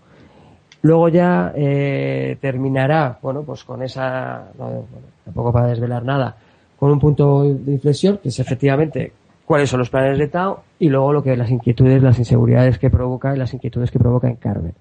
[0.83, 4.85] Luego ya eh, terminará, bueno, pues con esa, no,
[5.25, 6.37] tampoco para desvelar nada,
[6.79, 9.13] con un punto de inflexión, que es efectivamente
[9.45, 12.89] cuáles son los planes de Tao y luego lo que las inquietudes, las inseguridades que
[12.89, 14.73] provoca y las inquietudes que provoca en Carmen.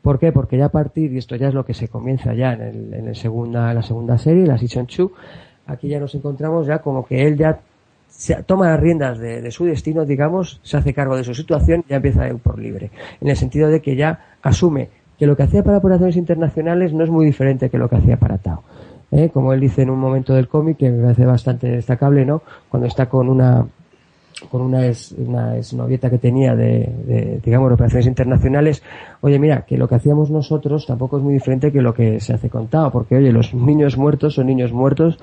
[0.00, 0.30] ¿Por qué?
[0.30, 2.94] Porque ya a partir, y esto ya es lo que se comienza ya en, el,
[2.94, 5.10] en, el segunda, en la segunda serie, la Season 2,
[5.66, 7.58] aquí ya nos encontramos ya como que él ya
[8.06, 11.84] se toma las riendas de, de, su destino, digamos, se hace cargo de su situación
[11.86, 12.90] y ya empieza a ir por libre.
[13.20, 14.88] En el sentido de que ya asume
[15.18, 18.16] que lo que hacía para operaciones internacionales no es muy diferente que lo que hacía
[18.16, 18.62] para Tao.
[19.10, 19.30] ¿eh?
[19.32, 22.42] Como él dice en un momento del cómic, que me parece bastante destacable, ¿no?
[22.68, 23.66] Cuando está con una
[24.50, 28.84] con una es una novieta que tenía de, de, digamos operaciones internacionales
[29.20, 32.34] oye mira que lo que hacíamos nosotros tampoco es muy diferente que lo que se
[32.34, 35.18] hace con Tao porque oye los niños muertos son niños muertos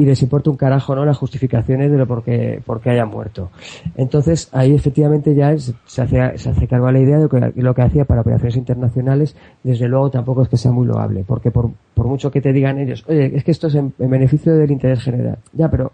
[0.00, 3.10] y les importa un carajo no las justificaciones de lo por qué, por qué hayan
[3.10, 3.50] muerto.
[3.96, 7.74] Entonces ahí efectivamente ya se hace, se hace cargo a la idea de que lo
[7.74, 11.70] que hacía para operaciones internacionales, desde luego tampoco es que sea muy loable, porque por,
[11.92, 15.02] por mucho que te digan ellos, oye, es que esto es en, beneficio del interés
[15.02, 15.36] general.
[15.52, 15.92] Ya, pero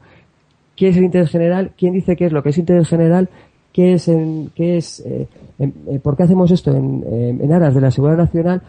[0.76, 1.72] ¿qué es el interés general?
[1.76, 3.28] ¿Quién dice qué es lo que es interés general?
[3.72, 5.26] ¿Qué es, en, qué es, eh,
[5.58, 7.04] eh, por qué hacemos esto en,
[7.40, 8.62] en aras de la seguridad nacional?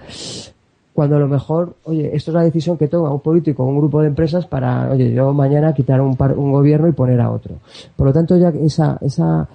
[0.97, 3.77] Cuando a lo mejor, oye, esto es la decisión que toma un político o un
[3.77, 7.57] grupo de empresas para, oye, yo mañana quitar un, un gobierno y poner a otro.
[7.95, 9.47] Por lo tanto, ya esa, esa,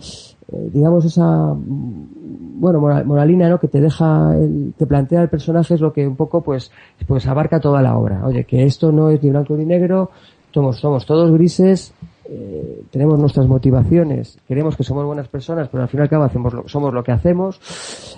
[0.52, 3.58] eh, digamos, esa, bueno, moralina, ¿no?
[3.58, 6.70] Que te deja, el, te plantea el personaje es lo que un poco, pues,
[7.08, 8.24] pues abarca toda la obra.
[8.24, 10.10] Oye, que esto no es ni blanco ni negro,
[10.52, 11.92] somos, somos todos grises,
[12.24, 16.68] eh, tenemos nuestras motivaciones, queremos que somos buenas personas, pero al final y hacemos lo,
[16.68, 17.60] somos lo que hacemos.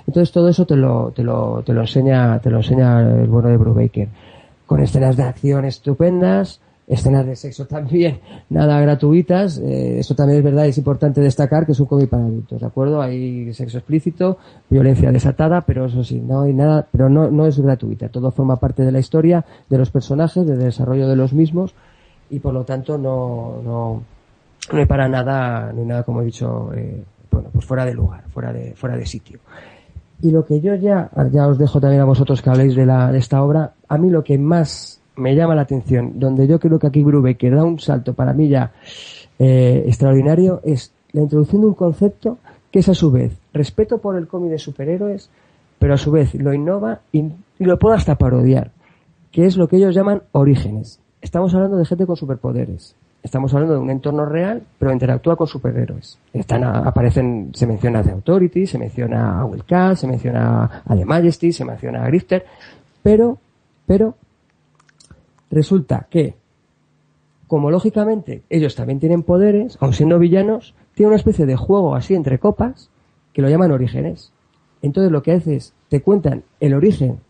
[0.06, 3.48] Entonces todo eso te lo, te lo, te lo enseña, te lo enseña el bueno
[3.48, 4.09] de Brubaker.
[4.66, 8.20] Con escenas de acción estupendas, escenas de sexo también,
[8.51, 9.59] nada gratuitas.
[9.59, 12.66] Eh, esto también es verdad, es importante destacar que es un cómic para adultos, ¿de
[12.66, 13.01] acuerdo?
[13.01, 17.59] Hay sexo explícito, violencia desatada, pero eso sí, no hay nada, pero no, no es
[17.59, 18.10] gratuita.
[18.10, 21.74] Todo forma parte de la historia, de los personajes, del desarrollo de los mismos
[22.30, 24.02] y por lo tanto no, no,
[24.72, 28.24] no hay para nada, ni nada como he dicho, eh, bueno, pues fuera de lugar,
[28.32, 29.38] fuera de, fuera de sitio.
[30.22, 33.12] Y lo que yo ya, ya os dejo también a vosotros que habléis de, la,
[33.12, 36.78] de esta obra, a mí lo que más me llama la atención, donde yo creo
[36.78, 37.05] que aquí
[37.38, 38.72] que da un salto para mí ya
[39.38, 42.38] eh, extraordinario, es la introducción de un concepto
[42.70, 45.30] que es a su vez respeto por el cómic de superhéroes,
[45.78, 47.20] pero a su vez lo innova y,
[47.59, 48.72] y lo puedo hasta parodiar,
[49.30, 51.01] que es lo que ellos llaman orígenes.
[51.24, 52.94] Estamos hablando de gente con superpoderes.
[53.22, 56.18] Estamos hablando de un entorno real, pero interactúa con superhéroes.
[56.34, 60.94] Están aparecen, se menciona a The Authority, se menciona a Will Cass, se menciona a
[60.94, 62.44] The Majesty, se menciona a Grifter,
[63.02, 63.38] pero,
[63.86, 64.16] pero,
[65.51, 66.34] resulta que,
[67.46, 72.14] como lógicamente ellos también tienen poderes, aun siendo villanos, tiene una especie de juego así
[72.14, 72.90] entre copas
[73.32, 74.30] que lo llaman orígenes.
[74.82, 77.20] Entonces lo que hace es, te cuentan el origen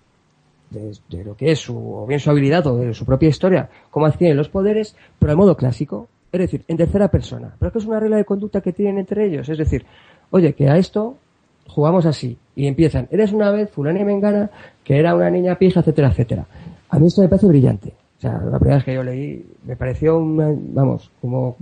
[0.70, 4.06] de, lo que es su, o bien su habilidad o de su propia historia, cómo
[4.06, 7.54] adquieren los poderes, pero de modo clásico, es decir, en tercera persona.
[7.58, 9.84] Pero es que es una regla de conducta que tienen entre ellos, es decir,
[10.30, 11.16] oye, que a esto
[11.66, 14.50] jugamos así, y empiezan, eres una vez fulana y mengana,
[14.82, 16.46] que era una niña pija, etcétera, etcétera.
[16.90, 17.94] A mí esto me parece brillante.
[18.18, 21.56] O sea, la primera vez que yo leí, me pareció una, vamos, como,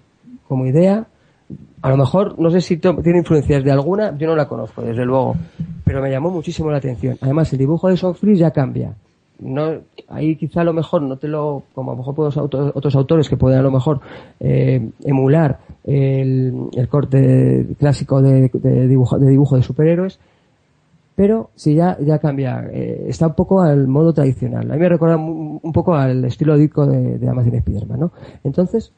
[0.46, 1.06] como idea,
[1.82, 5.04] a lo mejor, no sé si tiene influencias de alguna, yo no la conozco, desde
[5.04, 5.34] luego,
[5.84, 7.18] pero me llamó muchísimo la atención.
[7.20, 8.94] Además, el dibujo de Softfree ya cambia.
[9.40, 9.72] No,
[10.08, 13.36] ahí quizá a lo mejor no te lo, como a lo mejor otros, autores que
[13.36, 14.00] pueden a lo mejor
[14.38, 18.48] eh, emular el, corte clásico de,
[18.86, 20.20] dibujo, de dibujo de superhéroes,
[21.16, 24.70] pero sí ya, ya cambia, eh, está un poco al modo tradicional.
[24.70, 28.12] A me recuerda un, poco al estilo disco de, de Amazon Spiderman, ¿no?
[28.44, 28.92] Entonces,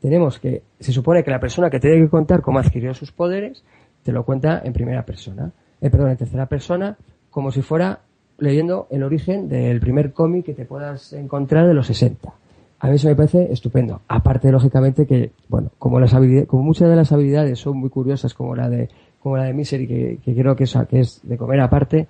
[0.00, 3.64] tenemos que, se supone que la persona que tiene que contar cómo adquirió sus poderes,
[4.02, 6.96] te lo cuenta en primera persona, eh, perdón, en tercera persona,
[7.30, 8.00] como si fuera
[8.38, 12.32] leyendo el origen del primer cómic que te puedas encontrar de los 60.
[12.78, 14.02] A mí eso me parece estupendo.
[14.06, 16.14] Aparte, lógicamente, que, bueno, como las
[16.46, 18.88] como muchas de las habilidades son muy curiosas, como la de,
[19.22, 22.06] como la de Misery, que, que creo que es, que es de comer aparte,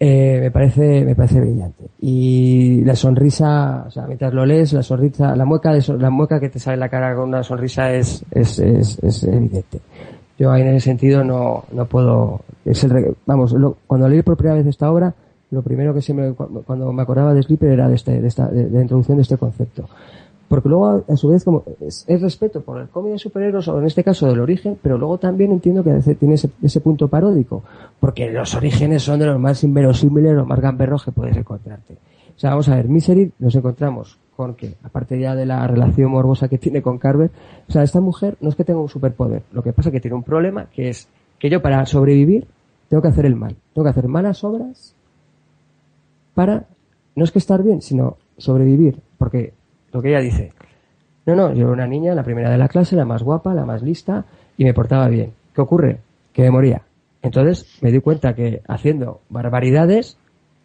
[0.00, 1.84] eh, me parece me parece brillante.
[2.00, 6.38] Y la sonrisa o sea mientras lo lees la sonrisa la mueca de la mueca
[6.38, 9.80] que te sale en la cara con una sonrisa es es, es, es evidente.
[10.38, 13.56] Yo ahí en ese sentido no no puedo es el, vamos
[13.86, 15.12] cuando leí por primera vez esta obra
[15.50, 18.48] lo primero que se me cuando me acordaba de Slipper era de, este, de esta
[18.48, 19.88] de la introducción de este concepto
[20.48, 23.86] porque luego a su vez como es, respeto por el cómic de superhéroes o en
[23.86, 27.62] este caso del origen pero luego también entiendo que tiene ese, punto paródico
[28.00, 31.94] porque los orígenes son de los más inverosímiles los más gamberros que puedes encontrarte.
[32.36, 36.10] O sea vamos a ver Misery nos encontramos con que aparte ya de la relación
[36.12, 37.30] morbosa que tiene con Carver
[37.68, 40.00] o sea esta mujer no es que tenga un superpoder lo que pasa es que
[40.00, 41.08] tiene un problema que es
[41.38, 42.46] que yo para sobrevivir
[42.88, 43.56] tengo que hacer el mal.
[43.74, 44.94] Tengo que hacer malas obras
[46.34, 46.66] para
[47.14, 49.52] no es que estar bien sino sobrevivir porque
[49.92, 50.52] lo que ella dice.
[51.26, 53.66] No, no, yo era una niña, la primera de la clase, la más guapa, la
[53.66, 54.24] más lista,
[54.56, 55.32] y me portaba bien.
[55.54, 55.98] ¿Qué ocurre?
[56.32, 56.82] Que me moría.
[57.22, 60.16] Entonces me di cuenta que haciendo barbaridades,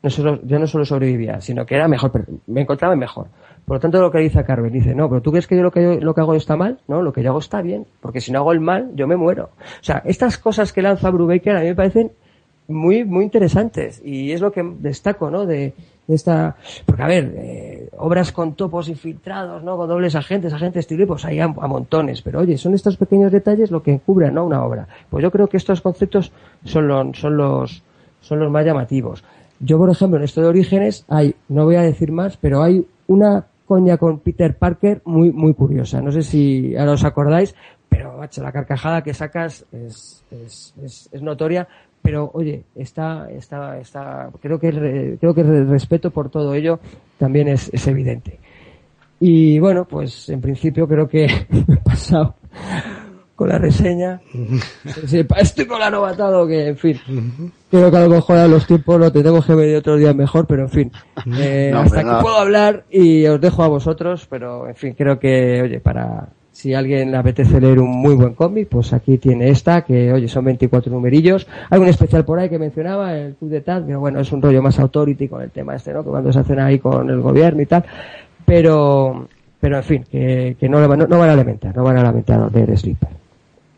[0.04, 2.12] yo no solo sobrevivía, sino que era mejor,
[2.48, 3.28] me encontraba mejor.
[3.66, 5.72] Por lo tanto, lo que dice Carmen, dice, no, pero tú crees que yo lo
[5.72, 8.32] que, lo que hago está mal, no, lo que yo hago está bien, porque si
[8.32, 9.52] no hago el mal, yo me muero.
[9.56, 12.12] O sea, estas cosas que lanza Brubaker a mí me parecen
[12.68, 15.46] muy, muy interesantes, y es lo que destaco, ¿no?
[15.46, 15.74] De,
[16.08, 16.56] esta,
[16.86, 19.78] porque a ver, eh, obras con topos infiltrados, ¿no?
[19.78, 23.82] Con dobles agentes, agentes pues hay a, montones, pero oye, son estos pequeños detalles lo
[23.82, 24.46] que encubren, ¿no?
[24.46, 24.88] Una obra.
[25.10, 26.32] Pues yo creo que estos conceptos
[26.66, 27.84] son los, son los,
[28.22, 29.24] son los más llamativos.
[29.60, 32.86] Yo, por ejemplo, en esto de orígenes hay, no voy a decir más, pero hay
[33.08, 36.02] una coña con Peter Parker muy, muy curiosa.
[36.02, 37.56] No sé si ahora os acordáis,
[37.88, 40.74] pero macho, la carcajada que sacas es, es,
[41.12, 41.68] es notoria
[42.04, 46.80] pero oye, está, está, está, creo que, creo que el respeto por todo ello
[47.18, 48.40] también es, es evidente.
[49.22, 51.28] Y bueno, pues en principio creo que
[51.68, 52.36] me he pasado
[53.36, 54.22] con la reseña.
[55.38, 57.00] Estoy con la novatado que, en fin,
[57.72, 60.46] creo que a lo mejor a los tiempos lo tenemos que ver otro día mejor,
[60.46, 60.92] pero en fin,
[61.38, 65.62] eh, hasta aquí puedo hablar y os dejo a vosotros, pero en fin, creo que,
[65.62, 69.82] oye, para, si alguien le apetece leer un muy buen cómic, pues aquí tiene esta,
[69.82, 71.48] que oye, son 24 numerillos.
[71.72, 74.40] Hay un especial por ahí que mencionaba, el Club de Tal, pero bueno, es un
[74.40, 76.04] rollo más authority con el tema este, ¿no?
[76.04, 77.84] Que cuando se hacen ahí con el gobierno y tal.
[78.46, 79.28] Pero,
[79.60, 83.23] pero en fin, que, no, no, van a lamentar, no van a lamentar leer Sleeper.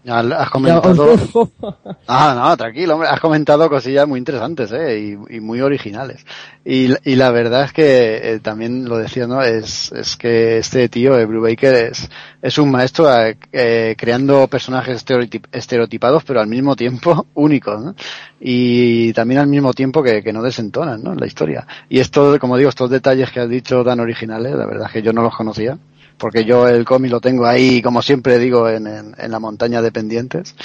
[0.07, 1.15] Has comentado.
[2.07, 3.10] Ah, no, tranquilo, hombre.
[3.10, 5.18] Has comentado cosillas muy interesantes, ¿eh?
[5.30, 6.23] Y, muy originales.
[6.64, 9.41] Y, y, la verdad es que eh, también lo decía, ¿no?
[9.41, 12.10] Es, es que este tío, eh, Brubaker, es,
[12.44, 13.07] es un maestro
[13.52, 15.03] eh, creando personajes
[15.52, 17.95] estereotipados, pero al mismo tiempo únicos, ¿no?
[18.40, 21.14] Y también al mismo tiempo que, que no desentonan, ¿no?
[21.14, 21.65] En la historia.
[21.90, 25.02] Y esto, como digo, estos detalles que has dicho tan originales, la verdad es que
[25.02, 25.80] yo no los conocía
[26.18, 29.92] porque yo el cómic lo tengo ahí, como siempre digo, en, en, la montaña de
[29.92, 30.56] pendientes.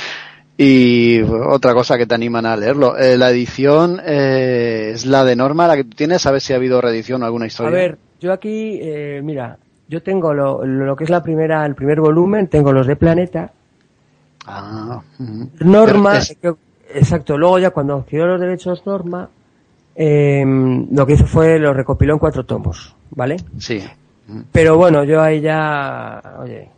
[0.57, 2.97] Y otra cosa que te animan a leerlo.
[2.99, 6.21] Eh, la edición eh, es la de Norma, la que tú tienes.
[6.21, 7.71] ¿Sabes si ha habido reedición o alguna historia?
[7.71, 9.57] A ver, yo aquí, eh, mira,
[9.89, 13.51] yo tengo lo, lo, que es la primera, el primer volumen, tengo los de Planeta.
[14.47, 15.01] Ah.
[15.61, 16.19] Norma,
[16.95, 17.39] exacto.
[17.39, 19.31] Luego ya cuando adquirió los derechos Norma,
[19.97, 23.37] lo que hizo fue lo recopiló en cuatro tomos, ¿vale?
[23.59, 23.83] Sí.
[24.53, 26.69] Pero bueno, yo ahí ya, oye,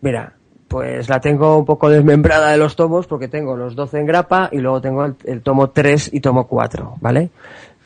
[0.00, 0.32] mira,
[0.68, 4.48] pues la tengo un poco desmembrada de los tomos porque tengo los 12 en grapa
[4.52, 7.30] y luego tengo el, tomo 3 y tomo 4, ¿vale?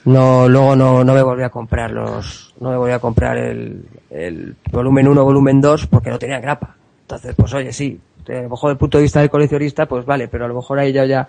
[0.04, 3.86] No, luego no, no me volví a comprar los, no me volví a comprar el,
[4.10, 6.76] el volumen 1, volumen 2 porque no tenía grapa.
[7.02, 7.98] Entonces, pues oye, sí,
[8.28, 10.54] a lo mejor desde el punto de vista del coleccionista, pues vale, pero a lo
[10.54, 11.28] mejor ahí yo ya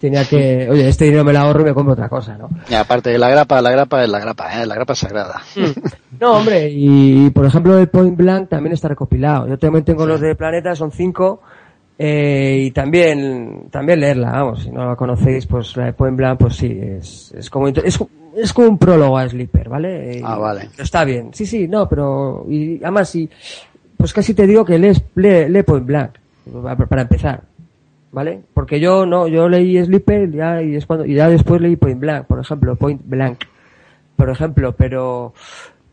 [0.00, 2.48] tenía que, oye, este dinero me lo ahorro y me compro otra cosa, ¿no?
[2.68, 4.66] Y aparte de la grapa, la grapa es la grapa, ¿eh?
[4.66, 5.42] La grapa es sagrada.
[5.54, 6.18] Mm.
[6.20, 9.46] No, hombre, y por ejemplo el Point Blank también está recopilado.
[9.46, 11.42] Yo también tengo los de Planeta, son cinco,
[11.98, 16.38] eh, y también, también leerla, vamos, si no la conocéis, pues la de Point Blank,
[16.40, 18.00] pues sí, es, es como, es,
[18.36, 20.22] es como un prólogo a Sleeper, ¿vale?
[20.24, 20.70] ah, vale.
[20.78, 23.28] Está bien, sí, sí, no, pero, y además sí,
[23.98, 26.12] pues casi te digo que lees, lee, lee Point Blank,
[26.88, 27.49] para empezar.
[28.12, 28.42] ¿Vale?
[28.54, 32.00] Porque yo no, yo leí Sleeper ya y es cuando y ya después leí Point
[32.00, 33.44] Blank, por ejemplo, Point Blank,
[34.16, 35.34] por ejemplo, pero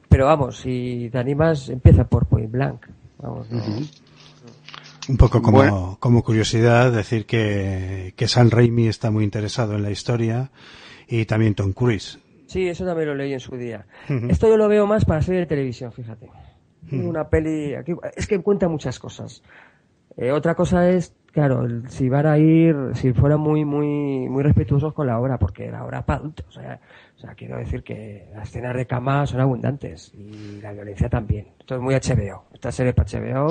[0.10, 2.88] pero vamos, si te animas empieza por Point Blank,
[3.20, 3.48] vamos.
[5.10, 9.92] Un poco como, como curiosidad decir que, que San Raimi está muy interesado en la
[9.92, 10.52] historia
[11.08, 12.20] y también Tom Cruise.
[12.48, 13.86] Sí, eso también lo leí en su día.
[14.30, 16.30] Esto yo lo veo más para serie de televisión, fíjate.
[16.92, 19.44] Una peli, aquí, es que cuenta muchas cosas.
[20.18, 24.92] Eh, otra cosa es Claro, si van a ir, si fueran muy, muy, muy respetuosos
[24.92, 26.80] con la obra, porque la obra o sea,
[27.16, 31.50] o sea, quiero decir que las escenas de cama son abundantes y la violencia también.
[31.60, 32.46] Esto es muy HBO.
[32.56, 33.50] Esta serie para HBO,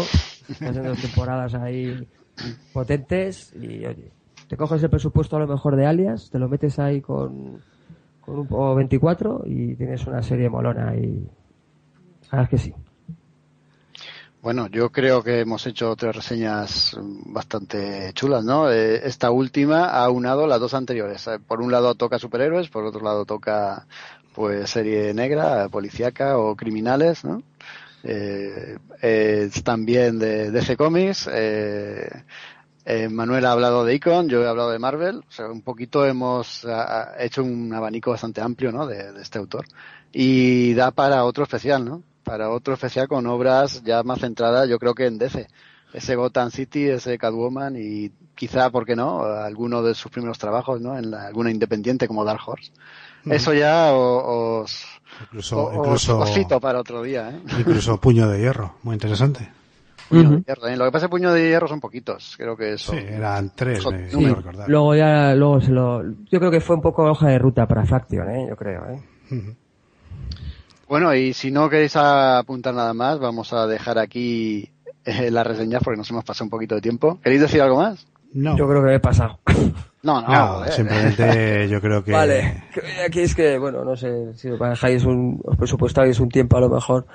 [0.48, 2.08] están dos temporadas ahí
[2.72, 4.10] potentes y oye,
[4.48, 7.62] te coges el presupuesto a lo mejor de Alias, te lo metes ahí con,
[8.20, 11.24] con un 24 y tienes una serie molona y,
[12.22, 12.74] sabes que sí.
[14.42, 18.70] Bueno, yo creo que hemos hecho tres reseñas bastante chulas, ¿no?
[18.70, 21.26] Eh, esta última ha unado las dos anteriores.
[21.26, 23.86] Eh, por un lado toca superhéroes, por otro lado toca
[24.34, 27.42] pues serie negra, policíaca o criminales, ¿no?
[28.04, 31.28] Eh, también de DC Comics.
[31.32, 32.08] Eh,
[33.10, 35.24] Manuel ha hablado de Icon, yo he hablado de Marvel.
[35.28, 36.64] O sea, un poquito hemos
[37.18, 38.86] hecho un abanico bastante amplio, ¿no?
[38.86, 39.66] De, de este autor.
[40.12, 42.02] Y da para otro especial, ¿no?
[42.26, 45.46] Para otro especial con obras ya más centradas, yo creo que en DC.
[45.94, 50.80] Ese Gotham City, ese Catwoman y quizá, ¿por qué no?, alguno de sus primeros trabajos,
[50.80, 52.72] ¿no?, en alguna independiente como Dark Horse.
[53.26, 54.84] Eso ya os,
[55.22, 57.40] incluso, incluso cito para otro día, ¿eh?
[57.60, 59.48] Incluso Puño de Hierro, muy interesante.
[60.08, 60.76] Puño de hierro, ¿eh?
[60.76, 62.92] Lo que pasa es que Puño de Hierro son poquitos, creo que eso.
[62.92, 64.36] Sí, eran tres, me,
[64.66, 67.86] Luego ya, luego se lo, yo creo que fue un poco hoja de ruta para
[67.86, 68.46] Faction, ¿eh?
[68.48, 69.56] Yo creo, ¿eh?
[70.88, 74.70] Bueno, y si no queréis apuntar nada más, vamos a dejar aquí
[75.04, 77.18] eh, la reseña porque nos hemos pasado un poquito de tiempo.
[77.22, 78.06] ¿Queréis decir algo más?
[78.32, 78.56] No.
[78.56, 79.40] Yo creo que he pasado.
[80.02, 80.64] No, no.
[80.70, 82.12] simplemente yo creo que...
[82.12, 82.62] Vale,
[83.04, 86.60] aquí es que, bueno, no sé, si os dejáis un, os presupuestáis un tiempo a
[86.60, 87.06] lo mejor.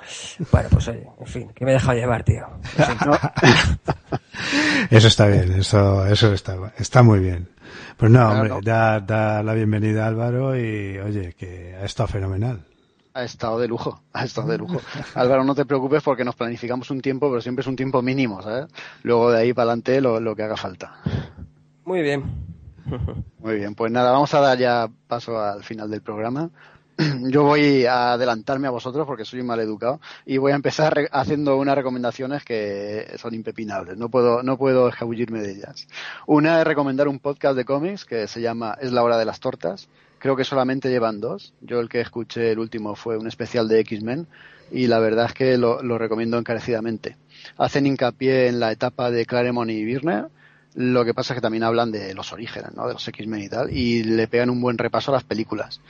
[0.50, 2.46] Bueno, pues oye, en fin, que me he dejado llevar, tío.
[4.90, 7.48] eso está bien, eso, eso está, está muy bien.
[7.96, 12.66] Pues no, hombre, Da, da la bienvenida a Álvaro y oye, que ha estado fenomenal.
[13.14, 14.80] Ha estado de lujo, ha estado de lujo.
[15.14, 18.42] Álvaro, no te preocupes porque nos planificamos un tiempo, pero siempre es un tiempo mínimo,
[18.42, 18.66] ¿sabes?
[19.02, 20.96] Luego de ahí para adelante lo, lo que haga falta.
[21.84, 22.52] Muy bien.
[23.38, 26.50] Muy bien, pues nada, vamos a dar ya paso al final del programa.
[27.22, 31.56] yo voy a adelantarme a vosotros porque soy mal educado y voy a empezar haciendo
[31.56, 33.96] unas recomendaciones que son impepinables.
[33.96, 35.86] No puedo, no puedo escabullirme de ellas.
[36.26, 39.40] Una es recomendar un podcast de cómics que se llama Es la hora de las
[39.40, 39.88] tortas.
[40.22, 41.52] Creo que solamente llevan dos.
[41.62, 44.28] Yo el que escuché el último fue un especial de X-Men
[44.70, 47.16] y la verdad es que lo, recomiendo encarecidamente.
[47.56, 50.28] Hacen hincapié en la etapa de Claremont y Birner
[50.76, 52.86] lo que pasa es que también hablan de los orígenes, ¿no?
[52.86, 55.80] De los X-Men y tal, y le pegan un buen repaso a las películas.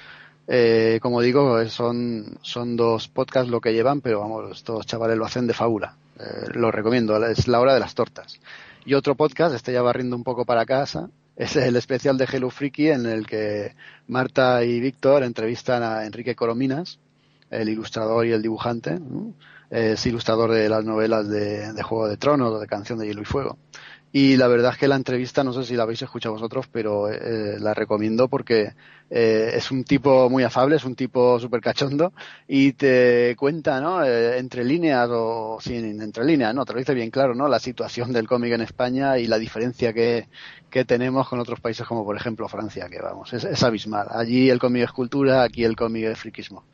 [0.48, 5.26] Eh, como digo, son, son dos podcasts lo que llevan, pero vamos, estos chavales lo
[5.26, 5.94] hacen de fábula.
[6.18, 8.40] Eh, lo recomiendo, es la hora de las tortas.
[8.86, 12.50] Y otro podcast, este ya barriendo un poco para casa, es el especial de Hello
[12.50, 13.74] Freaky en el que
[14.08, 16.98] Marta y Víctor entrevistan a Enrique Corominas,
[17.50, 18.98] el ilustrador y el dibujante.
[19.70, 23.22] Es ilustrador de las novelas de, de Juego de Tronos o de Canción de Hielo
[23.22, 23.56] y Fuego.
[24.14, 27.10] Y la verdad es que la entrevista, no sé si la habéis escuchado vosotros, pero
[27.10, 28.74] eh, la recomiendo porque
[29.08, 32.12] eh, es un tipo muy afable, es un tipo súper cachondo
[32.46, 34.04] y te cuenta, ¿no?
[34.04, 36.66] Eh, entre líneas o sin entre líneas, ¿no?
[36.66, 37.48] Te lo dice bien claro, ¿no?
[37.48, 40.28] La situación del cómic en España y la diferencia que,
[40.68, 44.08] que tenemos con otros países como por ejemplo Francia, que vamos, es, es abismal.
[44.10, 46.64] Allí el cómic es cultura, aquí el cómic es friquismo.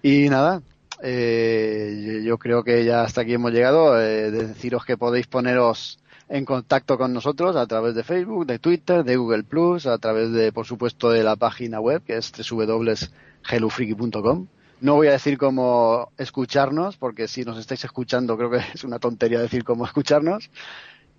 [0.00, 0.62] Y nada,
[1.02, 4.00] eh, yo creo que ya hasta aquí hemos llegado.
[4.00, 5.98] Eh, de deciros que podéis poneros
[6.28, 10.32] en contacto con nosotros a través de Facebook, de Twitter, de Google Plus, a través
[10.32, 14.46] de, por supuesto, de la página web que es www.hellofreaky.com.
[14.80, 18.98] No voy a decir cómo escucharnos, porque si nos estáis escuchando creo que es una
[18.98, 20.50] tontería decir cómo escucharnos.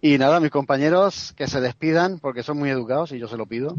[0.06, 3.46] Y nada, mis compañeros que se despidan porque son muy educados y yo se lo
[3.46, 3.78] pido.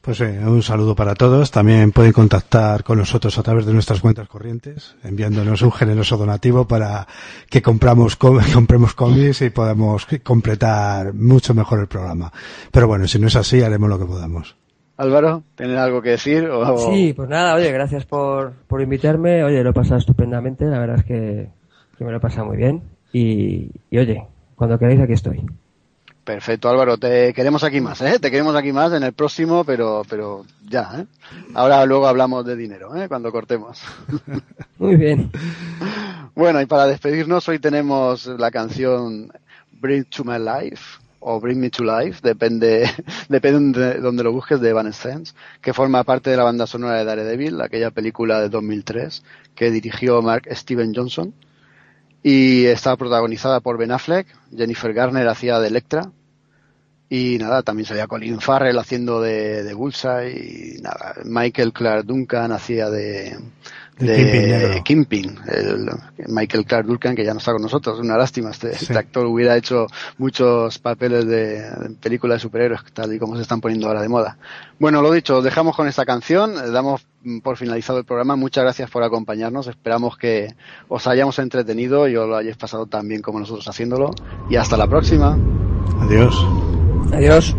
[0.00, 1.50] Pues eh, un saludo para todos.
[1.50, 6.66] También pueden contactar con nosotros a través de nuestras cuentas corrientes, enviándonos un generoso donativo
[6.66, 7.06] para
[7.50, 8.16] que compramos
[8.54, 12.32] compremos cómics y podamos completar mucho mejor el programa.
[12.72, 14.56] Pero bueno, si no es así, haremos lo que podamos.
[14.96, 16.48] Álvaro, ¿tienes algo que decir?
[16.48, 16.90] O...
[16.90, 19.44] Sí, pues nada, oye, gracias por, por invitarme.
[19.44, 20.64] Oye, lo he pasado estupendamente.
[20.64, 21.50] La verdad es que,
[21.98, 22.82] que me lo he pasado muy bien.
[23.12, 25.44] Y, y oye, cuando queráis aquí estoy.
[26.26, 26.98] Perfecto, Álvaro.
[26.98, 28.18] Te queremos aquí más, ¿eh?
[28.18, 31.06] Te queremos aquí más en el próximo, pero, pero ya, ¿eh?
[31.54, 33.06] Ahora luego hablamos de dinero, ¿eh?
[33.06, 33.80] Cuando cortemos.
[34.78, 35.30] Muy bien.
[36.34, 39.32] Bueno, y para despedirnos, hoy tenemos la canción
[39.80, 42.90] Bring to My Life o Bring Me to Life, depende,
[43.28, 47.04] depende de donde lo busques, de Evanescence, que forma parte de la banda sonora de
[47.04, 49.22] Daredevil, aquella película de 2003
[49.54, 51.32] que dirigió Mark Steven Johnson
[52.22, 54.26] y está protagonizada por Ben Affleck,
[54.56, 56.10] Jennifer Garner hacía de Electra.
[57.08, 60.76] Y nada, también salía Colin Farrell haciendo de, de Bullseye.
[60.76, 63.36] Y nada, Michael Clark Duncan hacía de,
[63.98, 65.88] de Kimping, el,
[66.28, 68.84] Michael Clark Duncan que ya no está con nosotros, una lástima, este, sí.
[68.84, 69.86] este actor hubiera hecho
[70.18, 74.08] muchos papeles de, de, películas de superhéroes tal y como se están poniendo ahora de
[74.08, 74.36] moda.
[74.78, 77.06] Bueno, lo dicho, dejamos con esta canción, damos
[77.42, 80.54] por finalizado el programa, muchas gracias por acompañarnos, esperamos que
[80.88, 84.10] os hayamos entretenido y os lo hayáis pasado tan bien como nosotros haciéndolo
[84.50, 85.38] y hasta la próxima.
[86.00, 86.46] Adiós.
[87.12, 87.56] Adiós.